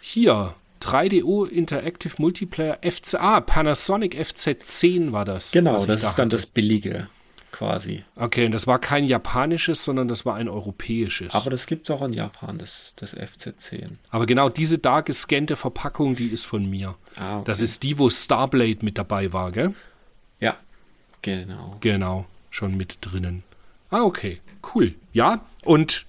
[0.03, 5.53] Hier, 3DO Interactive Multiplayer FCA, Panasonic FC10 war das.
[5.53, 7.09] Genau, das ist da dann das billige
[7.53, 8.03] quasi.
[8.17, 11.33] Okay, und das war kein japanisches, sondern das war ein europäisches.
[11.35, 13.91] Aber das gibt es auch in Japan, das, das FC10.
[14.11, 16.97] Aber genau diese da gescannte Verpackung, die ist von mir.
[17.17, 17.45] Ah, okay.
[17.45, 19.75] Das ist die, wo Starblade mit dabei war, gell?
[20.41, 20.57] Ja,
[21.21, 21.77] genau.
[21.81, 23.45] Genau, schon mit drinnen.
[23.91, 24.41] Ah, okay,
[24.75, 24.95] cool.
[25.13, 26.07] Ja, und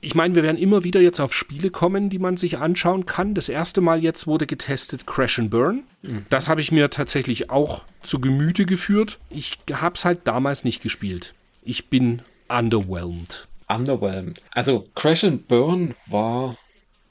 [0.00, 3.34] ich meine, wir werden immer wieder jetzt auf Spiele kommen, die man sich anschauen kann.
[3.34, 5.82] Das erste Mal jetzt wurde getestet Crash and Burn.
[6.02, 6.26] Mhm.
[6.30, 9.18] Das habe ich mir tatsächlich auch zu Gemüte geführt.
[9.28, 11.34] Ich habe es halt damals nicht gespielt.
[11.62, 13.48] Ich bin underwhelmed.
[13.68, 14.40] Underwhelmed.
[14.54, 16.56] Also Crash and Burn war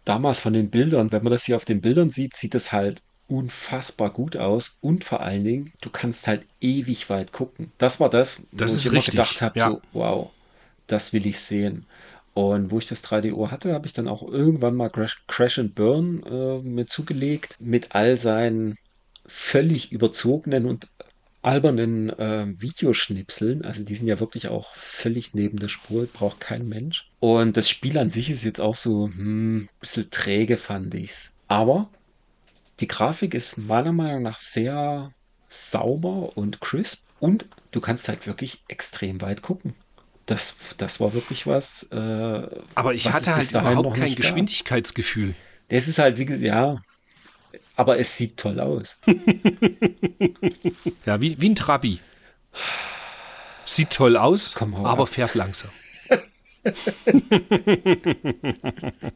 [0.05, 3.03] damals von den Bildern, wenn man das hier auf den Bildern sieht, sieht es halt
[3.27, 7.71] unfassbar gut aus und vor allen Dingen, du kannst halt ewig weit gucken.
[7.77, 9.69] Das war das, das wo ich immer gedacht habe, ja.
[9.69, 10.31] so, wow,
[10.87, 11.85] das will ich sehen.
[12.37, 15.73] Und wo ich das 3DO hatte, habe ich dann auch irgendwann mal Crash, Crash and
[15.73, 18.77] Burn äh, mir zugelegt mit all seinen
[19.25, 20.87] völlig überzogenen und
[21.41, 23.65] albernen äh, Videoschnipseln.
[23.65, 27.09] Also die sind ja wirklich auch völlig neben der Spur, braucht kein Mensch.
[27.19, 31.31] Und das Spiel an sich ist jetzt auch so hm, ein bisschen träge, fand ich's.
[31.47, 31.89] Aber
[32.79, 35.11] die Grafik ist meiner Meinung nach sehr
[35.49, 39.73] sauber und crisp und du kannst halt wirklich extrem weit gucken
[40.27, 41.83] das, das war wirklich was.
[41.91, 45.33] Äh, aber ich hatte halt überhaupt kein Geschwindigkeitsgefühl.
[45.67, 46.81] Es ist halt, wie gesagt, ja,
[47.75, 48.97] aber es sieht toll aus.
[51.05, 51.99] ja, wie, wie ein Trabi.
[53.65, 55.09] Sieht toll aus, aber ab.
[55.09, 55.71] fährt langsam.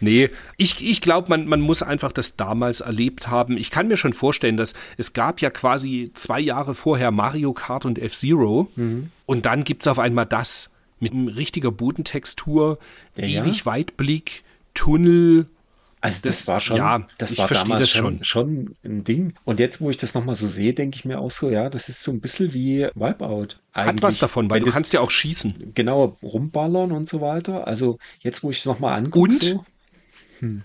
[0.00, 3.56] Nee, ich, ich glaube, man, man muss einfach das damals erlebt haben.
[3.56, 7.84] Ich kann mir schon vorstellen, dass es gab ja quasi zwei Jahre vorher Mario Kart
[7.84, 9.10] und F-Zero mhm.
[9.26, 10.70] und dann gibt es auf einmal das
[11.00, 12.78] mit richtiger Bodentextur,
[13.16, 13.66] ja, ewig ja.
[13.66, 14.42] Weitblick,
[14.74, 15.46] Tunnel,
[16.00, 19.34] Also das, Das- war schon, ja, das war damals das schon, schon ein Ding.
[19.44, 21.88] Und jetzt, wo ich das nochmal so sehe, denke ich mir auch so, ja, das
[21.88, 23.56] ist so ein bisschen wie Wipeout.
[23.72, 24.02] Hat eigentlich.
[24.02, 25.72] was davon, weil Wenn du kannst ja auch schießen.
[25.74, 27.66] genau rumballern und so weiter.
[27.66, 29.42] Also jetzt, wo ich es nochmal angucke, Und?
[29.42, 29.64] so,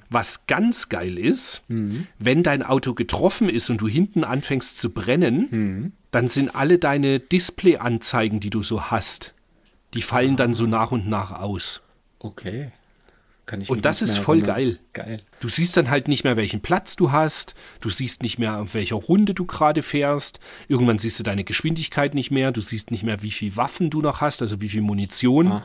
[0.10, 2.08] Was ganz geil ist, Mhm.
[2.20, 5.92] wenn dein Auto getroffen ist und du hinten anfängst zu brennen, Mhm.
[6.12, 9.34] dann sind alle deine Display-Anzeigen, die du so hast,
[9.94, 11.82] die fallen dann so nach und nach aus.
[12.20, 12.72] okay.
[13.46, 14.56] Kann ich Und das ist voll erinnern.
[14.56, 14.78] geil.
[14.94, 15.22] Geil.
[15.42, 18.74] Du siehst dann halt nicht mehr, welchen Platz du hast, du siehst nicht mehr, auf
[18.74, 23.04] welcher Runde du gerade fährst, irgendwann siehst du deine Geschwindigkeit nicht mehr, du siehst nicht
[23.04, 25.62] mehr, wie viel Waffen du noch hast, also wie viel Munition.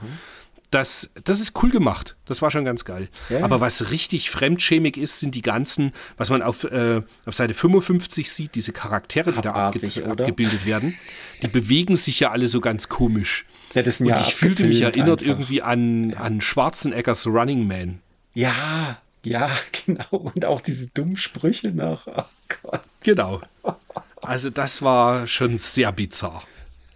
[0.71, 2.15] Das, das ist cool gemacht.
[2.27, 3.09] Das war schon ganz geil.
[3.31, 3.61] Ja, Aber ja.
[3.63, 8.55] was richtig fremdschämig ist, sind die ganzen, was man auf, äh, auf Seite 55 sieht,
[8.55, 10.25] diese Charaktere, die da Abartig, abge oder?
[10.25, 10.95] abgebildet werden.
[11.43, 13.47] Die bewegen sich ja alle so ganz komisch.
[13.75, 15.27] Ja, das sind Und ja ich fühlte mich erinnert einfach.
[15.27, 18.01] irgendwie an, an Schwarzeneggers Running Man.
[18.35, 19.51] Ja, ja,
[19.87, 20.05] genau.
[20.11, 22.07] Und auch diese dummen Sprüche noch.
[22.09, 22.25] Oh
[22.63, 22.83] Gott.
[23.03, 23.41] Genau.
[24.21, 26.43] Also das war schon sehr bizarr.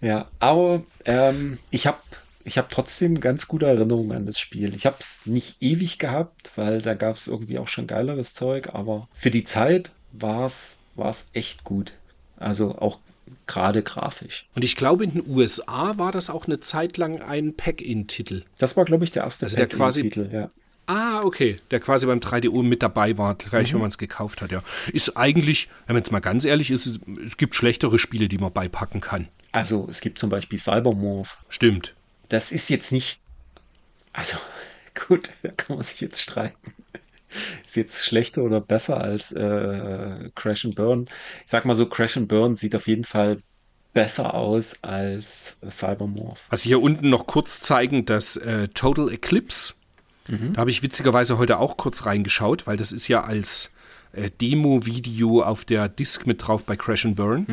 [0.03, 1.99] Ja, aber ähm, ich habe
[2.45, 4.75] ich hab trotzdem ganz gute Erinnerungen an das Spiel.
[4.75, 8.71] Ich habe es nicht ewig gehabt, weil da gab es irgendwie auch schon geileres Zeug,
[8.75, 10.79] aber für die Zeit war es
[11.33, 11.93] echt gut.
[12.37, 12.99] Also auch
[13.47, 14.47] gerade grafisch.
[14.55, 18.43] Und ich glaube, in den USA war das auch eine Zeit lang ein Pack-In-Titel.
[18.59, 20.51] Das war, glaube ich, der erste Also der quasi- Titel, ja.
[20.87, 21.59] Ah, okay.
[21.71, 24.63] Der quasi beim 3DO mit dabei war, gleich wenn man es gekauft hat, ja.
[24.93, 28.39] Ist eigentlich, wenn man jetzt mal ganz ehrlich ist, es, es gibt schlechtere Spiele, die
[28.39, 29.29] man beipacken kann.
[29.53, 31.39] Also es gibt zum Beispiel Cybermorph.
[31.49, 31.95] Stimmt.
[32.33, 33.21] Das ist jetzt nicht.
[34.15, 34.39] Also,
[35.07, 36.73] gut, da kann man sich jetzt streiten.
[37.67, 41.09] Ist jetzt schlechter oder besser als äh, Crash and Burn?
[41.45, 43.43] Ich sag mal so, Crash and Burn sieht auf jeden Fall
[43.93, 46.49] besser aus als Cybermorph.
[46.53, 49.75] Sie hier unten noch kurz zeigen, das äh, Total Eclipse.
[50.29, 53.71] Da habe ich witzigerweise heute auch kurz reingeschaut, weil das ist ja als
[54.13, 57.45] äh, Demo-Video auf der Disk mit drauf bei Crash and Burn.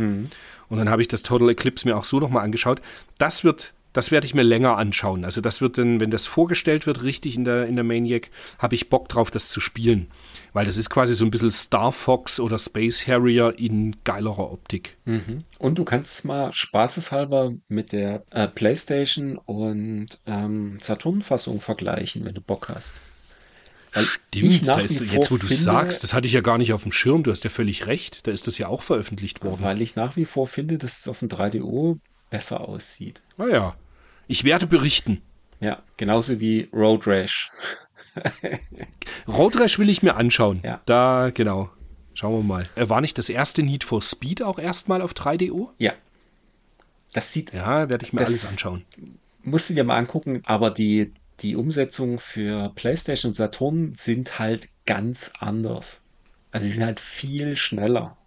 [0.70, 2.82] Und dann habe ich das Total Eclipse mir auch so nochmal angeschaut.
[3.18, 5.26] Das wird, das werde ich mir länger anschauen.
[5.26, 8.30] Also das wird dann, wenn das vorgestellt wird, richtig in der, in der Maniac,
[8.60, 10.08] habe ich Bock drauf, das zu spielen.
[10.54, 14.98] Weil das ist quasi so ein bisschen Star Fox oder Space Harrier in geilerer Optik.
[15.58, 22.36] Und du kannst es mal spaßeshalber mit der äh, PlayStation und ähm, Saturn-Fassung vergleichen, wenn
[22.36, 23.02] du Bock hast.
[23.92, 26.74] Weil Stimmt, da ist, jetzt wo du finde- sagst, das hatte ich ja gar nicht
[26.74, 29.62] auf dem Schirm, du hast ja völlig recht, da ist das ja auch veröffentlicht worden.
[29.64, 31.98] Weil ich nach wie vor finde, dass es auf dem 3DO
[32.30, 33.22] besser aussieht.
[33.38, 33.76] Naja,
[34.28, 35.22] ich werde berichten.
[35.60, 37.52] Ja, genauso wie Road Rash.
[39.28, 40.62] Road Rash will ich mir anschauen.
[40.64, 40.82] Ja.
[40.86, 41.70] Da, genau.
[42.14, 42.66] Schauen wir mal.
[42.76, 45.70] Äh, War nicht das erste Need for Speed auch erstmal auf 3DO?
[45.78, 45.94] Ja.
[47.14, 48.86] Das sieht, Ja, werde ich mir Das- alles anschauen.
[49.44, 54.68] musst du dir mal angucken, aber die, die Umsetzungen für PlayStation und Saturn sind halt
[54.86, 56.02] ganz anders.
[56.52, 58.18] Also sie sind halt viel schneller.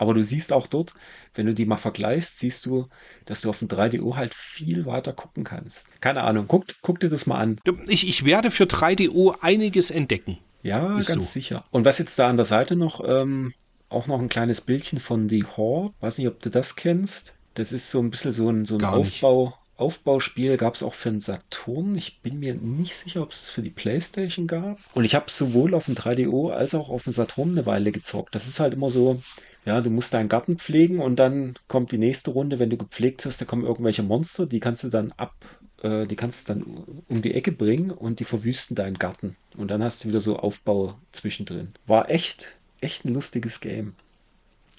[0.00, 0.94] Aber du siehst auch dort,
[1.34, 2.88] wenn du die mal vergleichst, siehst du,
[3.26, 6.00] dass du auf dem 3DO halt viel weiter gucken kannst.
[6.00, 7.60] Keine Ahnung, guck, guck dir das mal an.
[7.86, 10.38] Ich, ich werde für 3DO einiges entdecken.
[10.62, 11.32] Ja, Ist ganz so.
[11.32, 11.66] sicher.
[11.70, 13.52] Und was jetzt da an der Seite noch, ähm,
[13.90, 15.92] auch noch ein kleines Bildchen von The Horde.
[16.00, 17.34] Weiß nicht, ob du das kennst.
[17.52, 18.84] Das ist so ein bisschen so ein, so ein.
[18.84, 20.56] Aufbau, Aufbauspiel.
[20.56, 21.94] Gab es auch für den Saturn.
[21.94, 24.78] Ich bin mir nicht sicher, ob es das für die Playstation gab.
[24.94, 28.34] Und ich habe sowohl auf dem 3DO als auch auf dem Saturn eine Weile gezockt.
[28.34, 29.22] Das ist halt immer so,
[29.70, 33.24] ja, du musst deinen Garten pflegen und dann kommt die nächste Runde, wenn du gepflegt
[33.24, 35.34] hast, da kommen irgendwelche Monster, die kannst du dann ab,
[35.82, 36.64] äh, die kannst du dann
[37.08, 39.36] um die Ecke bringen und die verwüsten deinen Garten.
[39.56, 41.68] Und dann hast du wieder so Aufbau zwischendrin.
[41.86, 43.94] War echt, echt ein lustiges Game.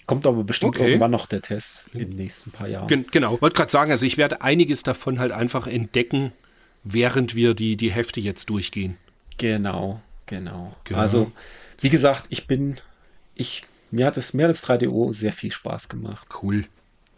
[0.07, 0.87] Kommt aber bestimmt Okay.
[0.87, 2.89] irgendwann noch der Test in den nächsten paar Jahren.
[2.89, 3.39] Gen genau.
[3.39, 6.33] Wollte gerade sagen, also ich werde einiges davon halt einfach entdecken,
[6.83, 8.97] während wir die, die Hefte jetzt durchgehen.
[9.37, 10.75] Genau, genau.
[10.83, 10.99] Genau.
[10.99, 11.31] Also,
[11.79, 12.75] wie gesagt, ich bin,
[13.35, 16.27] ich, mir hat es, mir hat das 3DO sehr viel Spaß gemacht.
[16.41, 16.65] Cool.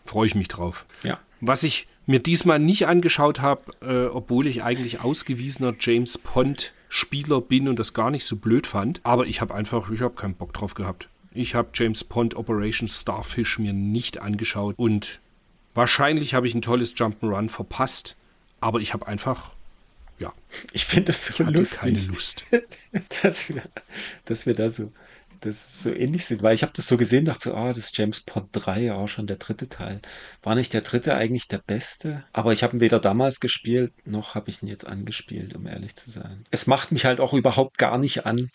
[0.06, 0.86] Freue ich mich drauf.
[1.04, 1.20] Ja.
[1.40, 7.42] Was ich mir diesmal nicht angeschaut habe, äh, obwohl ich eigentlich ausgewiesener James Pond Spieler
[7.42, 10.36] bin und das gar nicht so blöd fand, aber ich habe einfach, ich habe keinen
[10.36, 11.08] Bock drauf gehabt.
[11.34, 15.20] Ich habe James Pond Operation Starfish mir nicht angeschaut und
[15.74, 18.16] wahrscheinlich habe ich ein tolles Jump'n'Run verpasst,
[18.62, 19.54] aber ich habe einfach,
[20.20, 20.32] ja,
[20.72, 21.80] Ich finde es ich so hatte lustig.
[21.80, 22.44] keine Lust.
[23.24, 23.64] dass wir,
[24.26, 24.92] dass wir da so,
[25.46, 27.98] das so ähnlich sind, weil ich habe das so gesehen, dachte so, ah, das ist
[27.98, 30.02] James Pond 3, auch schon der dritte Teil.
[30.42, 32.24] War nicht der dritte eigentlich der beste?
[32.34, 35.96] Aber ich habe ihn weder damals gespielt, noch habe ich ihn jetzt angespielt, um ehrlich
[35.96, 36.46] zu sein.
[36.52, 38.50] Es macht mich halt auch überhaupt gar nicht an.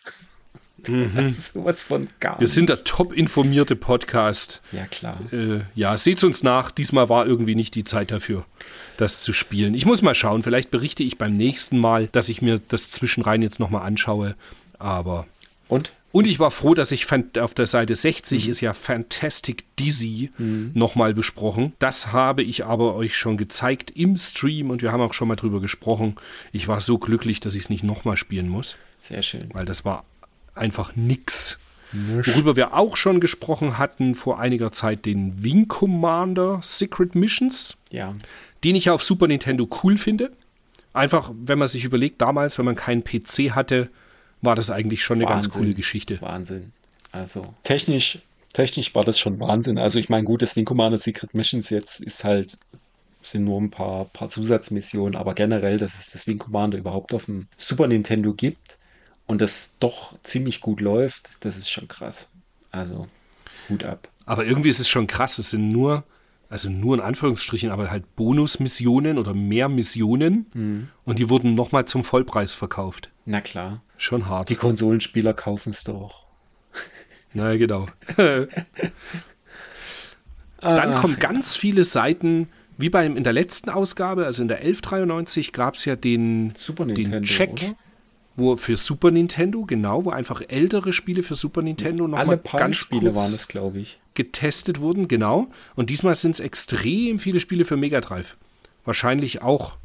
[1.27, 2.41] Ist sowas von gar Mhm.
[2.41, 4.63] Wir sind der top informierte Podcast.
[4.71, 5.17] Ja, klar.
[5.33, 6.71] Äh, ja, seht's uns nach.
[6.71, 8.47] Diesmal war irgendwie nicht die Zeit dafür,
[8.97, 9.75] das zu spielen.
[9.75, 10.43] Ich muss mal schauen.
[10.43, 14.37] Vielleicht berichte ich beim nächsten Mal, dass ich mir das zwischenrein jetzt nochmal anschaue.
[14.79, 15.27] Aber
[15.69, 15.93] Und?
[16.11, 17.07] Und ich war froh, dass ich
[17.39, 18.51] auf der Seite 60 mhm.
[18.51, 20.71] ist ja Fantastic Dizzy mhm.
[20.75, 21.75] nochmal besprochen.
[21.79, 25.37] Das habe ich aber euch schon gezeigt im Stream und wir haben auch schon mal
[25.37, 26.17] drüber gesprochen.
[26.53, 28.77] Ich war so glücklich, dass ich es nicht nochmal spielen muss.
[28.99, 29.51] Sehr schön.
[29.53, 30.05] Weil das war
[30.55, 31.59] einfach nix.
[31.93, 32.29] Nisch.
[32.29, 37.77] Worüber wir auch schon gesprochen hatten vor einiger Zeit, den Wing Commander Secret Missions.
[37.91, 38.13] Ja.
[38.65, 40.33] Den ich auf Super Nintendo cool finde.
[40.93, 43.89] Einfach, wenn man sich überlegt, damals, wenn man keinen PC hatte,
[44.43, 45.29] war das eigentlich schon Wahnsinn.
[45.29, 46.21] eine ganz coole Geschichte.
[46.21, 46.73] Wahnsinn.
[47.13, 48.19] Also technisch,
[48.53, 49.79] technisch war das schon Wahnsinn.
[49.79, 52.59] Also ich meine, gut, das Wing Commander Secret Missions jetzt ist halt
[53.23, 57.27] sind nur ein paar, paar Zusatzmissionen, aber generell, dass es das Wing Commander überhaupt auf
[57.27, 58.79] dem Super Nintendo gibt
[59.27, 62.29] und das doch ziemlich gut läuft, das ist schon krass.
[62.71, 63.09] Also,
[63.69, 64.09] Hut ab.
[64.25, 66.05] Aber irgendwie ist es schon krass, es sind nur,
[66.49, 70.89] also nur in Anführungsstrichen, aber halt Bonusmissionen oder mehr Missionen mhm.
[71.05, 73.11] und die wurden nochmal zum Vollpreis verkauft.
[73.25, 73.83] Na klar.
[73.99, 74.49] Schon hart.
[74.49, 76.25] Die Konsolenspieler kaufen es doch.
[77.35, 77.87] Na genau.
[80.61, 82.49] Dann kommen ganz viele Seiten,
[82.79, 86.87] wie beim in der letzten Ausgabe, also in der 1193 gab es ja den, Super
[86.87, 87.77] Nintendo, den Check, oder?
[88.37, 93.15] wo für Super Nintendo, genau, wo einfach ältere Spiele für Super Nintendo nochmal ganz Spiele
[93.15, 93.99] waren es, glaube ich.
[94.15, 95.49] Getestet wurden, genau.
[95.75, 98.37] Und diesmal sind es extrem viele Spiele für Mega Drive.
[98.85, 99.77] Wahrscheinlich auch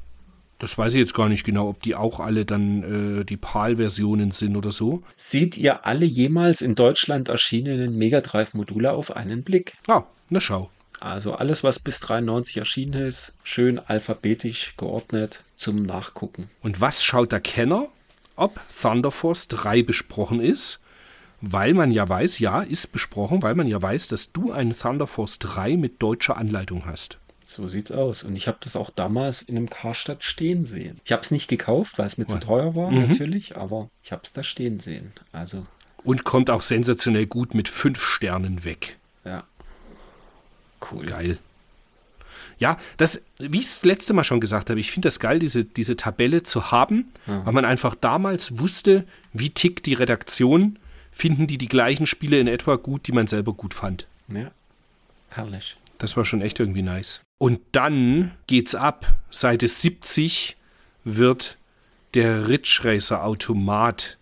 [0.59, 4.31] das weiß ich jetzt gar nicht genau, ob die auch alle dann äh, die PAL-Versionen
[4.31, 5.03] sind oder so.
[5.15, 9.73] Seht ihr alle jemals in Deutschland erschienenen Mega Drive-Module auf einen Blick?
[9.87, 10.69] Ah, na schau.
[10.99, 16.49] Also alles, was bis 93 erschienen ist, schön alphabetisch geordnet zum Nachgucken.
[16.61, 17.89] Und was schaut der Kenner?
[18.37, 20.79] Ob Thunder Force 3 besprochen ist?
[21.41, 25.07] Weil man ja weiß, ja, ist besprochen, weil man ja weiß, dass du einen Thunder
[25.07, 27.19] Force 3 mit deutscher Anleitung hast.
[27.45, 28.23] So sieht's aus.
[28.23, 30.99] Und ich habe das auch damals in einem Karstadt stehen sehen.
[31.03, 32.33] Ich habe es nicht gekauft, weil es mir oh.
[32.33, 33.07] zu teuer war, mhm.
[33.07, 35.11] natürlich, aber ich habe es da stehen sehen.
[35.31, 35.65] Also.
[36.03, 38.97] Und kommt auch sensationell gut mit fünf Sternen weg.
[39.25, 39.43] Ja.
[40.91, 41.05] Cool.
[41.05, 41.37] Geil.
[42.59, 45.65] Ja, das, wie ich das letzte Mal schon gesagt habe, ich finde das geil, diese,
[45.65, 47.45] diese Tabelle zu haben, mhm.
[47.45, 50.79] weil man einfach damals wusste, wie tickt die Redaktion,
[51.11, 54.07] finden die die gleichen Spiele in etwa gut, die man selber gut fand.
[54.29, 54.51] Ja,
[55.29, 55.77] herrlich.
[56.03, 57.21] Das war schon echt irgendwie nice.
[57.37, 59.13] Und dann geht's ab.
[59.29, 60.57] Seite 70
[61.05, 61.57] wird
[62.13, 64.17] der Ridge Racer Automat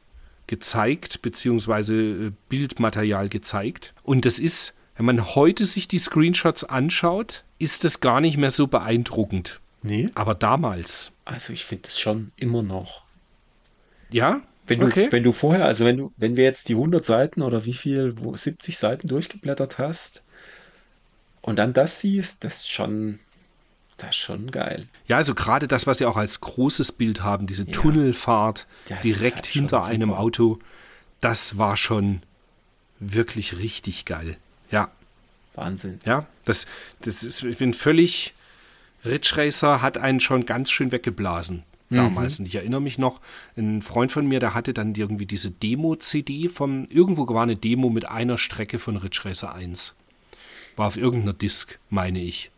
[0.45, 3.95] gezeigt, beziehungsweise äh, Bildmaterial gezeigt.
[4.03, 8.51] Und das ist, wenn man heute sich die Screenshots anschaut, ist das gar nicht mehr
[8.51, 9.59] so beeindruckend.
[9.81, 10.11] Nee.
[10.13, 11.11] Aber damals.
[11.25, 13.01] Also ich finde es schon immer noch.
[14.11, 14.41] Ja?
[14.67, 15.07] Wenn du, okay.
[15.09, 18.13] wenn du vorher, also wenn du, wenn wir jetzt die 100 Seiten oder wie viel,
[18.19, 20.21] wo 70 Seiten durchgeblättert hast,
[21.41, 23.19] und dann das siehst, das ist schon,
[23.97, 24.87] das ist schon geil.
[25.07, 28.67] Ja, also gerade das, was sie auch als großes Bild haben, diese ja, Tunnelfahrt
[29.03, 30.59] direkt halt hinter einem Auto,
[31.19, 32.21] das war schon
[32.99, 34.37] wirklich richtig geil.
[34.69, 34.89] Ja.
[35.55, 35.99] Wahnsinn.
[36.05, 36.65] Ja, das,
[37.01, 38.33] das ist, ich bin völlig,
[39.03, 42.39] Ridge Racer hat einen schon ganz schön weggeblasen damals.
[42.39, 42.43] Mhm.
[42.43, 43.19] Und ich erinnere mich noch,
[43.57, 47.89] ein Freund von mir, der hatte dann irgendwie diese Demo-CD vom, irgendwo war eine Demo
[47.89, 49.93] mit einer Strecke von Ridge Racer 1.
[50.75, 52.51] War auf irgendeiner Disk, meine ich.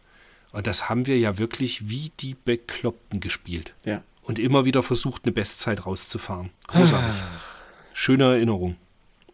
[0.52, 3.73] Und das haben wir ja wirklich wie die Bekloppten gespielt.
[3.85, 4.03] Ja.
[4.22, 6.52] Und immer wieder versucht, eine Bestzeit rauszufahren.
[6.68, 7.22] Großartig.
[7.22, 7.41] Ah.
[7.94, 8.76] Schöne Erinnerung.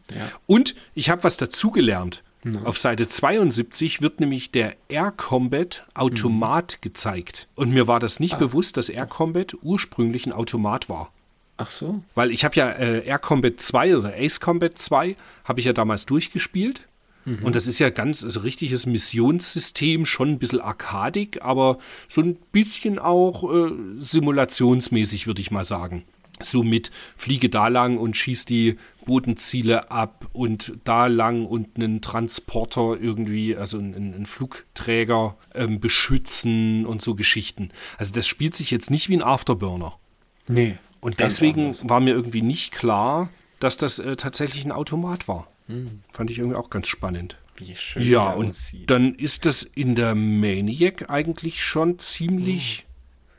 [0.10, 0.32] Ja.
[0.48, 2.24] Und ich habe was dazugelernt.
[2.44, 2.62] No.
[2.62, 6.82] Auf Seite 72 wird nämlich der Air Combat Automat mhm.
[6.82, 7.48] gezeigt.
[7.56, 8.38] Und mir war das nicht ah.
[8.38, 11.12] bewusst, dass Air Combat ursprünglich ein Automat war.
[11.58, 12.02] Ach so.
[12.16, 15.74] Weil ich habe ja äh, Air Combat 2 oder Ace Combat 2 habe ich ja
[15.74, 16.88] damals durchgespielt.
[17.30, 17.46] Mhm.
[17.46, 21.78] Und das ist ja ganz, also richtiges Missionssystem, schon ein bisschen arkadig, aber
[22.08, 26.04] so ein bisschen auch äh, simulationsmäßig, würde ich mal sagen.
[26.42, 32.02] So mit fliege da lang und schieß die Bodenziele ab und da lang und einen
[32.02, 37.72] Transporter irgendwie, also einen, einen Flugträger ähm, beschützen und so Geschichten.
[37.98, 39.98] Also das spielt sich jetzt nicht wie ein Afterburner.
[40.48, 40.78] Nee.
[41.02, 41.90] Und deswegen anders.
[41.90, 43.30] war mir irgendwie nicht klar,
[43.60, 45.48] dass das äh, tatsächlich ein Automat war.
[45.70, 46.02] Hm.
[46.12, 47.38] Fand ich irgendwie auch ganz spannend.
[47.56, 48.04] Wie schön.
[48.04, 48.90] Ja, und aussieht.
[48.90, 52.86] dann ist das in der Maniac eigentlich schon ziemlich hm.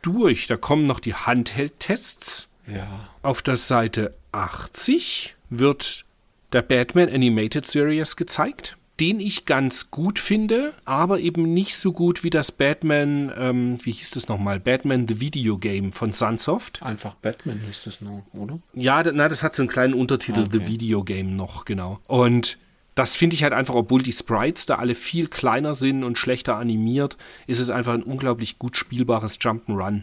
[0.02, 0.46] durch.
[0.46, 2.48] Da kommen noch die Handheld-Tests.
[2.66, 3.08] Ja.
[3.22, 6.04] Auf der Seite 80 wird
[6.52, 12.22] der Batman Animated Series gezeigt den ich ganz gut finde, aber eben nicht so gut
[12.22, 14.60] wie das Batman, ähm, wie hieß das nochmal?
[14.60, 16.82] Batman The Video Game von Sunsoft.
[16.82, 18.58] Einfach Batman hieß das noch, oder?
[18.74, 20.50] Ja, na, das hat so einen kleinen Untertitel, okay.
[20.52, 22.00] The Video Game noch, genau.
[22.06, 22.58] Und
[22.94, 26.56] das finde ich halt einfach, obwohl die Sprites da alle viel kleiner sind und schlechter
[26.56, 27.16] animiert,
[27.46, 30.02] ist es einfach ein unglaublich gut spielbares Jump'n'Run.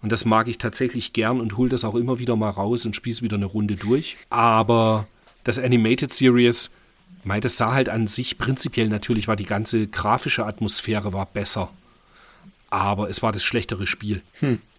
[0.00, 2.96] Und das mag ich tatsächlich gern und hole das auch immer wieder mal raus und
[2.96, 4.16] spiele es wieder eine Runde durch.
[4.30, 5.06] Aber
[5.44, 6.70] das Animated Series,
[7.24, 11.70] mei, das sah halt an sich prinzipiell natürlich, war die ganze grafische Atmosphäre war besser.
[12.70, 14.22] Aber es war das schlechtere Spiel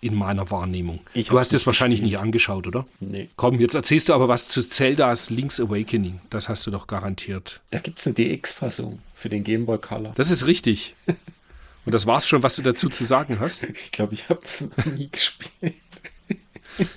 [0.01, 1.01] in meiner Wahrnehmung.
[1.13, 2.13] Ich du hast es wahrscheinlich gespielt.
[2.13, 2.87] nicht angeschaut, oder?
[2.99, 3.29] Nee.
[3.35, 6.19] Komm, jetzt erzählst du aber was zu Zeldas Link's Awakening.
[6.31, 7.61] Das hast du doch garantiert.
[7.69, 10.13] Da gibt es eine DX-Fassung für den Game Boy Color.
[10.15, 10.95] Das ist richtig.
[11.85, 13.63] Und das war's schon, was du dazu zu sagen hast.
[13.65, 15.75] Ich glaube, ich habe das noch nie gespielt.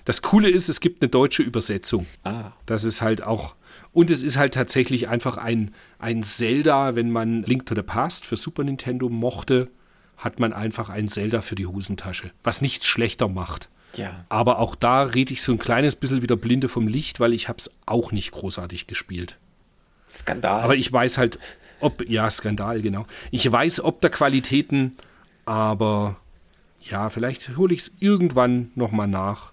[0.06, 2.06] Das Coole ist, es gibt eine deutsche Übersetzung.
[2.24, 3.54] Ah, Das ist halt auch.
[3.96, 8.26] Und es ist halt tatsächlich einfach ein, ein Zelda, wenn man Link to the Past
[8.26, 9.70] für Super Nintendo mochte,
[10.18, 13.70] hat man einfach ein Zelda für die Hosentasche, was nichts schlechter macht.
[13.96, 14.26] ja.
[14.28, 17.48] Aber auch da rede ich so ein kleines bisschen wieder blinde vom Licht, weil ich
[17.48, 19.38] habe es auch nicht großartig gespielt.
[20.10, 20.62] Skandal.
[20.62, 21.38] Aber ich weiß halt,
[21.80, 23.06] ob, ja, Skandal, genau.
[23.30, 24.98] Ich weiß, ob der Qualitäten,
[25.46, 26.18] aber
[26.82, 29.52] ja, vielleicht hole ich es irgendwann nochmal nach.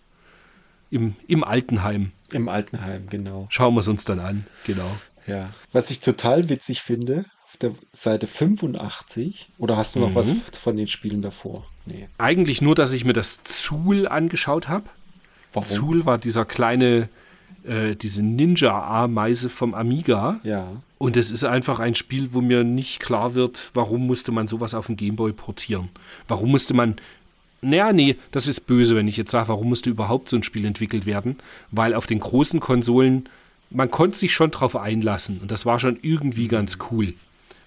[0.92, 2.12] Im, Im Altenheim.
[2.34, 3.48] Im Altenheim, genau.
[3.50, 4.90] Schauen wir es uns dann an, genau.
[5.28, 5.50] Ja.
[5.72, 10.76] Was ich total witzig finde, auf der Seite 85, oder hast du noch was von
[10.76, 11.66] den Spielen davor?
[11.86, 12.08] Nee.
[12.18, 14.86] Eigentlich nur, dass ich mir das Zool angeschaut habe.
[15.54, 15.68] Warum?
[15.68, 17.10] Zool war dieser kleine,
[17.64, 20.40] äh, diese Ninja-Ameise vom Amiga.
[20.44, 20.82] Ja.
[20.98, 24.74] Und es ist einfach ein Spiel, wo mir nicht klar wird, warum musste man sowas
[24.74, 25.90] auf den Gameboy portieren?
[26.28, 26.96] Warum musste man.
[27.64, 30.66] Naja, nee, das ist böse, wenn ich jetzt sage, warum musste überhaupt so ein Spiel
[30.66, 31.38] entwickelt werden?
[31.72, 33.30] Weil auf den großen Konsolen,
[33.70, 37.14] man konnte sich schon drauf einlassen und das war schon irgendwie ganz cool.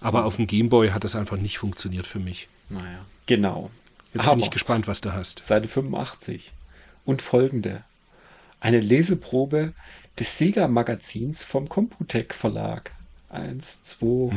[0.01, 2.49] Aber auf dem Gameboy hat das einfach nicht funktioniert für mich.
[2.69, 3.05] Naja.
[3.27, 3.71] Genau.
[4.13, 5.43] Jetzt Aber bin ich gespannt, was du hast.
[5.43, 6.53] Seite 85
[7.05, 7.83] und folgende.
[8.61, 9.73] Eine Leseprobe
[10.19, 12.93] des Sega-Magazins vom Computec Verlag.
[13.29, 14.31] Eins, zwei,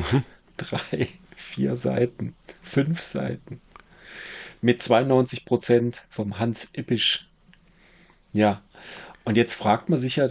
[0.57, 3.61] drei, vier Seiten, fünf Seiten.
[4.61, 7.27] Mit 92 Prozent vom Hans Ippisch.
[8.33, 8.61] Ja,
[9.23, 10.27] und jetzt fragt man sich ja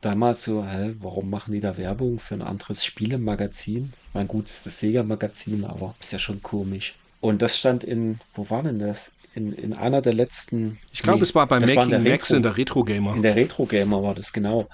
[0.00, 3.92] damals so, hä, warum machen die da Werbung für ein anderes Spielemagazin?
[4.12, 6.94] Mein gut, es ist das Sega-Magazin, aber ist ja schon komisch.
[7.20, 9.12] Und das stand in, wo war denn das?
[9.34, 10.78] In, in einer der letzten.
[10.92, 13.14] Ich glaube, nee, es war bei Making in der Max Retro- in der Retro Gamer.
[13.16, 14.68] in der Retro Gamer war das genau.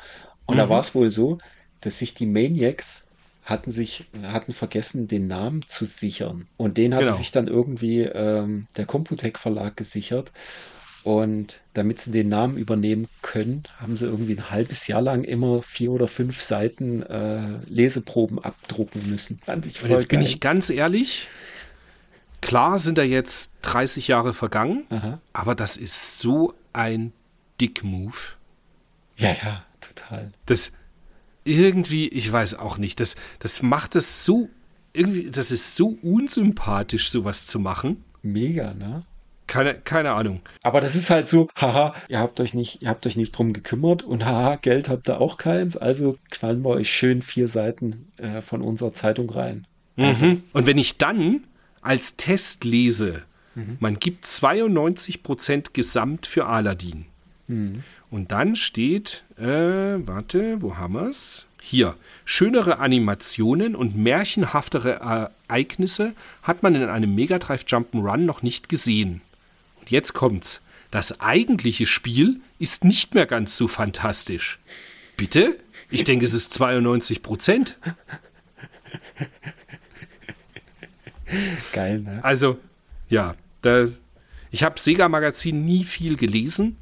[0.46, 0.58] Und Mhm.
[0.58, 1.38] da war es wohl so,
[1.80, 3.02] dass sich die Maniacs
[3.44, 6.46] hatten sich hatten vergessen, den Namen zu sichern.
[6.56, 7.16] Und den hatte Genau.
[7.16, 10.32] sich dann irgendwie ähm, der Computec Verlag gesichert.
[11.04, 15.60] Und damit sie den Namen übernehmen können, haben sie irgendwie ein halbes Jahr lang immer
[15.60, 19.40] vier oder fünf Seiten äh, Leseproben abdrucken müssen.
[19.44, 20.28] Fand ich Und voll jetzt bin geil.
[20.28, 21.26] ich ganz ehrlich,
[22.40, 25.20] klar sind da jetzt 30 Jahre vergangen, Aha.
[25.32, 27.12] aber das ist so ein
[27.60, 28.14] Dick-Move.
[29.16, 30.30] Ja, ja, total.
[30.46, 30.70] Das
[31.44, 34.48] irgendwie, ich weiß auch nicht, das, das macht es so,
[34.92, 38.04] irgendwie, das ist so unsympathisch, sowas zu machen.
[38.22, 39.04] Mega, ne?
[39.46, 40.40] Keine, keine Ahnung.
[40.62, 43.52] Aber das ist halt so, haha, ihr habt euch nicht, ihr habt euch nicht drum
[43.52, 48.06] gekümmert und haha, Geld habt ihr auch keins, also knallen wir euch schön vier Seiten
[48.18, 49.66] äh, von unserer Zeitung rein.
[49.96, 50.44] Mhm.
[50.52, 51.44] Und wenn ich dann
[51.82, 53.24] als Test lese,
[53.80, 57.04] man gibt 92% Gesamt für Aladdin.
[58.12, 61.48] Und dann steht, äh, warte, wo haben wir's?
[61.62, 66.12] Hier, schönere Animationen und märchenhaftere Ereignisse
[66.42, 69.22] hat man in einem Mega Drive Jump'n'Run noch nicht gesehen.
[69.80, 70.60] Und jetzt kommt's.
[70.90, 74.58] Das eigentliche Spiel ist nicht mehr ganz so fantastisch.
[75.16, 75.56] Bitte?
[75.90, 77.78] Ich denke, es ist 92 Prozent.
[81.72, 82.22] Geil, ne?
[82.22, 82.58] Also,
[83.08, 83.88] ja, da,
[84.50, 86.76] ich habe Sega-Magazin nie viel gelesen,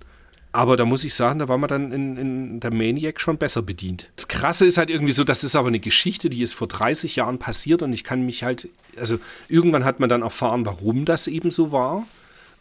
[0.52, 3.62] aber da muss ich sagen, da war man dann in, in der Maniac schon besser
[3.62, 4.10] bedient.
[4.16, 7.16] Das Krasse ist halt irgendwie so, das ist aber eine Geschichte, die ist vor 30
[7.16, 9.18] Jahren passiert und ich kann mich halt, also
[9.48, 12.06] irgendwann hat man dann erfahren, warum das eben so war.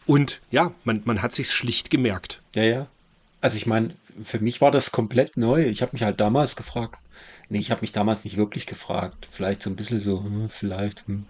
[0.06, 2.40] Und ja, man, man hat sich schlicht gemerkt.
[2.54, 2.86] Ja, ja.
[3.40, 5.64] Also ich meine, für mich war das komplett neu.
[5.64, 6.98] Ich habe mich halt damals gefragt.
[7.48, 9.28] Nee, ich habe mich damals nicht wirklich gefragt.
[9.30, 11.26] Vielleicht so ein bisschen so, hm, vielleicht hm,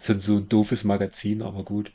[0.00, 1.90] so ein doofes Magazin, aber gut.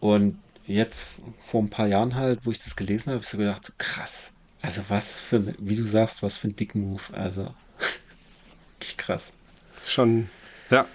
[0.00, 0.38] Und
[0.74, 1.06] jetzt
[1.46, 3.72] vor ein paar Jahren halt, wo ich das gelesen habe, habe ich so gedacht, so
[3.78, 4.32] krass.
[4.62, 7.02] Also was für, ein- wie du sagst, was für ein dicken Move.
[7.12, 7.54] Also
[8.78, 9.32] wirklich krass.
[9.74, 10.28] Das ist schon,
[10.70, 10.86] ja,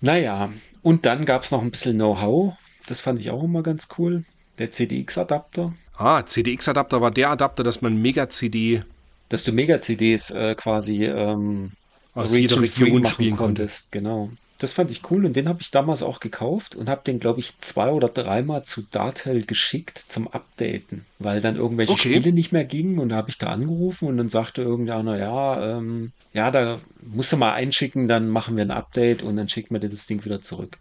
[0.00, 0.52] Naja,
[0.82, 2.54] und dann gab es noch ein bisschen Know-how.
[2.86, 4.24] Das fand ich auch immer ganz cool.
[4.58, 8.82] Der CDX-Adapter, Ah, CDX-Adapter war der Adapter, dass man Mega-CD
[9.28, 11.72] dass du Mega-CDs äh, quasi ähm,
[12.14, 13.62] Aus jeder Region machen spielen konnte.
[13.62, 13.92] konntest.
[13.92, 14.30] Genau.
[14.58, 17.40] Das fand ich cool und den habe ich damals auch gekauft und habe den, glaube
[17.40, 22.14] ich, zwei oder dreimal zu Dartel geschickt zum Updaten, weil dann irgendwelche Okay.
[22.20, 25.76] Spiele nicht mehr gingen und da habe ich da angerufen und dann sagte irgendeiner, ja,
[25.76, 29.70] ähm, ja, da musst du mal einschicken, dann machen wir ein Update und dann schickt
[29.70, 30.78] mir dir das Ding wieder zurück.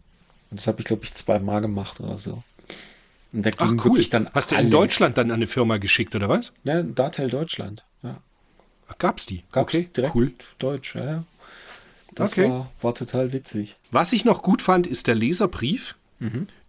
[0.51, 2.43] Und das habe ich, glaube ich, zweimal gemacht oder so.
[3.33, 3.83] Und da Ach ging cool.
[3.85, 4.71] wirklich dann Hast du in.
[4.71, 6.53] Deutschland dann an eine Firma geschickt, oder was?
[6.63, 8.21] Ja, Dartel Deutschland, ja.
[8.99, 9.43] Gab's die?
[9.51, 10.31] Gab's okay, direkt cool.
[10.59, 11.23] Deutsch, ja.
[12.15, 12.49] Das Okay.
[12.49, 13.75] war, war total witzig.
[13.91, 15.95] Was ich noch gut fand, ist der Leserbrief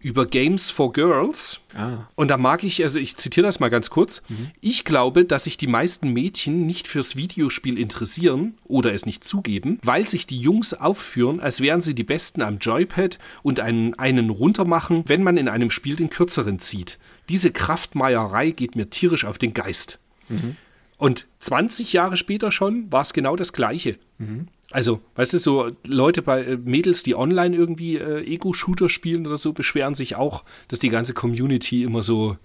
[0.01, 1.60] über Games for Girls.
[1.74, 4.20] Ah, Und da mag ich, also ich zitiere das mal ganz kurz.
[4.60, 9.78] Ich glaube, dass sich die meisten Mädchen nicht fürs Videospiel interessieren oder es nicht zugeben,
[9.82, 14.28] weil sich die Jungs aufführen, als wären sie die Besten am Joypad und einen, einen
[14.31, 16.98] runtermachen, wenn man in einem Spiel den kürzeren zieht.
[17.31, 20.01] Diese Kraftmeierei geht mir tierisch auf den Geist.
[20.98, 23.97] Und 20 Jahre später schon war es genau das Gleiche.
[24.70, 29.38] Also, weißt du, so Leute bei äh, Mädels, die online irgendwie äh, Ego-Shooter spielen oder
[29.38, 32.36] so, beschweren sich auch, dass die ganze Community immer so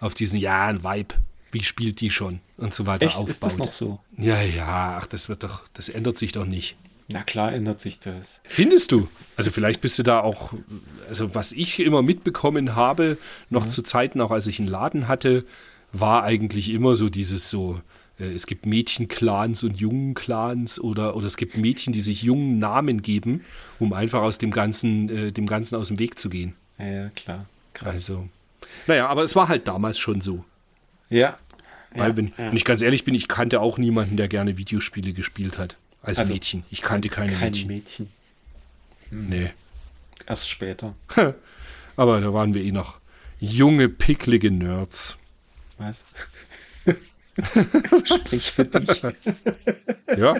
[0.00, 1.14] auf diesen, ja, ein Vibe,
[1.52, 3.16] wie spielt die schon und so weiter echt?
[3.16, 3.30] aufbaut.
[3.30, 4.00] Ist das noch so?
[4.16, 6.76] Ja, ja, ach, das wird doch, das ändert sich doch nicht.
[7.10, 8.42] Na klar ändert sich das.
[8.44, 9.08] Findest du?
[9.34, 10.52] Also vielleicht bist du da auch,
[11.08, 13.16] also was ich immer mitbekommen habe,
[13.48, 15.46] noch zu Zeiten, auch als ich einen Laden hatte,
[15.90, 17.80] war eigentlich immer so dieses so,
[18.24, 23.44] es gibt Mädchenclans und Jungenclans oder, oder es gibt Mädchen, die sich jungen Namen geben,
[23.78, 26.54] um einfach aus dem Ganzen, äh, dem Ganzen aus dem Weg zu gehen.
[26.78, 27.46] Ja, klar.
[27.74, 27.88] Krass.
[27.88, 28.28] Also,
[28.86, 30.44] naja, aber es war halt damals schon so.
[31.10, 31.38] ja.
[31.94, 32.32] Weil, ja, wenn, ja.
[32.38, 35.78] wenn ich ganz ehrlich bin, ich kannte auch niemanden, der gerne Videospiele gespielt hat.
[36.02, 36.62] Als Also, Mädchen.
[36.70, 37.68] Ich kannte keine Kein Mädchen.
[37.68, 38.08] Mädchen.
[39.10, 39.50] Nee.
[40.26, 40.94] Erst später.
[41.96, 43.00] Aber da waren wir eh noch
[43.40, 45.16] junge, picklige Nerds.
[45.78, 46.04] Was?
[48.04, 49.02] Sprich für dich.
[50.16, 50.36] Ja,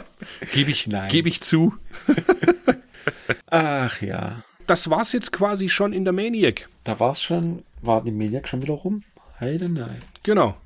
[0.52, 1.08] gebe ich, Nein.
[1.10, 1.74] geb ich zu.
[3.50, 4.42] Ach ja.
[4.66, 6.68] Das war's jetzt quasi schon in der Maniac.
[6.84, 9.02] Da war es schon, war die Maniac schon wieder rum?
[9.40, 10.02] Heide nein.
[10.22, 10.56] Genau.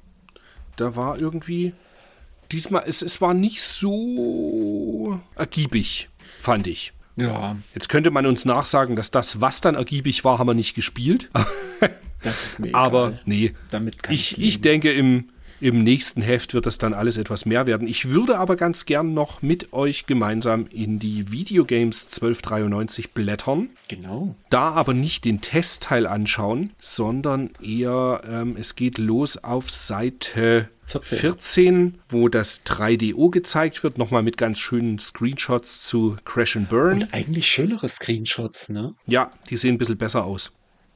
[0.76, 1.74] Da war irgendwie.
[2.50, 6.92] Diesmal, es, es war nicht so ergiebig, fand ich.
[7.16, 10.74] Ja, Jetzt könnte man uns nachsagen, dass das, was dann ergiebig war, haben wir nicht
[10.74, 11.30] gespielt.
[12.22, 12.82] das ist mir egal.
[12.82, 15.28] Aber nee, damit kann ich, ich, ich denke, im,
[15.62, 17.86] im nächsten Heft wird das dann alles etwas mehr werden.
[17.86, 23.70] Ich würde aber ganz gern noch mit euch gemeinsam in die Videogames 1293 blättern.
[23.88, 24.34] Genau.
[24.50, 31.18] Da aber nicht den Testteil anschauen, sondern eher, ähm, es geht los auf Seite 14.
[31.18, 37.02] 14, wo das 3DO gezeigt wird, nochmal mit ganz schönen Screenshots zu Crash and Burn.
[37.02, 38.94] Und eigentlich schönere Screenshots, ne?
[39.06, 40.50] ja, die sehen ein bisschen besser aus.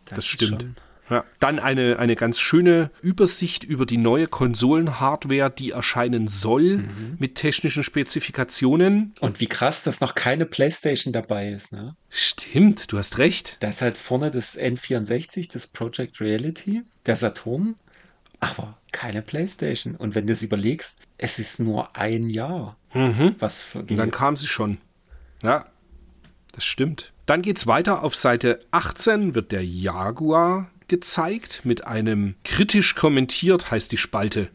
[0.06, 0.62] Das, ist stimmt.
[0.62, 0.74] schon-
[1.08, 1.24] Ja.
[1.38, 7.16] Dann eine, eine ganz schöne Übersicht über die neue Konsolenhardware, die erscheinen soll Mhm.
[7.18, 9.14] mit technischen Spezifikationen.
[9.20, 11.94] Und wie krass, dass noch keine Playstation dabei ist, ne?
[12.10, 13.56] Stimmt, du hast recht.
[13.60, 17.76] Da ist halt vorne das N64, das Project Reality, der Saturn,
[18.40, 19.94] aber keine Playstation.
[19.96, 22.76] Und wenn du es überlegst, es ist nur ein Jahr,
[23.38, 24.78] was Und dann kam sie schon.
[25.42, 25.66] Ja,
[26.52, 27.12] das stimmt.
[27.26, 28.02] Dann geht's weiter.
[28.02, 34.50] Auf Seite 18 wird der Jaguar gezeigt mit einem kritisch kommentiert, heißt die Spalte.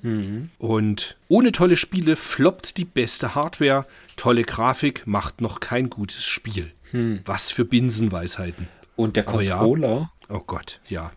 [0.57, 3.85] Und ohne tolle Spiele floppt die beste Hardware.
[4.17, 6.71] Tolle Grafik macht noch kein gutes Spiel.
[7.25, 8.67] Was für Binsenweisheiten.
[8.95, 9.57] Und der Aber ja.
[9.57, 11.11] Controller, Oh Gott, ja.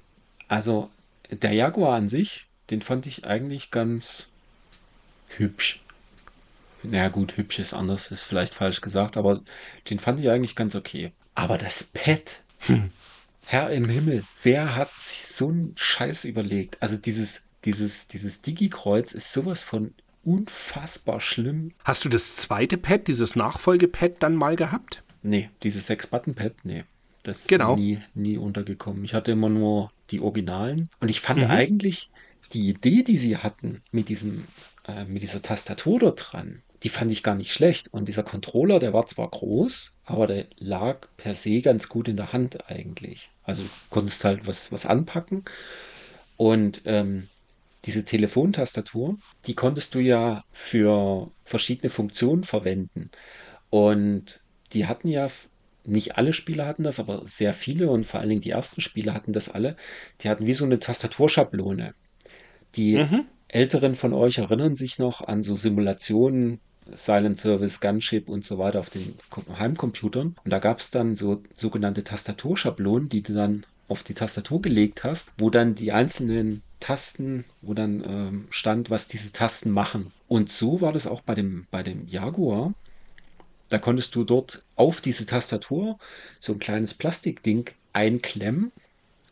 [0.49, 0.91] also
[1.31, 4.28] der Jaguar an sich, den fand ich eigentlich ganz
[5.28, 5.81] hübsch.
[6.82, 9.41] Na gut, hübsch ist anders, ist vielleicht falsch gesagt, aber
[9.89, 11.12] den fand ich eigentlich ganz okay.
[11.35, 12.43] Aber das Pad,
[13.46, 16.76] Herr im Himmel, wer hat sich so einen Scheiß überlegt?
[16.82, 19.94] Also dieses, dieses, dieses Digi-Kreuz ist sowas von
[20.24, 21.72] unfassbar schlimm.
[21.84, 25.02] Hast du das zweite Pad, dieses Nachfolgepad dann mal gehabt?
[25.22, 26.84] Nee, dieses Sechs-Button-Pad, nee.
[27.22, 27.76] Das ist Genau.
[27.76, 29.04] nie, nie untergekommen.
[29.04, 30.90] Ich hatte immer nur die Originalen.
[31.00, 31.24] Und ich Mhm.
[31.26, 32.10] fand eigentlich
[32.52, 34.44] die Idee, die sie hatten mit diesem,
[34.86, 37.88] äh, mit dieser Tastatur da dran, die fand ich gar nicht schlecht.
[37.92, 42.16] Und dieser Controller, der war zwar groß, aber der lag per se ganz gut in
[42.16, 43.30] der Hand eigentlich.
[43.44, 45.44] Also du konntest halt was, was anpacken.
[46.36, 47.28] Und ähm,
[47.84, 53.10] diese Telefontastatur, die konntest du ja für verschiedene Funktionen verwenden.
[53.70, 54.40] Und
[54.72, 55.28] die hatten ja,
[55.84, 59.14] nicht alle Spieler hatten das, aber sehr viele und vor allen Dingen die ersten Spieler
[59.14, 59.76] hatten das alle.
[60.22, 61.94] Die hatten wie so eine Tastaturschablone.
[62.76, 62.94] Die
[63.48, 66.60] Älteren von euch erinnern sich noch an so Simulationen,
[66.93, 69.15] Silent Service, Gunship und so weiter auf den
[69.59, 70.36] Heimcomputern.
[70.44, 75.05] Und da gab es dann so sogenannte Tastaturschablonen, die du dann auf die Tastatur gelegt
[75.05, 80.12] hast, wo dann die einzelnen Tasten, wo dann ähm, stand, was diese Tasten machen.
[80.28, 82.73] Und so war das auch bei dem, bei dem Jaguar.
[83.69, 85.98] Da konntest du dort auf diese Tastatur
[86.40, 88.73] so ein kleines Plastikding einklemmen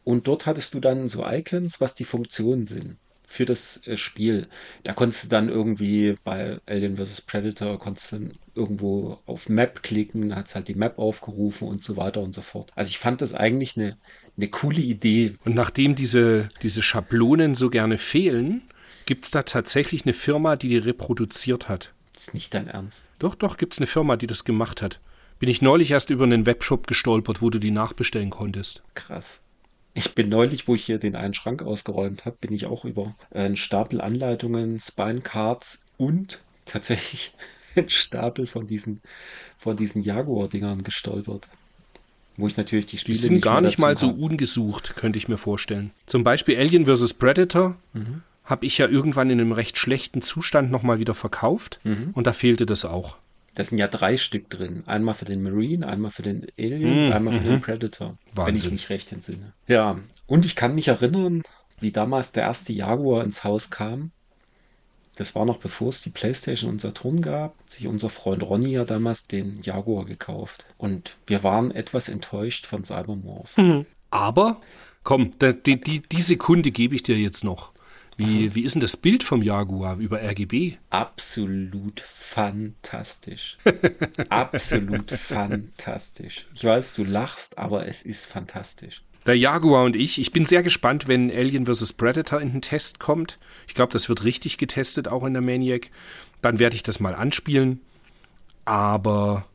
[0.04, 2.96] und dort hattest du dann so Icons, was die Funktionen sind
[3.32, 4.46] für das äh, Spiel.
[4.84, 7.22] Da konntest du dann irgendwie bei Alien vs.
[7.22, 11.66] Predator konntest du dann irgendwo auf Map klicken, dann hat es halt die Map aufgerufen
[11.66, 12.70] und so weiter und so fort.
[12.74, 13.96] Also ich fand das eigentlich eine,
[14.36, 15.36] eine coole Idee.
[15.44, 18.62] Und nachdem diese, diese Schablonen so gerne fehlen,
[19.06, 21.94] gibt es da tatsächlich eine Firma, die die reproduziert hat.
[22.14, 23.10] ist nicht dein Ernst.
[23.18, 25.00] Doch, doch, gibt es eine Firma, die das gemacht hat.
[25.38, 28.82] Bin ich neulich erst über einen Webshop gestolpert, wo du die nachbestellen konntest.
[28.94, 29.40] Krass.
[29.94, 33.14] Ich bin neulich, wo ich hier den einen Schrank ausgeräumt habe, bin ich auch über
[33.32, 37.32] einen Stapel Anleitungen, Spine-Cards und tatsächlich
[37.76, 39.00] einen Stapel von diesen,
[39.58, 41.48] von diesen Jaguar-Dingern gestolpert.
[42.38, 44.18] Wo ich natürlich die Spiele Die sind gar mehr nicht mal so hab.
[44.18, 45.90] ungesucht, könnte ich mir vorstellen.
[46.06, 47.12] Zum Beispiel Alien vs.
[47.14, 48.22] Predator Mhm.
[48.44, 51.78] habe ich ja irgendwann in einem recht schlechten Zustand nochmal wieder verkauft.
[51.84, 52.10] Mhm.
[52.14, 53.16] Und da fehlte das auch.
[53.54, 54.82] Da sind ja drei Stück drin.
[54.86, 58.08] Einmal für den Marine, einmal für den Alien und einmal für den Predator.
[58.08, 58.72] Wenn ich Mhm, Wahnsinn.
[58.72, 59.52] mich recht entsinne.
[59.68, 61.42] Ja, und ich kann mich erinnern,
[61.80, 64.10] wie damals der erste Jaguar ins Haus kam.
[65.16, 67.58] Das war noch bevor es die Playstation und Saturn gab.
[67.58, 70.66] Hat Sich unser Freund Ronny ja damals den Jaguar gekauft.
[70.78, 73.54] Und wir waren etwas enttäuscht von Cybermorph.
[74.10, 74.62] Aber,
[75.04, 77.71] komm, die, die, die Sekunde gebe ich dir jetzt noch.
[78.26, 80.76] Wie, wie ist denn das Bild vom Jaguar über RGB?
[80.90, 83.56] Absolut fantastisch.
[84.28, 86.46] Absolut fantastisch.
[86.54, 89.02] Ich weiß, du lachst, aber es ist fantastisch.
[89.26, 91.92] Der Jaguar und ich, ich bin sehr gespannt, wenn Alien vs.
[91.92, 93.38] Predator in den Test kommt.
[93.68, 95.90] Ich glaube, das wird richtig getestet, auch in der Maniac.
[96.40, 97.80] Dann werde ich das mal anspielen.
[98.64, 99.46] Aber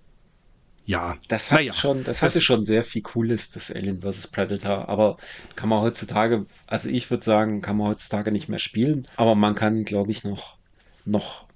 [0.87, 4.27] ja, Das hatte naja, schon, das hatte schon sehr viel Cooles, das Alien vs.
[4.29, 5.17] Predator, aber
[5.55, 9.55] kann man heutzutage, also ich würde sagen, kann man heutzutage nicht mehr spielen, aber man
[9.55, 10.59] kann, glaube ich, noch,
[11.03, 11.49] noch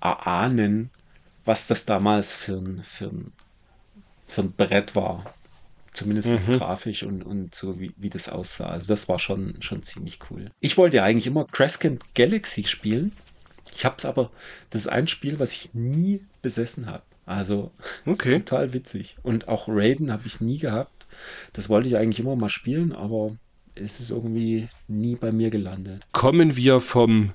[0.00, 0.92] erahnen,
[1.44, 3.34] was das damals für ein, für ein,
[4.26, 5.32] für ein Brett war.
[5.92, 6.52] Zumindest Mhm.
[6.52, 8.68] grafisch und, und so, wie, wie das aussah.
[8.70, 10.52] Also das war schon, schon ziemlich cool.
[10.60, 13.18] Ich wollte ja eigentlich immer Crescent Galaxy spielen.
[13.72, 14.32] Ich habe es aber,
[14.70, 17.04] das ist ein Spiel, was ich nie besessen habe.
[17.30, 17.70] Also
[18.06, 18.38] Okay.
[18.40, 19.16] total witzig.
[19.22, 21.06] Und auch Raiden habe ich nie gehabt.
[21.52, 23.36] Das wollte ich eigentlich immer mal spielen, aber
[23.74, 26.06] es ist irgendwie nie bei mir gelandet.
[26.12, 27.32] kommen wir vom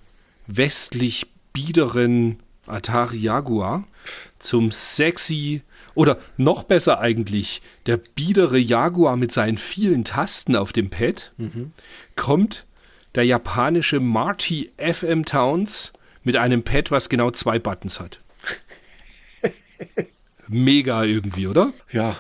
[0.48, 3.86] westlich biederen Atari Jaguar
[4.40, 5.62] zum sexy
[5.94, 11.32] oder noch besser eigentlich der biedere Jaguar mit seinen vielen Tasten auf dem Pad
[12.16, 12.66] kommt
[13.16, 15.94] der japanische Marty FM Towns
[16.24, 18.20] mit einem Pad, was genau zwei Buttons hat.
[20.48, 21.74] Mega irgendwie, oder?
[21.92, 22.16] Ja,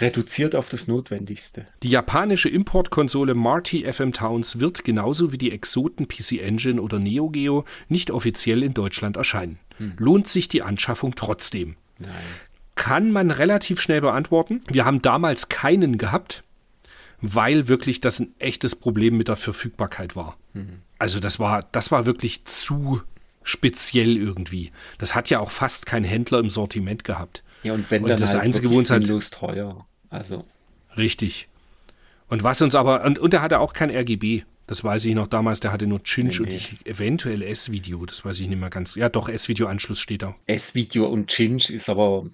[0.00, 1.66] reduziert auf das Notwendigste.
[1.82, 7.30] Die japanische Importkonsole Marty FM Towns wird genauso wie die Exoten PC Engine oder Neo
[7.30, 9.58] Geo nicht offiziell in Deutschland erscheinen.
[9.96, 11.76] Lohnt sich die Anschaffung trotzdem?
[11.98, 12.10] Nein.
[12.74, 14.62] Kann man relativ schnell beantworten.
[14.68, 16.42] Wir haben damals keinen gehabt,
[17.20, 20.36] weil wirklich das ein echtes Problem mit der Verfügbarkeit war.
[20.98, 23.02] Also das war, das war wirklich zu
[23.48, 24.70] speziell irgendwie.
[24.98, 27.42] Das hat ja auch fast kein Händler im Sortiment gehabt.
[27.62, 29.86] Ja, und wenn Und dann das halt Einzige, wirklich halt- sinnlos teuer.
[30.10, 30.44] Also,
[30.96, 31.48] Richtig.
[32.28, 34.42] Und was uns aber, und, und er hatte auch kein RGB.
[34.66, 38.04] Das weiß ich noch damals, der hatte nur Cinch Nee, und ich, eventuell S-Video.
[38.04, 38.96] Das weiß ich nicht mehr ganz.
[38.96, 40.34] Ja, doch, S-Video-Anschluss steht da.
[40.46, 42.26] S-Video und Chinch ist aber,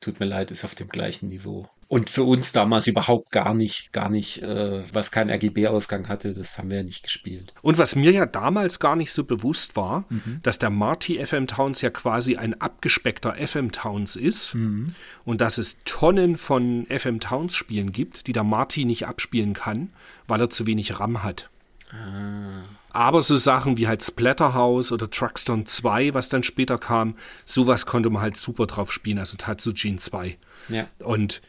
[0.00, 1.68] tut mir leid, ist auf dem gleichen Niveau.
[1.90, 6.56] Und für uns damals überhaupt gar nicht, gar nicht, äh, was kein RGB-Ausgang hatte, das
[6.56, 7.52] haben wir ja nicht gespielt.
[7.62, 10.38] Und was mir ja damals gar nicht so bewusst war, Mhm.
[10.44, 14.94] dass der Marty FM Towns ja quasi ein abgespeckter FM Towns ist Mhm.
[15.24, 19.90] und dass es Tonnen von FM Towns Spielen gibt, die der Marty nicht abspielen kann,
[20.28, 21.50] weil er zu wenig RAM hat.
[21.90, 22.62] Ah.
[22.92, 28.10] Aber so Sachen wie halt Splatterhouse oder Truckstone 2, was dann später kam, sowas konnte
[28.10, 30.38] man halt super drauf spielen, also Tatsujin 2.
[30.68, 30.86] Ja.
[31.00, 31.42] Und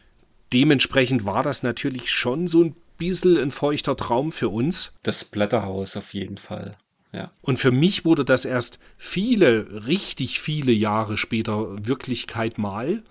[0.52, 4.92] dementsprechend war das natürlich schon so ein bisschen ein feuchter Traum für uns.
[5.02, 6.76] Das Blätterhaus auf jeden Fall.
[7.12, 7.30] Ja.
[7.42, 13.02] Und für mich wurde das erst viele, richtig viele Jahre später Wirklichkeit mal,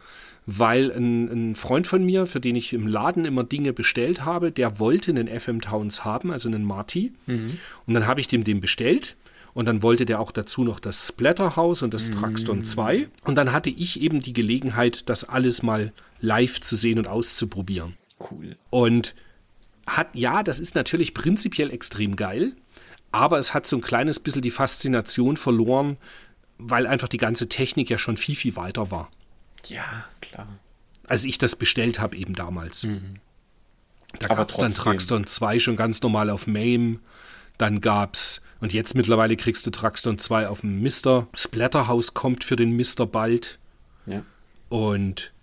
[0.47, 4.51] weil ein, ein Freund von mir, für den ich im Laden immer Dinge bestellt habe,
[4.51, 7.13] der wollte einen FM Towns haben, also einen Marty.
[7.85, 9.15] Und dann habe ich dem den bestellt.
[9.53, 13.09] Und dann wollte der auch dazu noch das Splatterhouse und das Truckstone 2.
[13.25, 15.91] Und dann hatte ich eben die Gelegenheit, das alles mal
[16.21, 17.97] live zu sehen und auszuprobieren.
[18.31, 18.55] Cool.
[18.69, 19.13] Und
[19.87, 22.53] hat, ja, das ist natürlich prinzipiell extrem geil,
[23.11, 25.97] aber es hat so ein kleines bisschen die Faszination verloren,
[26.57, 29.09] weil einfach die ganze Technik ja schon viel, viel weiter war.
[29.67, 30.47] Ja, klar.
[31.07, 32.81] Als ich das bestellt habe, eben damals.
[32.81, 33.19] Da Mhm.
[34.25, 34.73] Aber gab es dann.
[34.73, 36.99] Truckstone 2 schon ganz normal auf MAME.
[37.57, 41.27] Dann gab's, und jetzt mittlerweile kriegst du Truckstone 2 auf dem Mister.
[41.33, 43.59] Splatterhouse kommt für den Mister bald.
[44.05, 44.23] Ja.
[44.69, 45.33] Und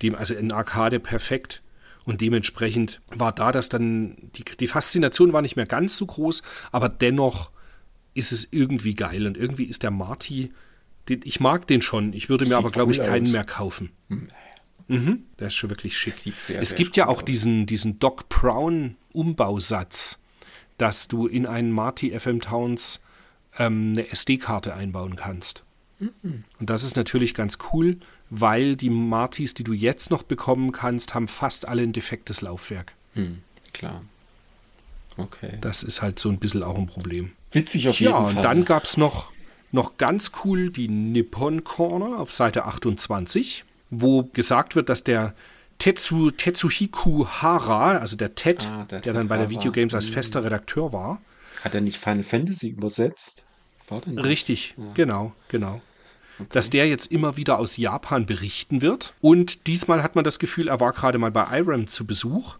[0.00, 1.62] dem, also in Arcade perfekt.
[2.04, 6.42] Und dementsprechend war da das dann, die, die Faszination war nicht mehr ganz so groß,
[6.72, 7.52] aber dennoch
[8.14, 9.26] ist es irgendwie geil.
[9.26, 10.52] Und irgendwie ist der Marty,
[11.08, 12.12] den, ich mag den schon.
[12.12, 13.32] Ich würde mir Sieht aber, glaube ich, keinen aus.
[13.32, 13.90] mehr kaufen.
[14.88, 16.14] Mhm, der ist schon wirklich schick.
[16.14, 17.24] Sehr, es sehr gibt ja auch aus.
[17.24, 20.18] diesen, diesen Doc Brown Umbausatz,
[20.78, 23.00] dass du in einen Marty FM Towns
[23.58, 25.62] ähm, eine SD-Karte einbauen kannst.
[26.22, 27.96] Und das ist natürlich ganz cool,
[28.30, 32.92] weil die Martis, die du jetzt noch bekommen kannst, haben fast alle ein defektes Laufwerk.
[33.14, 33.42] Hm,
[33.72, 34.02] klar.
[35.16, 35.58] Okay.
[35.60, 37.32] Das ist halt so ein bisschen auch ein Problem.
[37.52, 38.42] Witzig auf ja, jeden und Fall.
[38.42, 39.30] dann gab es noch,
[39.70, 45.34] noch ganz cool die Nippon Corner auf Seite 28, wo gesagt wird, dass der
[45.82, 49.50] Tetsu, Tetsuhiku Hara, also der Ted, Ah, der der, Ted dann bei der Hara.
[49.50, 50.12] Videogames als Mhm.
[50.12, 51.20] fester Redakteur war.
[51.62, 53.44] Hat er nicht Final Fantasy übersetzt?
[53.88, 54.24] War denn das?
[54.24, 55.80] Richtig, genau, genau.
[56.50, 59.12] Dass der jetzt immer wieder aus Japan berichten wird.
[59.20, 62.56] Und diesmal hat man das Gefühl, er war gerade mal bei IRAM zu Besuch,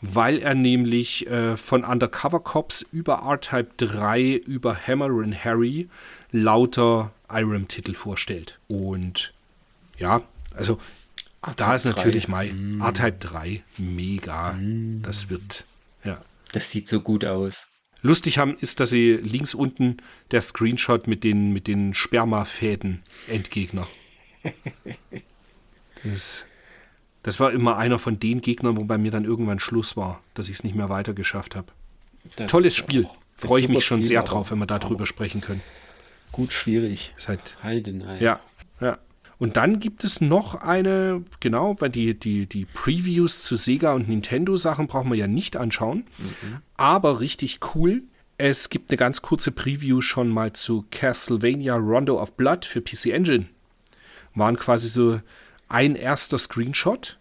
[0.00, 5.88] weil er nämlich äh, von Undercover Cops über R-Type 3 über Hammer and Harry
[6.30, 8.58] lauter IRAM-Titel vorstellt.
[8.68, 9.32] Und
[9.98, 10.22] ja,
[10.56, 10.78] also
[11.56, 12.30] da ist natürlich 3.
[12.30, 12.50] mal
[12.80, 14.58] R-Type 3 mega.
[15.02, 15.64] Das wird,
[16.04, 16.20] ja.
[16.52, 17.66] Das sieht so gut aus.
[18.02, 19.96] Lustig haben ist, dass sie links unten
[20.30, 23.86] der Screenshot mit den, mit den Spermafäden Endgegner.
[26.04, 26.44] Das,
[27.22, 30.50] das war immer einer von den Gegnern, wo bei mir dann irgendwann Schluss war, dass
[30.50, 31.72] ich es nicht mehr weiter geschafft habe.
[32.46, 33.08] Tolles Spiel.
[33.38, 35.62] Freue ich mich schon super sehr Spiel, drauf, wenn wir darüber sprechen können.
[36.30, 37.14] Gut schwierig.
[37.16, 38.18] Ist halt, Heidenei.
[38.18, 38.40] ja, ja.
[39.38, 44.08] Und dann gibt es noch eine, genau, weil die, die, die Previews zu Sega und
[44.08, 46.04] Nintendo-Sachen brauchen wir ja nicht anschauen.
[46.76, 48.02] Aber richtig cool.
[48.38, 53.06] Es gibt eine ganz kurze Preview schon mal zu Castlevania Rondo of Blood für PC
[53.06, 53.46] Engine.
[54.34, 55.20] Waren quasi so
[55.68, 57.18] ein erster Screenshot.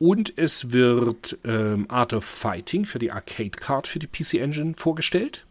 [0.00, 4.74] Und es wird ähm, Art of Fighting für die Arcade Card für die PC Engine
[4.76, 5.44] vorgestellt,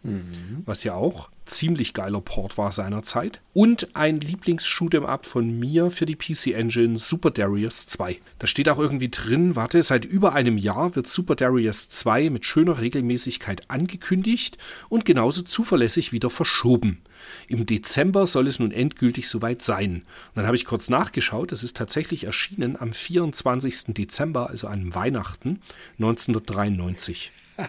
[0.66, 3.42] was ja auch ziemlich geiler Port war seinerzeit.
[3.54, 8.20] Und ein Lieblings-Shoot'em Up von mir für die PC Engine Super Darius 2.
[8.40, 12.46] Da steht auch irgendwie drin, warte, seit über einem Jahr wird Super Darius 2 mit
[12.46, 14.58] schöner Regelmäßigkeit angekündigt
[14.90, 17.02] und genauso zuverlässig wieder verschoben.
[17.48, 19.96] Im Dezember soll es nun endgültig soweit sein.
[19.96, 23.94] Und dann habe ich kurz nachgeschaut, es ist tatsächlich erschienen am 24.
[23.96, 25.62] Dezember, also an Weihnachten
[26.00, 27.32] 1993.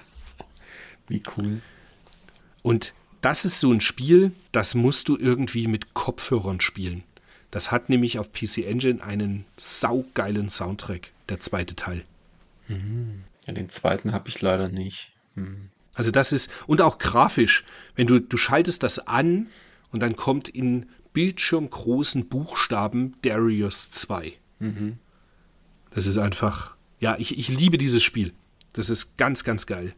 [1.08, 1.60] Wie cool.
[2.62, 7.02] Und das ist so ein Spiel, das musst du irgendwie mit Kopfhörern spielen.
[7.50, 12.04] Das hat nämlich auf PC Engine einen saugeilen Soundtrack, der zweite Teil.
[13.46, 15.12] Ja, den zweiten habe ich leider nicht.
[15.94, 17.64] Also das ist, und auch grafisch,
[17.96, 19.46] wenn du, du schaltest das an
[19.90, 24.34] und dann kommt in bildschirmgroßen Buchstaben Darius 2.
[25.90, 28.32] Das ist einfach, ja, ich, ich liebe dieses Spiel.
[28.74, 29.94] Das ist ganz, ganz geil.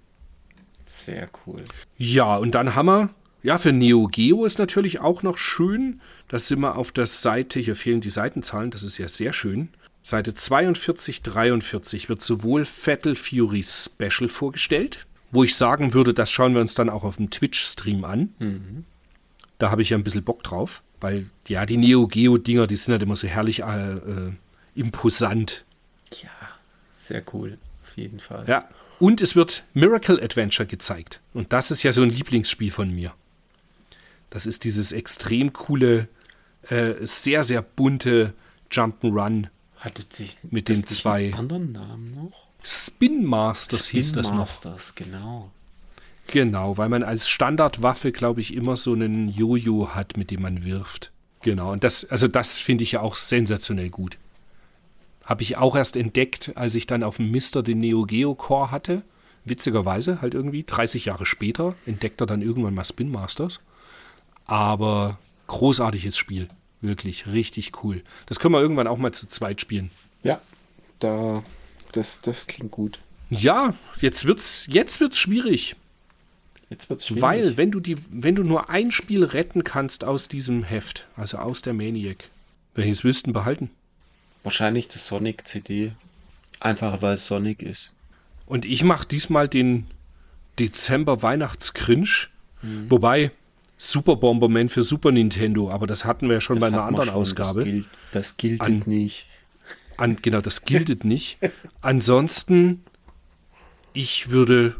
[0.90, 1.64] Sehr cool.
[1.98, 3.10] Ja, und dann haben wir,
[3.44, 6.00] ja, für Neo Geo ist natürlich auch noch schön.
[6.26, 9.68] Da sind wir auf der Seite, hier fehlen die Seitenzahlen, das ist ja sehr schön.
[10.02, 16.54] Seite 42, 43 wird sowohl Fatal Fury Special vorgestellt, wo ich sagen würde, das schauen
[16.54, 18.84] wir uns dann auch auf dem Twitch-Stream an.
[19.58, 22.92] Da habe ich ja ein bisschen Bock drauf, weil ja, die Neo Geo-Dinger, die sind
[22.92, 24.32] halt immer so herrlich äh, äh,
[24.74, 25.64] imposant.
[26.20, 26.30] Ja,
[26.90, 27.58] sehr cool.
[27.84, 28.44] Auf jeden Fall.
[28.48, 28.68] Ja.
[29.00, 31.20] Und es wird Miracle Adventure gezeigt.
[31.34, 33.12] Und das ist ja so ein Lieblingsspiel von mir.
[34.28, 36.06] Das ist dieses extrem coole,
[36.68, 38.34] äh, sehr, sehr bunte
[38.70, 39.48] Jump'n'Run.
[39.78, 42.46] Hattet sich Mit den zwei- einen anderen Namen noch?
[42.62, 44.36] Spin Masters hieß das noch.
[44.40, 45.50] Masters, genau.
[46.26, 50.62] Genau, weil man als Standardwaffe, glaube ich, immer so einen Jojo hat, mit dem man
[50.64, 51.10] wirft.
[51.42, 54.18] Genau, und das, also das finde ich ja auch sensationell gut.
[55.30, 58.72] Habe ich auch erst entdeckt, als ich dann auf dem Mister den Neo Geo Core
[58.72, 59.02] hatte.
[59.44, 63.60] Witzigerweise, halt irgendwie, 30 Jahre später, entdeckt er dann irgendwann mal Spin Masters.
[64.46, 66.48] Aber großartiges Spiel.
[66.80, 68.02] Wirklich, richtig cool.
[68.26, 69.92] Das können wir irgendwann auch mal zu zweit spielen.
[70.24, 70.40] Ja,
[70.98, 71.44] da,
[71.92, 72.98] das, das klingt gut.
[73.30, 75.76] Ja, jetzt wird's, jetzt wird's schwierig.
[76.70, 80.26] Jetzt wird es Weil, wenn du, die, wenn du nur ein Spiel retten kannst aus
[80.26, 82.24] diesem Heft, also aus der Maniac,
[82.74, 83.70] welches willst du behalten?
[84.42, 85.92] Wahrscheinlich das Sonic CD.
[86.60, 87.90] Einfach weil es Sonic ist.
[88.46, 89.86] Und ich mache diesmal den
[90.58, 92.30] Dezember Weihnachtskrinsch,
[92.62, 92.90] Mhm.
[92.90, 93.30] wobei
[93.78, 97.06] Super Bomberman für Super Nintendo, aber das hatten wir ja schon Das bei einer anderen
[97.06, 97.60] schon, Ausgabe.
[97.60, 99.26] Das gilt, das gilt An- nicht.
[99.96, 101.38] An, genau, das giltet nicht.
[101.80, 102.84] Ansonsten,
[103.94, 104.76] ich würde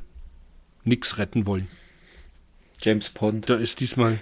[0.85, 1.69] nichts retten wollen.
[2.83, 3.49] James Pond.
[3.49, 4.19] Da ist diesmal.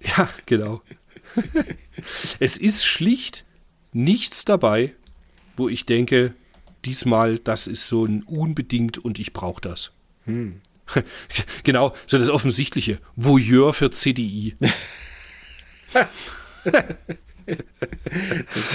[0.00, 0.82] Ja, genau.
[2.38, 3.44] es ist schlicht
[3.92, 4.94] nichts dabei,
[5.56, 6.34] wo ich denke,
[6.84, 9.92] diesmal, das ist so ein unbedingt und ich brauche das.
[11.64, 12.98] genau, so das Offensichtliche.
[13.16, 14.56] Voyeur für CDI.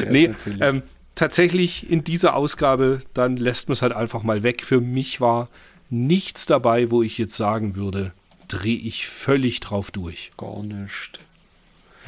[0.09, 0.83] nee, ähm,
[1.15, 4.63] tatsächlich in dieser Ausgabe, dann lässt man es halt einfach mal weg.
[4.63, 5.49] Für mich war
[5.89, 8.13] nichts dabei, wo ich jetzt sagen würde,
[8.47, 10.31] drehe ich völlig drauf durch.
[10.37, 11.19] Gar nicht.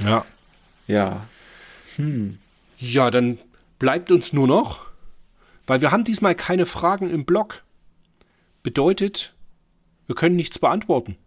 [0.03, 0.25] Ja.
[0.87, 1.27] Ja.
[2.77, 3.39] Ja, dann
[3.79, 4.87] bleibt uns nur noch,
[5.67, 7.63] weil wir haben diesmal keine Fragen im Blog.
[8.63, 9.33] Bedeutet,
[10.07, 11.17] wir können nichts beantworten.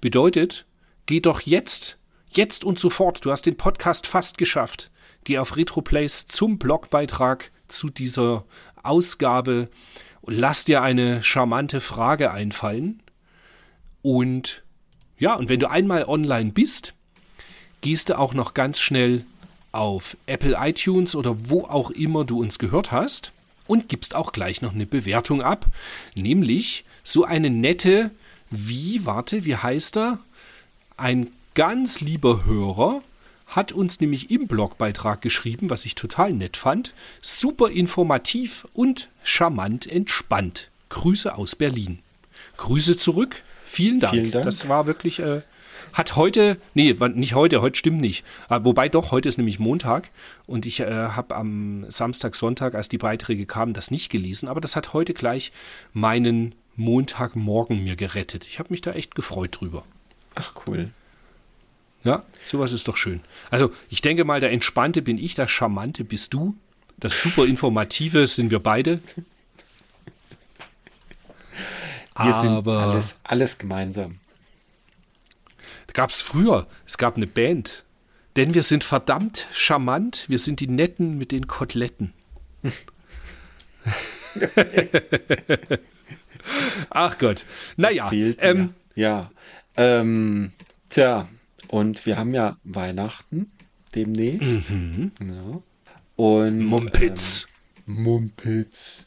[0.00, 0.66] Bedeutet,
[1.06, 1.98] geh doch jetzt,
[2.28, 4.90] jetzt und sofort, du hast den Podcast fast geschafft.
[5.24, 8.44] Geh auf Retroplays zum Blogbeitrag zu dieser
[8.82, 9.68] Ausgabe
[10.20, 13.02] und lass dir eine charmante Frage einfallen.
[14.02, 14.64] Und
[15.18, 16.94] ja, und wenn du einmal online bist,
[17.80, 19.24] gehst du auch noch ganz schnell
[19.72, 23.32] auf Apple iTunes oder wo auch immer du uns gehört hast
[23.66, 25.66] und gibst auch gleich noch eine Bewertung ab,
[26.14, 28.10] nämlich so eine nette,
[28.50, 30.18] wie, warte, wie heißt er?
[30.96, 33.02] Ein ganz lieber Hörer
[33.46, 36.94] hat uns nämlich im Blogbeitrag geschrieben, was ich total nett fand.
[37.20, 40.70] Super informativ und charmant entspannt.
[40.88, 41.98] Grüße aus Berlin.
[42.56, 43.42] Grüße zurück.
[43.64, 44.14] Vielen Dank.
[44.14, 44.44] Vielen Dank.
[44.44, 45.42] Das war wirklich, äh,
[45.92, 48.24] hat heute, nee, nicht heute, heute stimmt nicht.
[48.48, 50.10] Äh, wobei doch, heute ist nämlich Montag
[50.46, 54.60] und ich äh, habe am Samstag, Sonntag, als die Beiträge kamen, das nicht gelesen, aber
[54.60, 55.52] das hat heute gleich
[55.92, 58.46] meinen Montagmorgen mir gerettet.
[58.46, 59.84] Ich habe mich da echt gefreut drüber.
[60.34, 60.90] Ach, cool.
[62.04, 63.20] Ja, sowas ist doch schön.
[63.50, 66.56] Also, ich denke mal, der Entspannte bin ich, der Charmante bist du.
[66.98, 69.00] Das super Informative sind wir beide.
[72.20, 74.18] Wir sind Aber alles, alles gemeinsam.
[75.94, 77.84] Gab es früher, es gab eine Band.
[78.36, 82.14] Denn wir sind verdammt charmant, wir sind die Netten mit den Koteletten.
[86.90, 87.44] Ach Gott.
[87.76, 89.30] Naja, Fehlt ähm, ja.
[89.76, 90.52] Ähm,
[90.88, 91.28] tja,
[91.68, 93.52] und wir haben ja Weihnachten
[93.94, 94.70] demnächst.
[94.70, 95.62] Ja.
[96.16, 96.64] Und Mhm.
[96.66, 97.46] Mumpitz.
[97.86, 99.06] Ähm, Mumpitz.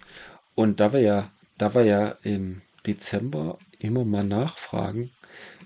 [0.56, 5.12] Und da wir ja, da wir ja im Dezember immer mal nachfragen,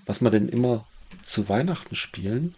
[0.06, 0.86] was wir denn immer
[1.30, 2.54] zu Weihnachten spielen,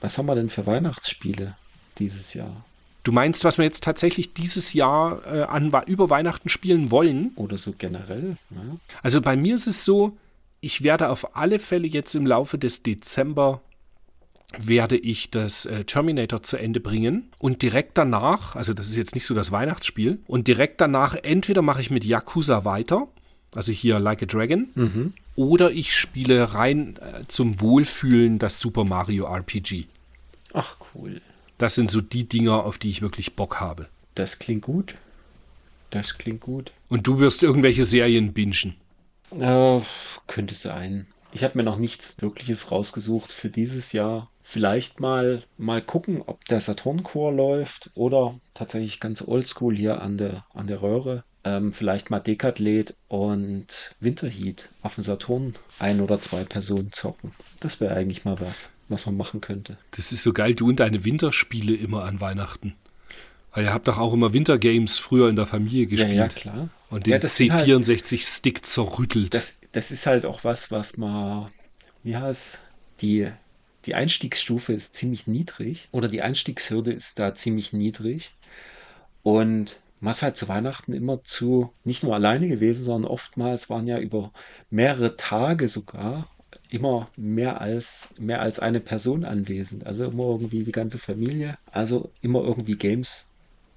[0.00, 1.56] was haben wir denn für Weihnachtsspiele
[1.98, 2.64] dieses Jahr?
[3.06, 7.30] du meinst, was wir jetzt tatsächlich dieses Jahr äh, an, über Weihnachten spielen wollen?
[7.36, 8.36] Oder so generell?
[8.50, 8.76] Ja?
[9.02, 10.16] Also bei mir ist es so,
[10.60, 13.60] ich werde auf alle Fälle jetzt im Laufe des Dezember
[14.58, 19.14] werde ich das äh, Terminator zu Ende bringen und direkt danach, also das ist jetzt
[19.14, 23.08] nicht so das Weihnachtsspiel, und direkt danach entweder mache ich mit Yakuza weiter,
[23.56, 29.26] also hier Like a Dragon, oder ich spiele rein äh, zum Wohlfühlen das Super Mario
[29.26, 29.86] RPG.
[30.54, 31.20] Ach cool.
[31.58, 33.88] Das sind so die Dinger, auf die ich wirklich Bock habe.
[34.14, 34.94] Das klingt gut.
[35.90, 36.72] Das klingt gut.
[36.88, 38.74] Und du wirst irgendwelche Serien bingen.
[39.38, 39.80] Äh,
[40.26, 41.06] könnte sein.
[41.32, 44.30] Ich habe mir noch nichts Wirkliches rausgesucht für dieses Jahr.
[44.42, 50.16] Vielleicht mal, mal gucken, ob der Saturn Core läuft oder tatsächlich ganz oldschool hier an
[50.16, 51.24] der, an der Röhre.
[51.48, 57.30] Ähm, vielleicht mal Decathlete und Winterheat auf dem Saturn ein oder zwei Personen zocken.
[57.60, 59.78] Das wäre eigentlich mal was, was man machen könnte.
[59.92, 62.74] Das ist so geil, du und deine Winterspiele immer an Weihnachten.
[63.52, 66.16] Weil ihr habt doch auch immer Wintergames früher in der Familie Ja, gespielt.
[66.16, 66.68] ja, klar.
[66.90, 69.32] Und den Ja, das sind halt- C64-Stick zerrüttelt.
[69.32, 71.46] Das, das ist halt auch was, was man,
[72.02, 72.58] wie heißt
[73.02, 73.28] die,
[73.84, 78.32] die Einstiegsstufe ist ziemlich niedrig oder die Einstiegshürde ist da ziemlich niedrig
[79.22, 83.86] und man ist halt zu Weihnachten immer zu, nicht nur alleine gewesen, sondern oftmals waren
[83.86, 84.32] ja über
[84.70, 86.28] mehrere Tage sogar
[86.68, 89.86] immer mehr als, mehr als eine Person anwesend.
[89.86, 93.26] Also immer irgendwie die ganze Familie, also immer irgendwie Games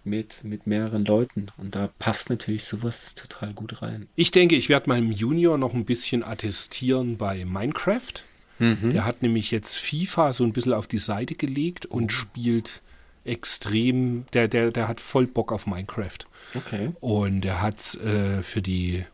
[0.04, 4.08] mit, mit mehreren Leuten und da passt natürlich sowas total gut rein.
[4.16, 8.14] ich denke, ich werde meinem Junior noch ein bisschen attestieren bei Minecraft.
[8.60, 8.92] Mhm.
[8.92, 11.96] Der hat nämlich jetzt FIFA so ein bisschen auf die Seite gelegt Oh.
[11.96, 12.82] und spielt
[13.26, 16.18] extrem, der, der, der hat voll Bock auf Minecraft.
[16.56, 16.92] Okay.
[17.00, 19.06] Und er hat äh, für die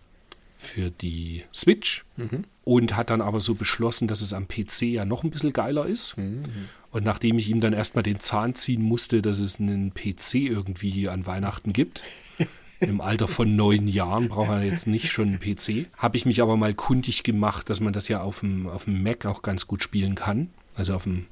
[0.58, 2.46] für die Switch Mhm.
[2.64, 5.86] und hat dann aber so beschlossen, dass es am PC ja noch ein bisschen geiler
[5.86, 6.18] ist.
[6.18, 6.44] Mhm.
[6.92, 11.08] Und nachdem ich ihm dann erstmal den Zahn ziehen musste, dass es einen PC irgendwie
[11.08, 12.02] an Weihnachten gibt,
[12.80, 16.42] im Alter von neun Jahren braucht er jetzt nicht schon einen PC, habe ich mich
[16.42, 19.68] aber mal kundig gemacht, dass man das ja auf dem, auf dem Mac auch ganz
[19.68, 20.50] gut spielen kann.
[20.74, 21.28] Also auf dem,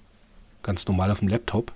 [0.62, 1.72] ganz normal auf dem Laptop.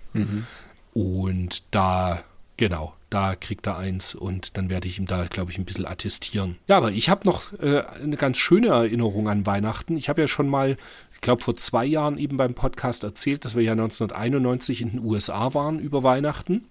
[0.97, 2.23] Und da,
[2.57, 5.85] genau, da kriegt er eins und dann werde ich ihm da, glaube ich, ein bisschen
[5.85, 6.57] attestieren.
[6.65, 9.95] Ja, aber ich habe noch äh, eine ganz schöne Erinnerung an Weihnachten.
[9.95, 10.75] Ich habe ja schon mal,
[11.13, 14.99] ich glaube, vor zwei Jahren eben beim Podcast erzählt, dass wir ja 1991 in den
[15.05, 16.65] USA waren über Weihnachten.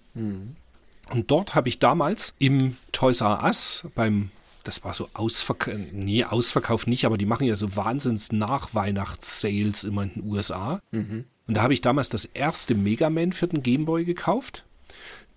[1.09, 4.29] Und dort habe ich damals im Toys R Us beim
[4.65, 10.03] das war so Ausverkauf, nee, Ausverkauf nicht, aber die machen ja so wahnsinns Nachweihnachts-Sales immer
[10.03, 10.81] in den USA.
[11.47, 14.65] Und da habe ich damals das erste Mega Man für den Gameboy gekauft.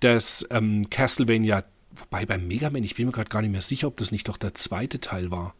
[0.00, 1.64] Das ähm, Castlevania,
[1.94, 4.28] wobei beim Mega Man, ich bin mir gerade gar nicht mehr sicher, ob das nicht
[4.28, 5.54] doch der zweite Teil war.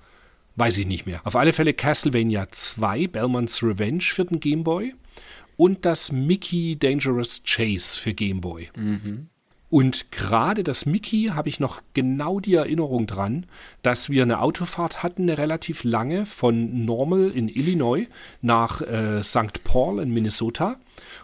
[0.56, 1.20] Weiß ich nicht mehr.
[1.24, 4.94] Auf alle Fälle Castlevania 2, Belmont's Revenge für den Gameboy.
[5.56, 8.70] und das Mickey Dangerous Chase für Game Boy.
[9.70, 13.46] Und gerade das Mickey habe ich noch genau die Erinnerung dran,
[13.82, 18.06] dass wir eine Autofahrt hatten, eine relativ lange, von Normal in Illinois
[18.42, 19.62] nach äh, St.
[19.62, 20.76] Paul in Minnesota.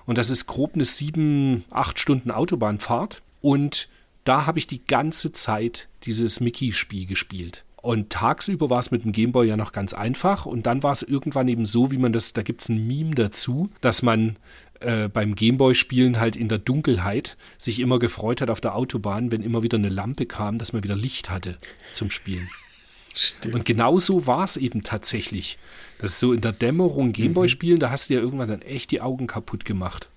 [0.06, 3.20] Und das ist grob eine sieben, acht Stunden Autobahnfahrt.
[3.42, 3.88] Und
[4.22, 7.64] da habe ich die ganze Zeit dieses Mickey-Spiel gespielt.
[7.86, 10.44] Und tagsüber war es mit dem Gameboy ja noch ganz einfach.
[10.44, 13.14] Und dann war es irgendwann eben so, wie man das, da gibt es ein Meme
[13.14, 14.36] dazu, dass man
[14.80, 19.42] äh, beim Gameboy-Spielen halt in der Dunkelheit sich immer gefreut hat auf der Autobahn, wenn
[19.42, 21.56] immer wieder eine Lampe kam, dass man wieder Licht hatte
[21.92, 22.48] zum Spielen.
[23.14, 23.54] Stimmt.
[23.54, 25.58] Und genau so war es eben tatsächlich.
[25.98, 28.90] Das ist so in der Dämmerung Gameboy spielen, da hast du ja irgendwann dann echt
[28.90, 30.08] die Augen kaputt gemacht.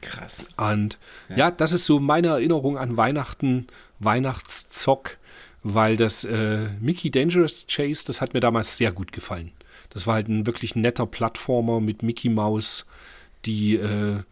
[0.00, 0.48] Krass.
[0.56, 0.98] Und
[1.34, 1.50] ja.
[1.50, 3.66] das ist so meine Erinnerung an Weihnachten,
[3.98, 5.16] Weihnachtszock,
[5.64, 9.50] weil das äh, Mickey Dangerous Chase, das hat mir damals sehr gut gefallen.
[9.90, 12.84] Das war halt ein wirklich netter Plattformer mit Mickey Mouse,
[13.46, 14.22] die äh,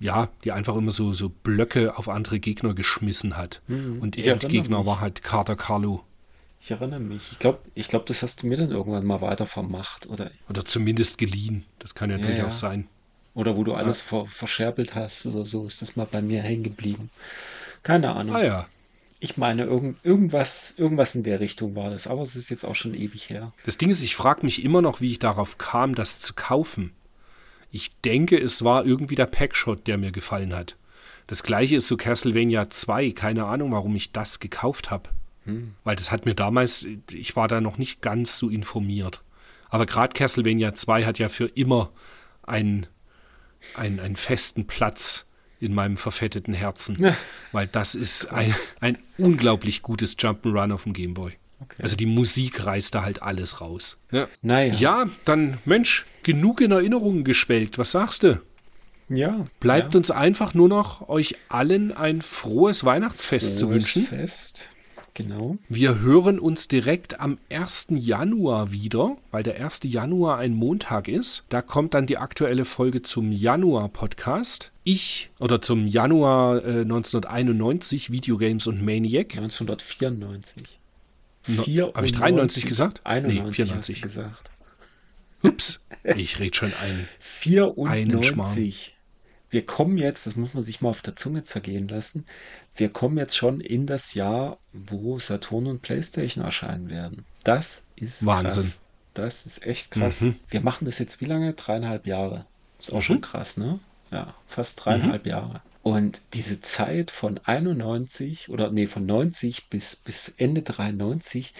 [0.00, 3.62] ja, die einfach immer so, so Blöcke auf andere Gegner geschmissen hat.
[3.66, 4.00] Mhm.
[4.00, 4.86] Und der Gegner mich.
[4.86, 6.04] war halt Carter Carlo.
[6.60, 7.32] Ich erinnere mich.
[7.32, 10.08] Ich glaube, ich glaub, das hast du mir dann irgendwann mal weiter vermacht.
[10.08, 11.64] Oder, Oder zumindest geliehen.
[11.78, 12.68] Das kann ja, Ja, durchaus ja.
[12.68, 12.88] sein.
[13.34, 16.64] oder wo du alles ver verscherbelt hast oder so, ist das mal bei mir hängen
[16.64, 17.10] geblieben.
[17.82, 18.34] Keine Ahnung.
[18.36, 18.66] Ah ja.
[19.20, 22.76] Ich meine, irgend, irgendwas, irgendwas in der Richtung war das, aber es ist jetzt auch
[22.76, 23.52] schon ewig her.
[23.64, 26.92] Das Ding ist, ich frage mich immer noch, wie ich darauf kam, das zu kaufen.
[27.70, 30.76] Ich denke, es war irgendwie der Packshot, der mir gefallen hat.
[31.26, 33.10] Das gleiche ist so Castlevania 2.
[33.12, 35.10] Keine Ahnung, warum ich das gekauft habe.
[35.84, 39.22] Weil das hat mir damals, ich war da noch nicht ganz so informiert.
[39.68, 41.90] Aber gerade Castlevania 2 hat ja für immer
[42.42, 42.86] einen,
[43.74, 45.26] einen, einen festen Platz
[45.60, 46.96] in meinem verfetteten Herzen.
[47.52, 51.32] Weil das ist ein, ein unglaublich gutes Jump'n'Run auf dem Gameboy.
[51.60, 51.82] Okay.
[51.82, 53.96] Also die Musik reißt da halt alles raus.
[54.12, 54.28] Ja.
[54.42, 54.74] Naja.
[54.74, 57.78] ja, dann Mensch, genug in Erinnerungen geschwelgt.
[57.78, 58.40] Was sagst du?
[59.08, 59.46] Ja.
[59.60, 59.98] Bleibt ja.
[59.98, 64.02] uns einfach nur noch euch allen ein frohes Weihnachtsfest zu Frohes wünschen.
[64.04, 64.68] Fest.
[65.18, 65.56] Genau.
[65.68, 67.88] Wir hören uns direkt am 1.
[67.90, 69.80] Januar wieder, weil der 1.
[69.82, 71.42] Januar ein Montag ist.
[71.48, 74.70] Da kommt dann die aktuelle Folge zum Januar-Podcast.
[74.84, 79.36] Ich, oder zum Januar äh, 1991, Videogames und Maniac.
[79.36, 80.77] 1994.
[81.46, 83.00] No- hab ich 93 gesagt?
[83.04, 83.96] Nee, 91 94.
[84.04, 84.50] hast du gesagt.
[85.42, 85.80] Ups,
[86.16, 87.08] ich rede schon ein.
[87.86, 88.46] Einen Schmarrn.
[88.54, 88.96] 94.
[89.50, 92.26] Wir kommen jetzt, das muss man sich mal auf der Zunge zergehen lassen,
[92.76, 97.24] wir kommen jetzt schon in das Jahr, wo Saturn und PlayStation erscheinen werden.
[97.44, 98.62] Das ist Wahnsinn.
[98.64, 98.78] krass.
[99.14, 100.20] Das ist echt krass.
[100.20, 100.36] Mhm.
[100.48, 101.54] Wir machen das jetzt wie lange?
[101.54, 102.44] Dreieinhalb Jahre.
[102.78, 103.02] Ist auch Mhm.
[103.02, 103.80] schon krass, ne?
[104.10, 105.62] Ja, fast dreieinhalb Jahre.
[105.88, 111.54] Und diese Zeit von 91 oder nee, von 90 bis, bis Ende 93,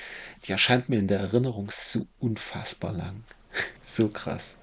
[0.45, 3.25] die erscheint mir in der Erinnerung so unfassbar lang.
[3.81, 4.57] So krass.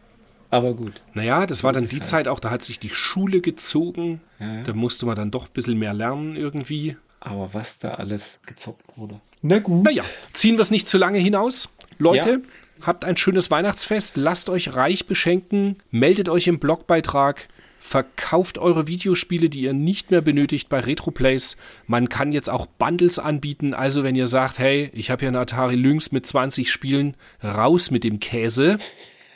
[0.51, 1.01] Aber gut.
[1.15, 2.09] Naja, das war So dann ist es die halt.
[2.09, 4.21] Zeit auch, da hat sich die Schule gezogen.
[4.39, 4.63] Ja, ja.
[4.63, 6.95] Da musste man dann doch ein bisschen mehr lernen irgendwie.
[7.19, 9.19] Aber was da alles gezockt wurde.
[9.41, 9.83] Na gut.
[9.83, 11.67] Naja, ziehen wir es nicht zu lange hinaus.
[11.97, 12.85] Leute, Ja.
[12.85, 17.47] habt ein schönes Weihnachtsfest, lasst euch reich beschenken, meldet euch im Blogbeitrag,
[17.85, 21.55] verkauft eure Videospiele, die ihr nicht mehr benötigt bei Retroplays.
[21.85, 25.39] Man kann jetzt auch Bundles anbieten, also wenn ihr sagt, hey, ich habe hier eine
[25.39, 28.77] Atari Lynx mit 20 Spielen, raus mit dem Käse.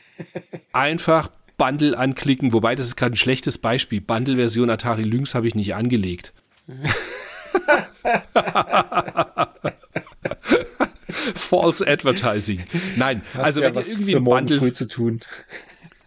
[0.73, 4.01] Einfach Bundle anklicken, wobei das ist gerade ein schlechtes Beispiel.
[4.01, 6.33] Bundle-Version Atari Lynx habe ich nicht angelegt.
[11.35, 12.63] False Advertising.
[12.95, 15.19] Nein, Hast also ja wenn ihr was irgendwie für ein Bundle, früh zu tun.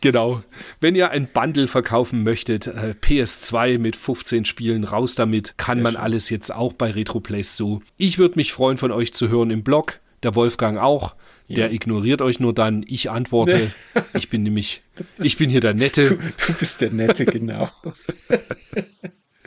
[0.02, 0.42] Genau,
[0.80, 5.82] wenn ihr ein Bundle verkaufen möchtet, äh, PS2 mit 15 Spielen, raus damit, kann Sehr
[5.84, 6.02] man schön.
[6.02, 7.80] alles jetzt auch bei Retroplays so.
[7.96, 11.14] Ich würde mich freuen, von euch zu hören im Blog, der Wolfgang auch.
[11.48, 11.72] Der Ja.
[11.72, 13.72] ignoriert euch nur dann, ich antworte.
[14.14, 14.82] Ich bin nämlich,
[15.22, 16.02] ich bin hier der Nette.
[16.10, 17.68] Du, du bist der Nette, genau.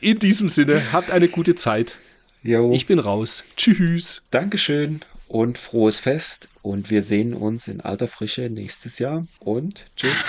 [0.02, 1.96] In diesem Sinne, habt eine gute Zeit.
[2.44, 2.74] Jo.
[2.74, 3.44] Ich bin raus.
[3.58, 4.24] Tschüss.
[4.32, 10.24] Dankeschön und frohes Fest und wir sehen uns in alter Frische nächstes Jahr und tschüss.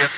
[0.00, 0.10] Ja.